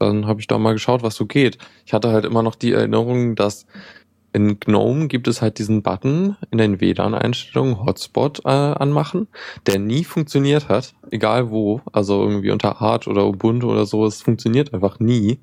dann 0.00 0.26
habe 0.26 0.40
ich 0.40 0.46
da 0.46 0.58
mal 0.58 0.72
geschaut, 0.72 1.02
was 1.02 1.14
so 1.14 1.26
geht. 1.26 1.58
Ich 1.86 1.92
hatte 1.92 2.10
halt 2.10 2.24
immer 2.24 2.42
noch 2.42 2.56
die 2.56 2.72
Erinnerung, 2.72 3.36
dass 3.36 3.66
in 4.32 4.60
GNOME 4.60 5.08
gibt 5.08 5.26
es 5.28 5.42
halt 5.42 5.58
diesen 5.58 5.82
Button 5.82 6.36
in 6.50 6.58
den 6.58 6.80
WLAN-Einstellungen 6.80 7.84
Hotspot 7.84 8.42
äh, 8.44 8.48
anmachen, 8.48 9.26
der 9.66 9.78
nie 9.78 10.04
funktioniert 10.04 10.68
hat, 10.68 10.94
egal 11.10 11.50
wo, 11.50 11.80
also 11.92 12.22
irgendwie 12.22 12.52
unter 12.52 12.80
Arch 12.80 13.08
oder 13.08 13.26
Ubuntu 13.26 13.70
oder 13.70 13.86
so, 13.86 14.06
es 14.06 14.22
funktioniert 14.22 14.72
einfach 14.72 15.00
nie. 15.00 15.40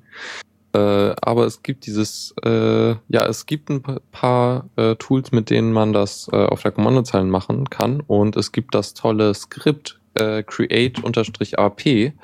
Äh, 0.72 1.14
aber 1.20 1.46
es 1.46 1.62
gibt 1.62 1.86
dieses, 1.86 2.34
äh, 2.44 2.90
ja, 2.90 3.26
es 3.26 3.46
gibt 3.46 3.70
ein 3.70 3.82
paar 4.12 4.68
äh, 4.76 4.96
Tools, 4.96 5.32
mit 5.32 5.50
denen 5.50 5.72
man 5.72 5.92
das 5.92 6.28
äh, 6.32 6.44
auf 6.44 6.62
der 6.62 6.72
Kommandozeile 6.72 7.24
machen 7.24 7.70
kann. 7.70 8.00
Und 8.06 8.36
es 8.36 8.52
gibt 8.52 8.74
das 8.74 8.94
tolle 8.94 9.32
Skript 9.34 9.98
äh, 10.14 10.42
create-ap, 10.42 12.14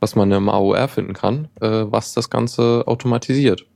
was 0.00 0.16
man 0.16 0.32
im 0.32 0.48
AOR 0.48 0.88
finden 0.88 1.12
kann, 1.12 1.48
äh, 1.60 1.84
was 1.86 2.14
das 2.14 2.30
Ganze 2.30 2.84
automatisiert. 2.86 3.66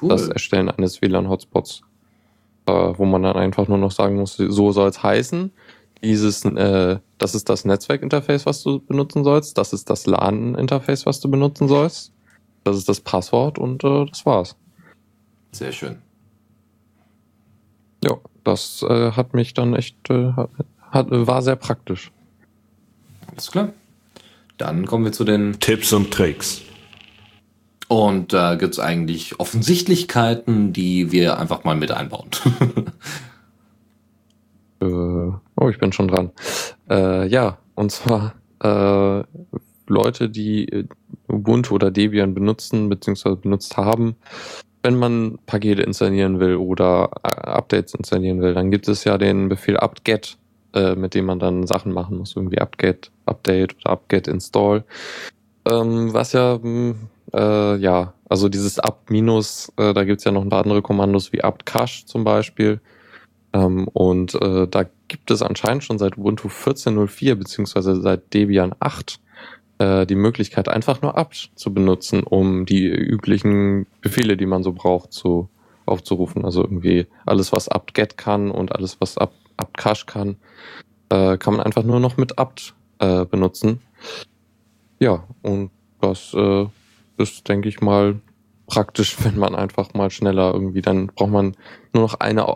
Cool. 0.00 0.08
Das 0.08 0.28
Erstellen 0.28 0.68
eines 0.70 1.00
WLAN-Hotspots. 1.02 1.82
Äh, 2.66 2.98
wo 2.98 3.04
man 3.04 3.22
dann 3.22 3.36
einfach 3.36 3.68
nur 3.68 3.78
noch 3.78 3.90
sagen 3.90 4.16
muss, 4.16 4.36
so 4.36 4.72
soll 4.72 4.88
es 4.88 5.02
heißen. 5.02 5.50
Dieses, 6.02 6.44
äh, 6.44 6.98
das 7.18 7.34
ist 7.34 7.48
das 7.48 7.64
Netzwerkinterface, 7.64 8.46
was 8.46 8.62
du 8.62 8.80
benutzen 8.80 9.24
sollst. 9.24 9.58
Das 9.58 9.72
ist 9.72 9.90
das 9.90 10.06
LAN-Interface, 10.06 11.06
was 11.06 11.20
du 11.20 11.30
benutzen 11.30 11.68
sollst. 11.68 12.12
Das 12.64 12.76
ist 12.76 12.88
das 12.88 13.00
Passwort 13.00 13.58
und 13.58 13.82
äh, 13.84 14.06
das 14.06 14.24
war's. 14.24 14.56
Sehr 15.52 15.72
schön. 15.72 15.98
Ja, 18.04 18.18
das 18.44 18.84
äh, 18.88 19.12
hat 19.12 19.34
mich 19.34 19.52
dann 19.52 19.74
echt, 19.74 19.96
hat, 20.08 21.06
war 21.10 21.42
sehr 21.42 21.56
praktisch. 21.56 22.12
Alles 23.30 23.50
klar. 23.50 23.72
Dann 24.58 24.86
kommen 24.86 25.04
wir 25.04 25.12
zu 25.12 25.24
den 25.24 25.58
Tipps 25.60 25.92
und 25.92 26.10
Tricks. 26.10 26.62
Und 27.88 28.32
da 28.32 28.52
äh, 28.52 28.56
gibt 28.56 28.74
es 28.74 28.78
eigentlich 28.78 29.40
Offensichtlichkeiten, 29.40 30.72
die 30.72 31.10
wir 31.10 31.38
einfach 31.38 31.64
mal 31.64 31.74
mit 31.74 31.90
einbauen. 31.90 32.28
äh, 34.80 34.84
oh, 34.86 35.68
ich 35.68 35.78
bin 35.78 35.92
schon 35.92 36.08
dran. 36.08 36.30
Äh, 36.88 37.26
ja, 37.26 37.58
und 37.74 37.90
zwar 37.90 38.34
äh, 38.62 39.24
Leute, 39.88 40.28
die 40.28 40.86
Ubuntu 41.26 41.74
oder 41.74 41.90
Debian 41.90 42.32
benutzen 42.32 42.88
bzw. 42.88 43.34
benutzt 43.34 43.76
haben, 43.76 44.14
wenn 44.82 44.96
man 44.96 45.38
Pakete 45.46 45.82
installieren 45.82 46.40
will 46.40 46.56
oder 46.56 47.10
äh, 47.22 47.48
Updates 47.48 47.94
installieren 47.94 48.40
will, 48.40 48.54
dann 48.54 48.70
gibt 48.70 48.88
es 48.88 49.04
ja 49.04 49.18
den 49.18 49.48
Befehl 49.48 49.76
apt-get, 49.76 50.38
äh, 50.74 50.94
mit 50.94 51.14
dem 51.14 51.26
man 51.26 51.38
dann 51.38 51.66
Sachen 51.66 51.92
machen 51.92 52.18
muss, 52.18 52.36
irgendwie 52.36 52.58
apt-get 52.58 53.10
update 53.26 53.76
oder 53.76 53.90
apt-get 53.92 54.28
install. 54.28 54.84
Ähm, 55.68 56.12
was 56.12 56.32
ja, 56.32 56.58
hm, 56.60 57.08
äh, 57.32 57.76
ja, 57.76 58.14
also 58.28 58.48
dieses 58.48 58.78
apt 58.78 59.10
minus, 59.10 59.72
äh, 59.76 59.92
da 59.92 60.04
gibt's 60.04 60.24
ja 60.24 60.32
noch 60.32 60.42
ein 60.42 60.48
paar 60.48 60.62
andere 60.62 60.82
Kommandos 60.82 61.32
wie 61.32 61.42
apt-cache 61.42 62.06
zum 62.06 62.24
Beispiel. 62.24 62.80
Ähm, 63.52 63.88
und 63.88 64.34
äh, 64.34 64.68
da 64.68 64.84
gibt 65.08 65.30
es 65.30 65.42
anscheinend 65.42 65.84
schon 65.84 65.98
seit 65.98 66.16
Ubuntu 66.16 66.48
14.04 66.48 67.34
beziehungsweise 67.34 68.00
seit 68.00 68.32
Debian 68.32 68.74
8 68.78 69.20
äh, 69.78 70.06
die 70.06 70.14
Möglichkeit, 70.14 70.68
einfach 70.68 71.02
nur 71.02 71.18
apt 71.18 71.50
zu 71.54 71.74
benutzen, 71.74 72.22
um 72.22 72.66
die 72.66 72.86
üblichen 72.86 73.86
Befehle, 74.00 74.36
die 74.36 74.46
man 74.46 74.62
so 74.62 74.72
braucht, 74.72 75.12
zu 75.12 75.48
aufzurufen. 75.86 76.44
Also 76.44 76.62
irgendwie 76.62 77.06
alles, 77.26 77.52
was 77.52 77.68
apt-get 77.68 78.16
kann 78.16 78.50
und 78.50 78.74
alles, 78.74 79.00
was 79.00 79.18
apt-cache 79.18 79.49
kann, 80.06 80.36
äh, 81.08 81.36
kann 81.38 81.54
man 81.54 81.64
einfach 81.64 81.82
nur 81.82 82.00
noch 82.00 82.16
mit 82.16 82.38
apt 82.38 82.74
äh, 82.98 83.24
benutzen. 83.24 83.80
Ja, 84.98 85.24
und 85.42 85.70
das 86.00 86.34
äh, 86.34 86.66
ist, 87.16 87.48
denke 87.48 87.68
ich 87.68 87.80
mal, 87.80 88.20
praktisch, 88.66 89.16
wenn 89.24 89.38
man 89.38 89.54
einfach 89.54 89.94
mal 89.94 90.10
schneller 90.10 90.52
irgendwie, 90.52 90.82
dann 90.82 91.08
braucht 91.08 91.30
man 91.30 91.56
nur 91.92 92.04
noch 92.04 92.20
eine 92.20 92.46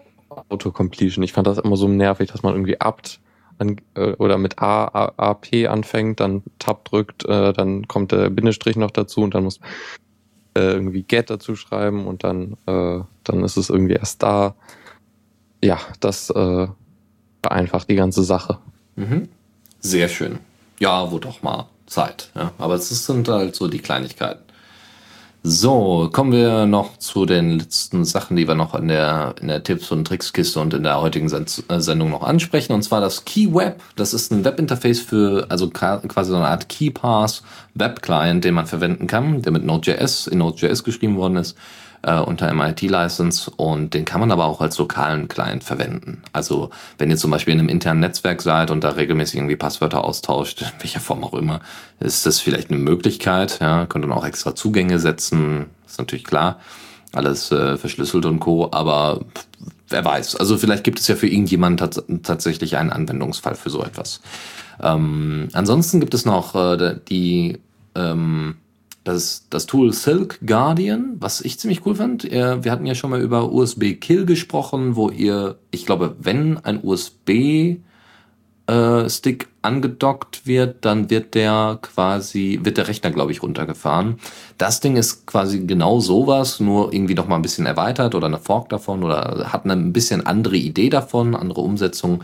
Autocompletion. 0.48 1.22
Ich 1.22 1.32
fand 1.32 1.46
das 1.46 1.58
immer 1.58 1.76
so 1.76 1.88
nervig, 1.88 2.30
dass 2.30 2.42
man 2.42 2.54
irgendwie 2.54 2.80
apt 2.80 3.20
an, 3.58 3.80
äh, 3.94 4.12
oder 4.14 4.38
mit 4.38 4.58
A, 4.58 4.84
A, 4.86 5.12
AP 5.16 5.68
anfängt, 5.68 6.20
dann 6.20 6.42
Tab 6.58 6.84
drückt, 6.84 7.24
äh, 7.26 7.52
dann 7.52 7.86
kommt 7.88 8.12
der 8.12 8.30
Bindestrich 8.30 8.76
noch 8.76 8.90
dazu 8.90 9.22
und 9.22 9.34
dann 9.34 9.44
muss 9.44 9.60
äh, 10.56 10.72
irgendwie 10.72 11.02
Get 11.02 11.30
dazu 11.30 11.56
schreiben 11.56 12.06
und 12.06 12.24
dann, 12.24 12.56
äh, 12.66 13.00
dann 13.24 13.44
ist 13.44 13.56
es 13.56 13.70
irgendwie 13.70 13.94
erst 13.94 14.22
da. 14.22 14.54
Ja, 15.62 15.78
das 16.00 16.30
äh, 16.30 16.68
vereinfacht 17.44 17.90
die 17.90 17.94
ganze 17.94 18.24
Sache. 18.24 18.58
Mhm. 18.96 19.28
Sehr 19.80 20.08
schön. 20.08 20.38
Ja, 20.80 21.10
wo 21.12 21.18
doch 21.18 21.42
mal 21.42 21.66
Zeit. 21.86 22.30
Ja. 22.34 22.52
Aber 22.58 22.74
es 22.74 22.88
sind 22.88 23.28
halt 23.28 23.54
so 23.54 23.68
die 23.68 23.80
Kleinigkeiten. 23.80 24.40
So, 25.46 26.08
kommen 26.10 26.32
wir 26.32 26.64
noch 26.64 26.96
zu 26.96 27.26
den 27.26 27.58
letzten 27.58 28.06
Sachen, 28.06 28.34
die 28.34 28.48
wir 28.48 28.54
noch 28.54 28.74
in 28.74 28.88
der, 28.88 29.34
in 29.42 29.48
der 29.48 29.62
Tipps- 29.62 29.92
und 29.92 30.06
Trickskiste 30.06 30.58
und 30.58 30.72
in 30.72 30.84
der 30.84 31.02
heutigen 31.02 31.30
äh, 31.30 31.80
Sendung 31.80 32.08
noch 32.08 32.22
ansprechen. 32.22 32.72
Und 32.72 32.82
zwar 32.82 33.02
das 33.02 33.26
Key 33.26 33.52
Web. 33.52 33.82
Das 33.94 34.14
ist 34.14 34.32
ein 34.32 34.42
Webinterface 34.42 35.00
für, 35.00 35.44
also 35.50 35.68
quasi 35.68 36.30
so 36.30 36.36
eine 36.36 36.48
Art 36.48 36.70
KeyPass 36.70 37.42
Web 37.74 38.00
Client, 38.00 38.42
den 38.42 38.54
man 38.54 38.64
verwenden 38.64 39.06
kann, 39.06 39.42
der 39.42 39.52
mit 39.52 39.66
Node.js 39.66 40.28
in 40.28 40.38
Node.js 40.38 40.82
geschrieben 40.82 41.16
worden 41.16 41.36
ist 41.36 41.58
äh, 42.04 42.20
unter 42.20 42.52
MIT-License 42.52 43.50
und 43.56 43.94
den 43.94 44.04
kann 44.04 44.20
man 44.20 44.30
aber 44.30 44.44
auch 44.44 44.60
als 44.60 44.78
lokalen 44.78 45.28
Client 45.28 45.64
verwenden. 45.64 46.22
Also 46.32 46.70
wenn 46.98 47.10
ihr 47.10 47.16
zum 47.16 47.30
Beispiel 47.30 47.54
in 47.54 47.60
einem 47.60 47.68
internen 47.68 48.00
Netzwerk 48.00 48.42
seid 48.42 48.70
und 48.70 48.84
da 48.84 48.90
regelmäßig 48.90 49.36
irgendwie 49.36 49.56
Passwörter 49.56 50.04
austauscht, 50.04 50.62
in 50.62 50.68
welcher 50.80 51.00
Form 51.00 51.24
auch 51.24 51.34
immer, 51.34 51.60
ist 52.00 52.26
das 52.26 52.40
vielleicht 52.40 52.70
eine 52.70 52.78
Möglichkeit. 52.78 53.58
Ja, 53.60 53.86
könnt 53.86 54.04
dann 54.04 54.12
auch 54.12 54.26
extra 54.26 54.54
Zugänge 54.54 54.98
setzen, 54.98 55.66
ist 55.86 55.98
natürlich 55.98 56.24
klar. 56.24 56.60
Alles 57.12 57.50
äh, 57.52 57.76
verschlüsselt 57.76 58.26
und 58.26 58.40
Co. 58.40 58.68
Aber 58.72 59.20
wer 59.88 60.04
weiß. 60.04 60.36
Also 60.36 60.58
vielleicht 60.58 60.84
gibt 60.84 60.98
es 60.98 61.08
ja 61.08 61.14
für 61.14 61.28
irgendjemand 61.28 61.80
tats 61.80 62.02
tatsächlich 62.22 62.76
einen 62.76 62.90
Anwendungsfall 62.90 63.54
für 63.54 63.70
so 63.70 63.82
etwas. 63.82 64.20
Ähm, 64.82 65.48
ansonsten 65.52 66.00
gibt 66.00 66.14
es 66.14 66.24
noch 66.24 66.54
äh, 66.54 66.96
die 67.08 67.60
ähm, 67.94 68.56
das, 69.04 69.46
das 69.50 69.66
Tool 69.66 69.92
Silk 69.92 70.40
Guardian, 70.44 71.16
was 71.20 71.42
ich 71.42 71.58
ziemlich 71.58 71.84
cool 71.86 71.94
fand. 71.94 72.24
Wir 72.24 72.72
hatten 72.72 72.86
ja 72.86 72.94
schon 72.94 73.10
mal 73.10 73.20
über 73.20 73.52
USB 73.52 73.94
Kill 74.00 74.24
gesprochen, 74.24 74.96
wo 74.96 75.10
ihr, 75.10 75.58
ich 75.70 75.84
glaube, 75.84 76.16
wenn 76.18 76.58
ein 76.58 76.80
USB 76.82 77.80
äh, 78.66 79.10
Stick 79.10 79.48
angedockt 79.62 80.46
wird, 80.46 80.84
dann 80.84 81.10
wird 81.10 81.34
der 81.34 81.78
quasi, 81.82 82.60
wird 82.62 82.78
der 82.78 82.88
Rechner, 82.88 83.10
glaube 83.10 83.32
ich, 83.32 83.42
runtergefahren. 83.42 84.18
Das 84.58 84.80
Ding 84.80 84.96
ist 84.96 85.26
quasi 85.26 85.66
genau 85.66 86.00
sowas, 86.00 86.60
nur 86.60 86.92
irgendwie 86.92 87.14
noch 87.14 87.28
mal 87.28 87.36
ein 87.36 87.42
bisschen 87.42 87.66
erweitert 87.66 88.14
oder 88.14 88.26
eine 88.26 88.38
Fork 88.38 88.70
davon 88.70 89.02
oder 89.02 89.52
hat 89.52 89.64
eine 89.64 89.74
ein 89.74 89.92
bisschen 89.92 90.26
andere 90.26 90.56
Idee 90.56 90.88
davon, 90.88 91.34
andere 91.34 91.60
Umsetzung 91.60 92.22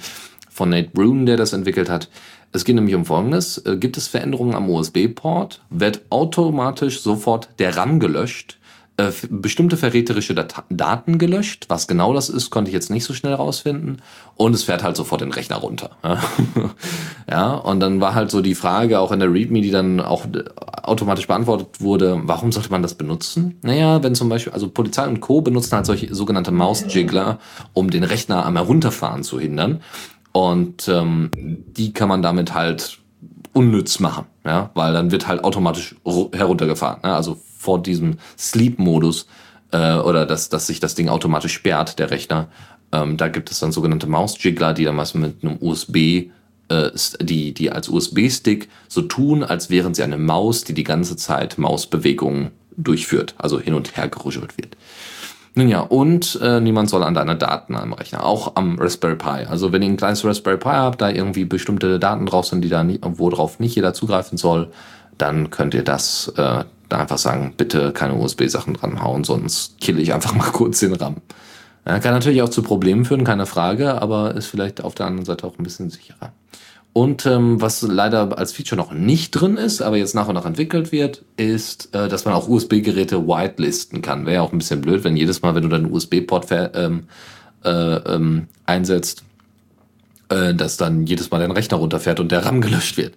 von 0.48 0.70
Nate 0.70 0.90
Brune, 0.92 1.26
der 1.26 1.36
das 1.36 1.52
entwickelt 1.52 1.88
hat. 1.88 2.08
Es 2.52 2.64
geht 2.64 2.74
nämlich 2.74 2.94
um 2.94 3.04
Folgendes. 3.04 3.58
Äh, 3.58 3.76
gibt 3.76 3.96
es 3.96 4.08
Veränderungen 4.08 4.54
am 4.54 4.68
USB-Port, 4.68 5.62
wird 5.70 6.02
automatisch 6.10 7.00
sofort 7.00 7.48
der 7.58 7.76
RAM 7.76 8.00
gelöscht, 8.00 8.58
äh, 8.96 9.12
bestimmte 9.30 9.76
verräterische 9.76 10.34
Dat 10.34 10.64
Daten 10.68 11.18
gelöscht. 11.18 11.66
Was 11.68 11.86
genau 11.86 12.12
das 12.12 12.28
ist, 12.28 12.50
konnte 12.50 12.70
ich 12.70 12.74
jetzt 12.74 12.90
nicht 12.90 13.04
so 13.04 13.14
schnell 13.14 13.34
rausfinden. 13.34 14.02
Und 14.34 14.54
es 14.54 14.64
fährt 14.64 14.82
halt 14.82 14.96
sofort 14.96 15.20
den 15.20 15.32
Rechner 15.32 15.56
runter. 15.56 15.90
ja, 17.30 17.52
und 17.54 17.80
dann 17.80 18.00
war 18.00 18.14
halt 18.14 18.30
so 18.30 18.40
die 18.40 18.56
Frage 18.56 18.98
auch 18.98 19.12
in 19.12 19.20
der 19.20 19.32
README, 19.32 19.60
die 19.60 19.70
dann 19.70 20.00
auch 20.00 20.24
äh, 20.26 20.44
automatisch 20.82 21.28
beantwortet 21.28 21.80
wurde, 21.80 22.20
warum 22.24 22.50
sollte 22.50 22.70
man 22.70 22.82
das 22.82 22.94
benutzen? 22.94 23.58
Naja, 23.62 24.02
wenn 24.02 24.16
zum 24.16 24.28
Beispiel, 24.28 24.52
also 24.52 24.68
Polizei 24.68 25.06
und 25.06 25.20
Co. 25.20 25.40
benutzen 25.40 25.76
halt 25.76 25.86
solche 25.86 26.12
sogenannte 26.12 26.50
Maus-Jiggler, 26.50 27.38
um 27.72 27.90
den 27.90 28.02
Rechner 28.02 28.44
am 28.44 28.56
Herunterfahren 28.56 29.22
zu 29.22 29.38
hindern. 29.38 29.82
Und 30.32 30.88
ähm, 30.88 31.30
die 31.34 31.92
kann 31.92 32.08
man 32.08 32.22
damit 32.22 32.54
halt 32.54 32.98
unnütz 33.52 33.98
machen, 33.98 34.26
ja, 34.44 34.70
weil 34.74 34.92
dann 34.92 35.10
wird 35.10 35.26
halt 35.26 35.42
automatisch 35.42 35.96
heruntergefahren. 36.04 37.00
Ne? 37.02 37.14
Also 37.14 37.40
vor 37.58 37.82
diesem 37.82 38.18
Sleep-Modus 38.38 39.26
äh, 39.72 39.96
oder 39.96 40.26
dass, 40.26 40.48
dass 40.48 40.66
sich 40.66 40.80
das 40.80 40.94
Ding 40.94 41.08
automatisch 41.08 41.52
sperrt, 41.52 41.98
der 41.98 42.10
Rechner. 42.10 42.48
Ähm, 42.92 43.16
da 43.16 43.28
gibt 43.28 43.50
es 43.50 43.60
dann 43.60 43.72
sogenannte 43.72 44.06
Maus-Jiggler, 44.06 44.72
die 44.72 44.84
dann 44.84 44.96
was 44.96 45.14
mit 45.14 45.42
einem 45.42 45.58
USB, 45.60 46.30
äh, 46.68 46.90
die, 47.20 47.52
die 47.52 47.70
als 47.70 47.88
USB-Stick 47.88 48.68
so 48.88 49.02
tun, 49.02 49.42
als 49.42 49.70
wären 49.70 49.94
sie 49.94 50.02
eine 50.02 50.18
Maus, 50.18 50.64
die 50.64 50.74
die 50.74 50.84
ganze 50.84 51.16
Zeit 51.16 51.58
Mausbewegungen 51.58 52.50
durchführt, 52.76 53.34
also 53.36 53.60
hin 53.60 53.74
und 53.74 53.96
her 53.96 54.08
geruschelt 54.08 54.56
wird. 54.56 54.76
Nun 55.60 55.68
ja, 55.68 55.80
und 55.80 56.40
äh, 56.40 56.58
niemand 56.58 56.88
soll 56.88 57.02
an 57.02 57.12
deine 57.12 57.36
Daten 57.36 57.76
am 57.76 57.92
Rechner, 57.92 58.24
auch 58.24 58.56
am 58.56 58.78
Raspberry 58.78 59.16
Pi. 59.16 59.44
Also 59.46 59.72
wenn 59.72 59.82
ihr 59.82 59.90
ein 59.90 59.98
kleines 59.98 60.24
Raspberry 60.24 60.56
Pi 60.56 60.70
habt, 60.70 61.02
da 61.02 61.10
irgendwie 61.10 61.44
bestimmte 61.44 61.98
Daten 61.98 62.24
drauf 62.24 62.46
sind, 62.46 62.62
die 62.62 62.70
da 62.70 62.82
nie, 62.82 62.98
worauf 63.02 63.60
nicht 63.60 63.76
jeder 63.76 63.92
zugreifen 63.92 64.38
soll, 64.38 64.70
dann 65.18 65.50
könnt 65.50 65.74
ihr 65.74 65.84
das 65.84 66.32
äh, 66.38 66.64
da 66.88 66.96
einfach 66.96 67.18
sagen, 67.18 67.52
bitte 67.58 67.92
keine 67.92 68.14
USB-Sachen 68.14 68.72
dranhauen, 68.72 69.22
sonst 69.22 69.78
kill 69.82 69.98
ich 69.98 70.14
einfach 70.14 70.34
mal 70.34 70.50
kurz 70.50 70.80
den 70.80 70.94
RAM. 70.94 71.16
Ja, 71.86 71.98
kann 71.98 72.14
natürlich 72.14 72.40
auch 72.40 72.48
zu 72.48 72.62
Problemen 72.62 73.04
führen, 73.04 73.24
keine 73.24 73.44
Frage, 73.44 74.00
aber 74.00 74.34
ist 74.34 74.46
vielleicht 74.46 74.82
auf 74.82 74.94
der 74.94 75.04
anderen 75.04 75.26
Seite 75.26 75.46
auch 75.46 75.58
ein 75.58 75.62
bisschen 75.62 75.90
sicherer. 75.90 76.32
Und 76.92 77.24
ähm, 77.24 77.60
was 77.60 77.82
leider 77.82 78.36
als 78.36 78.52
Feature 78.52 78.76
noch 78.76 78.92
nicht 78.92 79.30
drin 79.30 79.56
ist, 79.56 79.80
aber 79.80 79.96
jetzt 79.96 80.14
nach 80.14 80.26
und 80.26 80.34
nach 80.34 80.44
entwickelt 80.44 80.90
wird, 80.90 81.22
ist, 81.36 81.94
äh, 81.94 82.08
dass 82.08 82.24
man 82.24 82.34
auch 82.34 82.48
USB-Geräte 82.48 83.28
whitelisten 83.28 84.02
kann. 84.02 84.26
Wäre 84.26 84.36
ja 84.36 84.42
auch 84.42 84.52
ein 84.52 84.58
bisschen 84.58 84.80
blöd, 84.80 85.04
wenn 85.04 85.16
jedes 85.16 85.40
Mal, 85.42 85.54
wenn 85.54 85.62
du 85.62 85.68
deinen 85.68 85.92
USB-Port 85.92 86.48
ähm, 86.74 87.04
äh, 87.64 87.70
ähm, 87.70 88.48
einsetzt, 88.66 89.22
äh, 90.30 90.52
dass 90.52 90.78
dann 90.78 91.06
jedes 91.06 91.30
Mal 91.30 91.38
dein 91.38 91.52
Rechner 91.52 91.76
runterfährt 91.76 92.18
und 92.18 92.32
der 92.32 92.44
RAM 92.44 92.60
gelöscht 92.60 92.96
wird. 92.96 93.14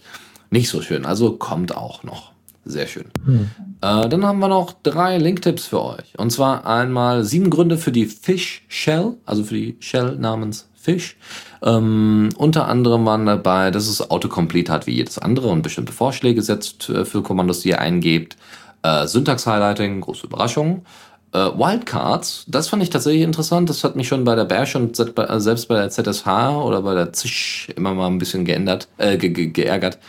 Nicht 0.52 0.70
so 0.70 0.84
schön. 0.84 1.06
Also 1.06 1.32
kommt 1.32 1.76
auch 1.76 2.04
noch. 2.04 2.32
Sehr 2.66 2.88
schön. 2.88 3.06
Hm. 3.26 3.50
Äh, 3.82 4.08
dann 4.08 4.24
haben 4.24 4.40
wir 4.40 4.48
noch 4.48 4.74
drei 4.84 5.18
Linktipps 5.18 5.66
für 5.66 5.84
euch. 5.84 6.14
Und 6.18 6.32
zwar 6.32 6.66
einmal 6.66 7.24
sieben 7.24 7.50
Gründe 7.50 7.78
für 7.78 7.92
die 7.92 8.06
Fish 8.06 8.64
Shell, 8.68 9.16
also 9.26 9.44
für 9.44 9.56
die 9.56 9.78
Shell 9.80 10.16
namens 10.16 10.70
Fish. 10.76 11.18
Ähm, 11.64 12.30
unter 12.38 12.68
anderem 12.68 13.06
waren 13.06 13.26
dabei, 13.26 13.72
dass 13.72 13.88
es 13.88 14.12
Autocomplete 14.12 14.72
hat 14.72 14.86
wie 14.86 14.96
jedes 14.96 15.18
andere 15.18 15.48
und 15.48 15.62
bestimmte 15.62 15.94
Vorschläge 15.94 16.42
setzt 16.42 16.90
äh, 16.90 17.06
für 17.06 17.24
Kommandos, 17.24 17.62
die 17.62 17.70
ihr 17.70 17.80
eingebt. 17.80 18.36
Äh, 18.82 19.08
Syntax-Highlighting, 19.08 20.02
große 20.02 20.28
Überraschung. 20.28 20.86
Äh, 21.32 21.38
Wildcards, 21.38 22.46
das 22.48 22.68
fand 22.68 22.84
ich 22.84 22.90
tatsächlich 22.90 23.24
interessant. 23.24 23.70
Das 23.70 23.84
hat 23.86 23.96
mich 23.96 24.10
schon 24.10 24.26
bei 24.26 24.36
der 24.36 24.44
Bash 24.44 24.76
und 24.76 25.00
äh, 25.00 25.40
selbst 25.40 25.70
bei 25.70 25.76
der 25.76 25.90
ZSH 25.90 26.28
oder 26.28 26.82
bei 26.82 26.94
der 26.94 27.14
Zisch 27.14 27.70
immer 27.76 27.94
mal 27.94 28.08
ein 28.08 28.18
bisschen 28.18 28.44
geändert, 28.44 28.90
äh, 28.98 29.18
ge 29.18 29.30
ge 29.30 29.48
geärgert. 29.48 30.00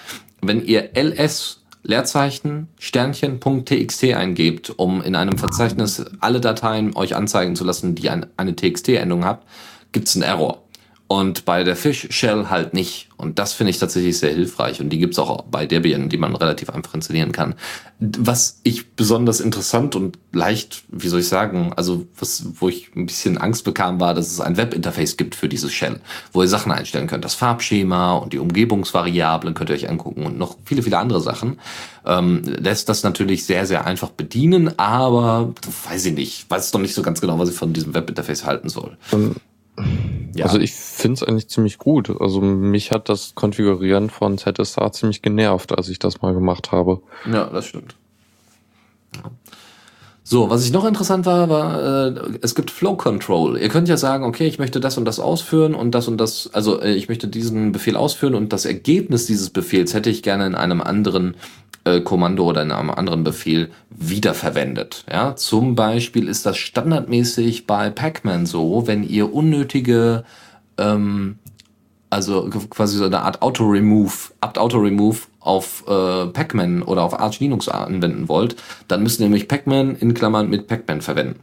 Wenn 0.42 0.64
ihr 0.64 0.96
ls 0.96 1.61
Leerzeichen 1.86 2.68
Sternchen.txt 2.78 4.05
eingebt, 4.14 4.72
um 4.76 5.02
in 5.02 5.14
einem 5.14 5.36
Verzeichnis 5.36 6.02
alle 6.18 6.40
Dateien 6.40 6.96
euch 6.96 7.14
anzeigen 7.14 7.57
zu 7.57 7.64
lassen, 7.64 7.94
die 7.94 8.09
ein, 8.09 8.26
eine 8.38 8.57
TXT-Endung 8.57 9.26
habt, 9.26 9.46
gibt's 9.92 10.16
einen 10.16 10.22
Error. 10.22 10.64
Und 11.07 11.44
bei 11.44 11.64
der 11.64 11.76
Fish 11.76 12.09
Shell 12.11 12.48
halt 12.48 12.72
nicht. 12.72 13.11
Und 13.18 13.38
das 13.38 13.52
finde 13.52 13.70
ich 13.70 13.78
tatsächlich 13.78 14.18
sehr 14.18 14.32
hilfreich. 14.32 14.80
Und 14.80 14.88
die 14.88 14.98
gibt's 14.98 15.18
auch 15.18 15.42
bei 15.42 15.66
Debian, 15.66 16.09
die 16.09 16.16
man 16.16 16.34
relativ 16.34 16.70
einfach 16.70 16.94
installieren 16.94 17.30
kann. 17.30 17.55
Was 18.00 18.61
ich 18.62 18.92
besonders 18.92 19.40
interessant 19.40 19.96
und 19.96 20.18
leicht, 20.32 20.84
wie 20.88 21.09
soll 21.09 21.20
ich 21.20 21.28
sagen, 21.28 21.72
also 21.76 22.07
was, 22.18 22.46
wo 22.59 22.70
ich 22.70 22.90
ein 22.96 23.05
bisschen 23.05 23.36
Angst 23.36 23.64
bekam, 23.64 24.00
war, 24.00 24.14
dass 24.14 24.32
es 24.32 24.40
ein 24.40 24.57
Webinterface 24.57 25.18
gibt 25.18 25.34
für 25.34 25.48
dieses 25.48 25.72
Shell, 25.72 26.00
wo 26.32 26.42
ihr 26.42 26.48
Sachen 26.48 26.72
einstellen 26.72 27.07
könnt. 27.07 27.24
Das 27.24 27.34
Farbschema 27.34 28.14
und 28.14 28.32
die 28.32 28.38
Umgebungsvariablen 28.38 29.55
könnt 29.55 29.70
ihr 29.70 29.76
euch 29.76 29.90
angucken 29.90 30.24
und 30.24 30.38
noch 30.38 30.57
viele, 30.64 30.82
viele 30.82 30.98
andere 30.98 31.20
Sachen. 31.20 31.61
Ähm, 32.07 32.42
lässt 32.44 32.88
das 32.88 33.02
natürlich 33.02 33.44
sehr, 33.44 33.66
sehr 33.66 33.86
einfach 33.86 34.11
bedienen, 34.11 34.78
aber 34.78 35.52
weiß 35.88 36.07
ich 36.07 36.14
nicht, 36.14 36.50
weiß 36.50 36.70
doch 36.70 36.80
nicht 36.80 36.94
so 36.94 37.02
ganz 37.02 37.20
genau, 37.20 37.38
was 37.38 37.50
ich 37.50 37.57
von 37.57 37.74
diesem 37.74 37.94
Webinterface 37.94 38.46
halten 38.46 38.70
soll. 38.70 38.96
Ja. 40.35 40.47
Also 40.47 40.59
ich 40.59 40.75
finde 40.75 41.14
es 41.14 41.22
eigentlich 41.22 41.49
ziemlich 41.49 41.79
gut. 41.79 42.20
Also 42.20 42.41
mich 42.41 42.91
hat 42.91 43.09
das 43.09 43.35
Konfigurieren 43.35 44.11
von 44.11 44.39
ZSA 44.39 44.93
ziemlich 44.93 45.22
genervt, 45.22 45.77
als 45.77 45.89
ich 45.89 45.99
das 45.99 46.22
mal 46.22 46.35
gemacht 46.35 46.72
habe. 46.72 47.01
Ja, 47.31 47.45
das 47.47 47.66
stimmt. 47.66 47.95
Ja. 49.16 49.31
So, 50.27 50.49
was 50.49 50.64
ich 50.64 50.72
noch 50.72 50.87
interessant 50.87 51.27
war, 51.27 51.51
war, 51.51 52.07
äh, 52.07 52.39
es 52.41 52.55
gibt 52.55 52.70
Flow 52.70 52.97
Control. 52.97 53.59
Ihr 53.59 53.68
könnt 53.68 53.89
ja 53.91 53.99
sagen, 53.99 54.25
okay, 54.25 54.47
ich 54.47 54.59
möchte 54.59 54.81
das 54.81 54.97
und 54.97 55.05
das 55.05 55.20
ausführen 55.20 55.75
und 55.75 55.95
das 55.95 56.09
und 56.09 56.16
das, 56.16 56.49
also 56.55 56.81
äh, 56.81 56.95
ich 56.95 57.11
möchte 57.11 57.29
diesen 57.29 57.72
Befehl 57.72 57.95
ausführen 57.95 58.35
und 58.35 58.51
das 58.55 58.64
Ergebnis 58.64 59.27
dieses 59.27 59.51
Befehls 59.51 59.93
hätte 59.93 60.09
ich 60.09 60.22
gerne 60.22 60.47
in 60.47 60.55
einem 60.55 60.81
anderen 60.81 61.37
äh, 61.85 62.01
Kommando 62.01 62.45
oder 62.45 62.62
in 62.62 62.72
einem 62.72 62.91
anderen 62.91 63.24
Befehl 63.24 63.70
wiederverwendet. 63.91 65.05
Ja, 65.11 65.37
zum 65.37 65.74
Beispiel 65.74 66.28
ist 66.28 66.47
das 66.47 66.57
standardmäßig 66.57 67.66
bei 67.66 67.91
Pacman 67.91 68.47
so, 68.47 68.87
wenn 68.87 69.03
ihr 69.03 69.32
unnötige, 69.32 70.24
ähm, 70.78 71.39
also 72.11 72.49
quasi 72.70 72.97
so 72.97 73.05
eine 73.05 73.22
Art 73.22 73.43
Auto-Remove, 73.43 74.12
Apt-Auto-Remove 74.41 75.18
auf 75.41 75.85
äh, 75.87 76.26
Pacman 76.26 76.82
oder 76.82 77.03
auf 77.03 77.18
Arch 77.18 77.41
Linux 77.41 77.68
anwenden 77.68 78.28
wollt, 78.28 78.57
dann 78.89 79.03
müsst 79.03 79.20
ihr 79.20 79.26
nämlich 79.26 79.49
Pacman 79.49 79.97
in 79.97 80.14
Klammern 80.14 80.49
mit 80.49 80.66
Pacman 80.66 81.03
verwenden. 81.03 81.41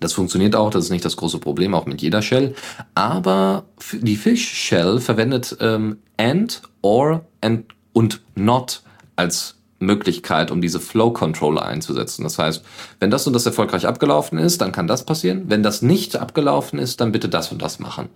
Das 0.00 0.14
funktioniert 0.14 0.56
auch, 0.56 0.70
das 0.70 0.84
ist 0.84 0.90
nicht 0.90 1.04
das 1.04 1.16
große 1.16 1.38
Problem, 1.38 1.74
auch 1.74 1.86
mit 1.86 2.02
jeder 2.02 2.22
Shell. 2.22 2.54
Aber 2.94 3.64
die 3.92 4.16
Fish 4.16 4.48
Shell 4.48 4.98
verwendet 4.98 5.56
ähm, 5.60 5.98
and, 6.16 6.62
or 6.80 7.24
and 7.40 7.66
und 7.92 8.20
not 8.34 8.82
als 9.22 9.54
Möglichkeit, 9.78 10.50
um 10.50 10.60
diese 10.60 10.80
Flow 10.80 11.12
Controller 11.12 11.64
einzusetzen. 11.64 12.22
Das 12.22 12.38
heißt, 12.38 12.64
wenn 13.00 13.10
das 13.10 13.26
und 13.26 13.32
das 13.32 13.46
erfolgreich 13.46 13.86
abgelaufen 13.86 14.38
ist, 14.38 14.60
dann 14.60 14.72
kann 14.72 14.86
das 14.86 15.04
passieren. 15.04 15.44
Wenn 15.46 15.62
das 15.62 15.82
nicht 15.82 16.16
abgelaufen 16.16 16.78
ist, 16.78 17.00
dann 17.00 17.12
bitte 17.12 17.28
das 17.28 17.52
und 17.52 17.60
das 17.60 17.78
machen. 17.78 18.08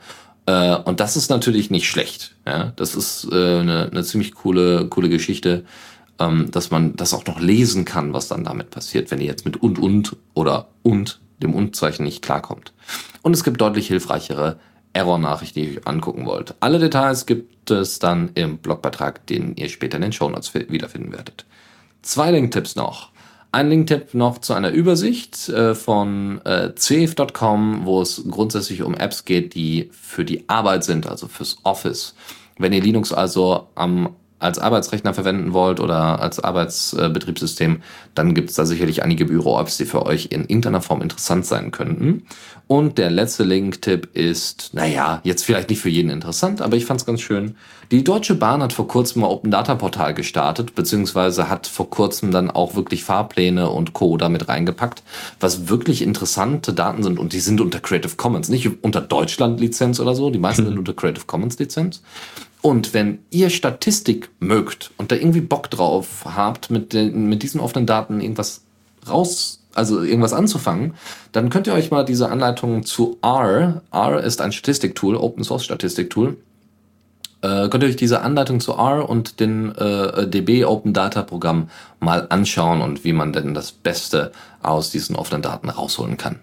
Äh, 0.46 0.76
und 0.76 1.00
das 1.00 1.16
ist 1.16 1.28
natürlich 1.28 1.70
nicht 1.70 1.88
schlecht. 1.88 2.36
Ja? 2.46 2.72
Das 2.76 2.94
ist 2.94 3.28
äh, 3.30 3.60
eine, 3.60 3.88
eine 3.90 4.04
ziemlich 4.04 4.34
coole, 4.34 4.86
coole 4.88 5.08
Geschichte, 5.08 5.64
ähm, 6.18 6.50
dass 6.50 6.70
man 6.70 6.96
das 6.96 7.14
auch 7.14 7.26
noch 7.26 7.40
lesen 7.40 7.84
kann, 7.84 8.12
was 8.12 8.28
dann 8.28 8.44
damit 8.44 8.70
passiert, 8.70 9.10
wenn 9.10 9.20
ihr 9.20 9.26
jetzt 9.26 9.44
mit 9.44 9.56
und 9.56 9.78
und 9.78 10.16
oder 10.34 10.68
und 10.82 11.20
dem 11.42 11.54
Und-Zeichen 11.54 12.04
nicht 12.04 12.22
klarkommt. 12.22 12.72
Und 13.22 13.34
es 13.34 13.44
gibt 13.44 13.60
deutlich 13.60 13.88
hilfreichere 13.88 14.58
Error-Nachricht, 14.96 15.54
die 15.56 15.74
ihr 15.74 15.86
angucken 15.86 16.24
wollt. 16.24 16.54
Alle 16.60 16.78
Details 16.78 17.26
gibt 17.26 17.70
es 17.70 17.98
dann 17.98 18.30
im 18.34 18.58
Blogbeitrag, 18.58 19.26
den 19.26 19.54
ihr 19.56 19.68
später 19.68 19.96
in 19.96 20.02
den 20.02 20.12
Show 20.12 20.28
Notes 20.28 20.54
wiederfinden 20.54 21.12
werdet. 21.12 21.44
Zwei 22.02 22.30
Link-Tipps 22.30 22.76
noch. 22.76 23.10
Ein 23.52 23.68
Link-Tipp 23.68 24.14
noch 24.14 24.38
zu 24.38 24.54
einer 24.54 24.70
Übersicht 24.70 25.48
äh, 25.50 25.74
von 25.74 26.40
äh, 26.44 26.74
cf.com, 26.74 27.82
wo 27.84 28.00
es 28.00 28.24
grundsätzlich 28.28 28.82
um 28.82 28.94
Apps 28.94 29.24
geht, 29.24 29.54
die 29.54 29.90
für 29.92 30.24
die 30.24 30.48
Arbeit 30.48 30.84
sind, 30.84 31.06
also 31.06 31.28
fürs 31.28 31.58
Office. 31.62 32.14
Wenn 32.58 32.72
ihr 32.72 32.82
Linux 32.82 33.12
also 33.12 33.68
am 33.74 34.16
als 34.38 34.58
Arbeitsrechner 34.58 35.14
verwenden 35.14 35.52
wollt 35.52 35.80
oder 35.80 36.20
als 36.20 36.40
Arbeitsbetriebssystem, 36.40 37.80
dann 38.14 38.34
gibt 38.34 38.50
es 38.50 38.56
da 38.56 38.66
sicherlich 38.66 39.02
einige 39.02 39.24
Büro-Apps, 39.24 39.78
die 39.78 39.86
für 39.86 40.04
euch 40.04 40.26
in 40.30 40.42
irgendeiner 40.42 40.82
Form 40.82 41.00
interessant 41.00 41.46
sein 41.46 41.70
könnten. 41.70 42.24
Und 42.66 42.98
der 42.98 43.10
letzte 43.10 43.44
Link-Tipp 43.44 44.10
ist, 44.14 44.70
naja, 44.72 45.20
jetzt 45.22 45.44
vielleicht 45.44 45.70
nicht 45.70 45.80
für 45.80 45.88
jeden 45.88 46.10
interessant, 46.10 46.60
aber 46.60 46.76
ich 46.76 46.84
fand 46.84 47.00
es 47.00 47.06
ganz 47.06 47.20
schön. 47.20 47.56
Die 47.92 48.02
Deutsche 48.02 48.34
Bahn 48.34 48.62
hat 48.62 48.72
vor 48.72 48.88
kurzem 48.88 49.22
ein 49.22 49.30
Open 49.30 49.52
Data 49.52 49.76
Portal 49.76 50.12
gestartet, 50.12 50.74
beziehungsweise 50.74 51.48
hat 51.48 51.68
vor 51.68 51.88
kurzem 51.88 52.32
dann 52.32 52.50
auch 52.50 52.74
wirklich 52.74 53.04
Fahrpläne 53.04 53.70
und 53.70 53.92
Co. 53.92 54.16
damit 54.16 54.48
reingepackt, 54.48 55.04
was 55.38 55.68
wirklich 55.68 56.02
interessante 56.02 56.72
Daten 56.72 57.04
sind 57.04 57.20
und 57.20 57.32
die 57.32 57.40
sind 57.40 57.60
unter 57.60 57.78
Creative 57.78 58.16
Commons, 58.16 58.48
nicht 58.48 58.68
unter 58.82 59.00
Deutschland-Lizenz 59.00 60.00
oder 60.00 60.16
so, 60.16 60.30
die 60.30 60.40
meisten 60.40 60.64
sind 60.66 60.78
unter 60.78 60.94
Creative 60.94 61.24
Commons-Lizenz. 61.26 62.02
Und 62.66 62.94
wenn 62.94 63.20
ihr 63.30 63.50
Statistik 63.50 64.28
mögt 64.40 64.90
und 64.96 65.12
da 65.12 65.14
irgendwie 65.14 65.40
Bock 65.40 65.70
drauf 65.70 66.24
habt, 66.24 66.68
mit, 66.68 66.92
den, 66.92 67.28
mit 67.28 67.44
diesen 67.44 67.60
offenen 67.60 67.86
Daten 67.86 68.20
irgendwas 68.20 68.62
raus, 69.08 69.62
also 69.72 70.02
irgendwas 70.02 70.32
anzufangen, 70.32 70.94
dann 71.30 71.48
könnt 71.48 71.68
ihr 71.68 71.74
euch 71.74 71.92
mal 71.92 72.04
diese 72.04 72.28
Anleitung 72.28 72.84
zu 72.84 73.18
R, 73.22 73.82
R 73.92 74.20
ist 74.20 74.40
ein 74.40 74.50
Statistiktool, 74.50 75.14
Open 75.14 75.44
Source 75.44 75.64
Statistiktool, 75.64 76.38
äh, 77.42 77.68
könnt 77.68 77.84
ihr 77.84 77.88
euch 77.88 77.94
diese 77.94 78.22
Anleitung 78.22 78.58
zu 78.58 78.72
R 78.72 79.08
und 79.08 79.38
den 79.38 79.72
äh, 79.76 80.26
DB 80.26 80.64
Open 80.64 80.92
Data 80.92 81.22
Programm 81.22 81.70
mal 82.00 82.26
anschauen 82.30 82.82
und 82.82 83.04
wie 83.04 83.12
man 83.12 83.32
denn 83.32 83.54
das 83.54 83.70
Beste 83.70 84.32
aus 84.60 84.90
diesen 84.90 85.14
offenen 85.14 85.40
Daten 85.40 85.68
rausholen 85.68 86.16
kann 86.16 86.40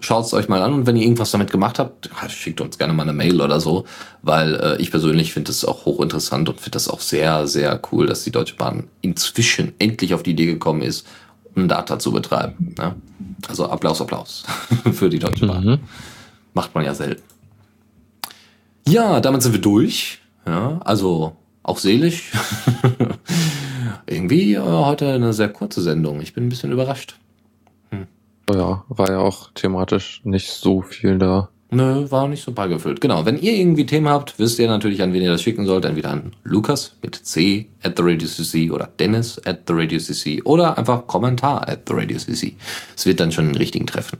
schaut 0.00 0.26
es 0.26 0.32
euch 0.32 0.48
mal 0.48 0.62
an 0.62 0.72
und 0.72 0.86
wenn 0.86 0.96
ihr 0.96 1.02
irgendwas 1.02 1.30
damit 1.30 1.50
gemacht 1.50 1.78
habt, 1.78 2.10
schickt 2.28 2.60
uns 2.60 2.78
gerne 2.78 2.92
mal 2.92 3.02
eine 3.02 3.12
Mail 3.12 3.40
oder 3.40 3.60
so, 3.60 3.84
weil 4.22 4.54
äh, 4.54 4.76
ich 4.80 4.90
persönlich 4.90 5.32
finde 5.32 5.50
es 5.50 5.64
auch 5.64 5.84
hochinteressant 5.84 6.48
und 6.48 6.60
finde 6.60 6.72
das 6.72 6.88
auch 6.88 7.00
sehr, 7.00 7.46
sehr 7.46 7.80
cool, 7.90 8.06
dass 8.06 8.24
die 8.24 8.30
Deutsche 8.30 8.56
Bahn 8.56 8.88
inzwischen 9.00 9.72
endlich 9.78 10.14
auf 10.14 10.22
die 10.22 10.32
Idee 10.32 10.46
gekommen 10.46 10.82
ist, 10.82 11.06
um 11.54 11.68
Data 11.68 11.98
zu 11.98 12.12
betreiben. 12.12 12.74
Ne? 12.78 12.94
Also 13.48 13.68
Applaus, 13.68 14.00
Applaus 14.00 14.44
für 14.92 15.08
die 15.08 15.18
Deutsche 15.18 15.46
Bahn. 15.46 15.64
Mhm. 15.64 15.78
Macht 16.54 16.74
man 16.74 16.84
ja 16.84 16.94
selten. 16.94 17.22
Ja, 18.86 19.20
damit 19.20 19.42
sind 19.42 19.52
wir 19.52 19.60
durch. 19.60 20.18
Ja, 20.46 20.80
also 20.84 21.36
auch 21.62 21.78
seelisch. 21.78 22.32
Irgendwie 24.06 24.54
äh, 24.54 24.60
heute 24.60 25.12
eine 25.12 25.34
sehr 25.34 25.50
kurze 25.50 25.82
Sendung. 25.82 26.22
Ich 26.22 26.32
bin 26.32 26.46
ein 26.46 26.48
bisschen 26.48 26.72
überrascht. 26.72 27.16
Ja, 28.52 28.84
war 28.88 29.10
ja 29.10 29.18
auch 29.18 29.50
thematisch 29.54 30.20
nicht 30.24 30.50
so 30.50 30.80
viel 30.82 31.18
da. 31.18 31.48
Nö, 31.70 32.10
war 32.10 32.28
nicht 32.28 32.42
so 32.42 32.52
beigefüllt. 32.52 33.02
Genau, 33.02 33.26
wenn 33.26 33.38
ihr 33.38 33.52
irgendwie 33.52 33.84
Themen 33.84 34.08
habt, 34.08 34.38
wisst 34.38 34.58
ihr 34.58 34.68
natürlich, 34.68 35.02
an 35.02 35.12
wen 35.12 35.22
ihr 35.22 35.30
das 35.30 35.42
schicken 35.42 35.66
sollt. 35.66 35.84
Entweder 35.84 36.10
an 36.10 36.32
Lukas 36.42 36.94
mit 37.02 37.14
C 37.14 37.68
at 37.82 37.98
the 37.98 38.02
Radio 38.02 38.26
CC 38.26 38.70
oder 38.70 38.88
Dennis 38.98 39.38
at 39.44 39.64
the 39.66 39.74
Radio 39.74 39.98
CC 39.98 40.40
oder 40.44 40.78
einfach 40.78 41.06
Kommentar 41.06 41.68
at 41.68 41.80
the 41.86 41.92
Radio 41.94 42.16
CC. 42.16 42.56
Es 42.96 43.04
wird 43.04 43.20
dann 43.20 43.32
schon 43.32 43.48
den 43.48 43.56
richtigen 43.56 43.86
treffen. 43.86 44.18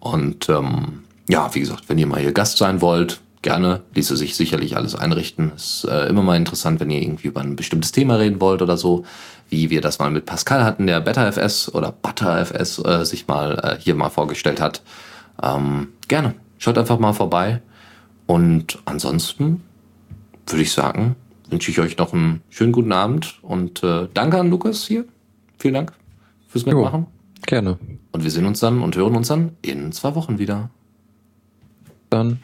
Und 0.00 0.48
ähm, 0.48 1.04
ja, 1.28 1.54
wie 1.54 1.60
gesagt, 1.60 1.84
wenn 1.88 1.98
ihr 1.98 2.06
mal 2.08 2.20
hier 2.20 2.32
Gast 2.32 2.58
sein 2.58 2.80
wollt, 2.80 3.20
gerne, 3.42 3.82
ließe 3.94 4.16
sich 4.16 4.36
sicherlich 4.36 4.76
alles 4.76 4.94
einrichten. 4.94 5.52
Ist 5.54 5.84
äh, 5.84 6.06
immer 6.06 6.22
mal 6.22 6.36
interessant, 6.36 6.80
wenn 6.80 6.90
ihr 6.90 7.02
irgendwie 7.02 7.28
über 7.28 7.40
ein 7.40 7.56
bestimmtes 7.56 7.92
Thema 7.92 8.16
reden 8.16 8.40
wollt 8.40 8.62
oder 8.62 8.76
so 8.76 9.04
wie 9.48 9.70
wir 9.70 9.80
das 9.80 9.98
mal 9.98 10.10
mit 10.10 10.26
Pascal 10.26 10.64
hatten, 10.64 10.86
der 10.86 11.00
BetterFS 11.00 11.74
oder 11.74 11.92
ButterFS 11.92 12.78
äh, 12.84 13.04
sich 13.04 13.26
mal 13.26 13.58
äh, 13.62 13.80
hier 13.80 13.94
mal 13.94 14.10
vorgestellt 14.10 14.60
hat. 14.60 14.82
Ähm, 15.42 15.88
gerne. 16.06 16.34
Schaut 16.58 16.78
einfach 16.78 16.98
mal 16.98 17.12
vorbei. 17.12 17.62
Und 18.26 18.78
ansonsten 18.84 19.62
würde 20.46 20.62
ich 20.62 20.72
sagen, 20.72 21.16
wünsche 21.48 21.70
ich 21.70 21.80
euch 21.80 21.96
noch 21.96 22.12
einen 22.12 22.42
schönen 22.50 22.72
guten 22.72 22.92
Abend 22.92 23.38
und 23.42 23.82
äh, 23.82 24.08
danke 24.12 24.38
an 24.38 24.50
Lukas 24.50 24.84
hier. 24.86 25.04
Vielen 25.58 25.74
Dank 25.74 25.92
fürs 26.48 26.66
Mitmachen. 26.66 27.02
Jo, 27.02 27.06
gerne. 27.46 27.78
Und 28.12 28.24
wir 28.24 28.30
sehen 28.30 28.44
uns 28.44 28.60
dann 28.60 28.82
und 28.82 28.96
hören 28.96 29.14
uns 29.14 29.28
dann 29.28 29.52
in 29.62 29.92
zwei 29.92 30.14
Wochen 30.14 30.38
wieder. 30.38 30.70
Dann. 32.10 32.40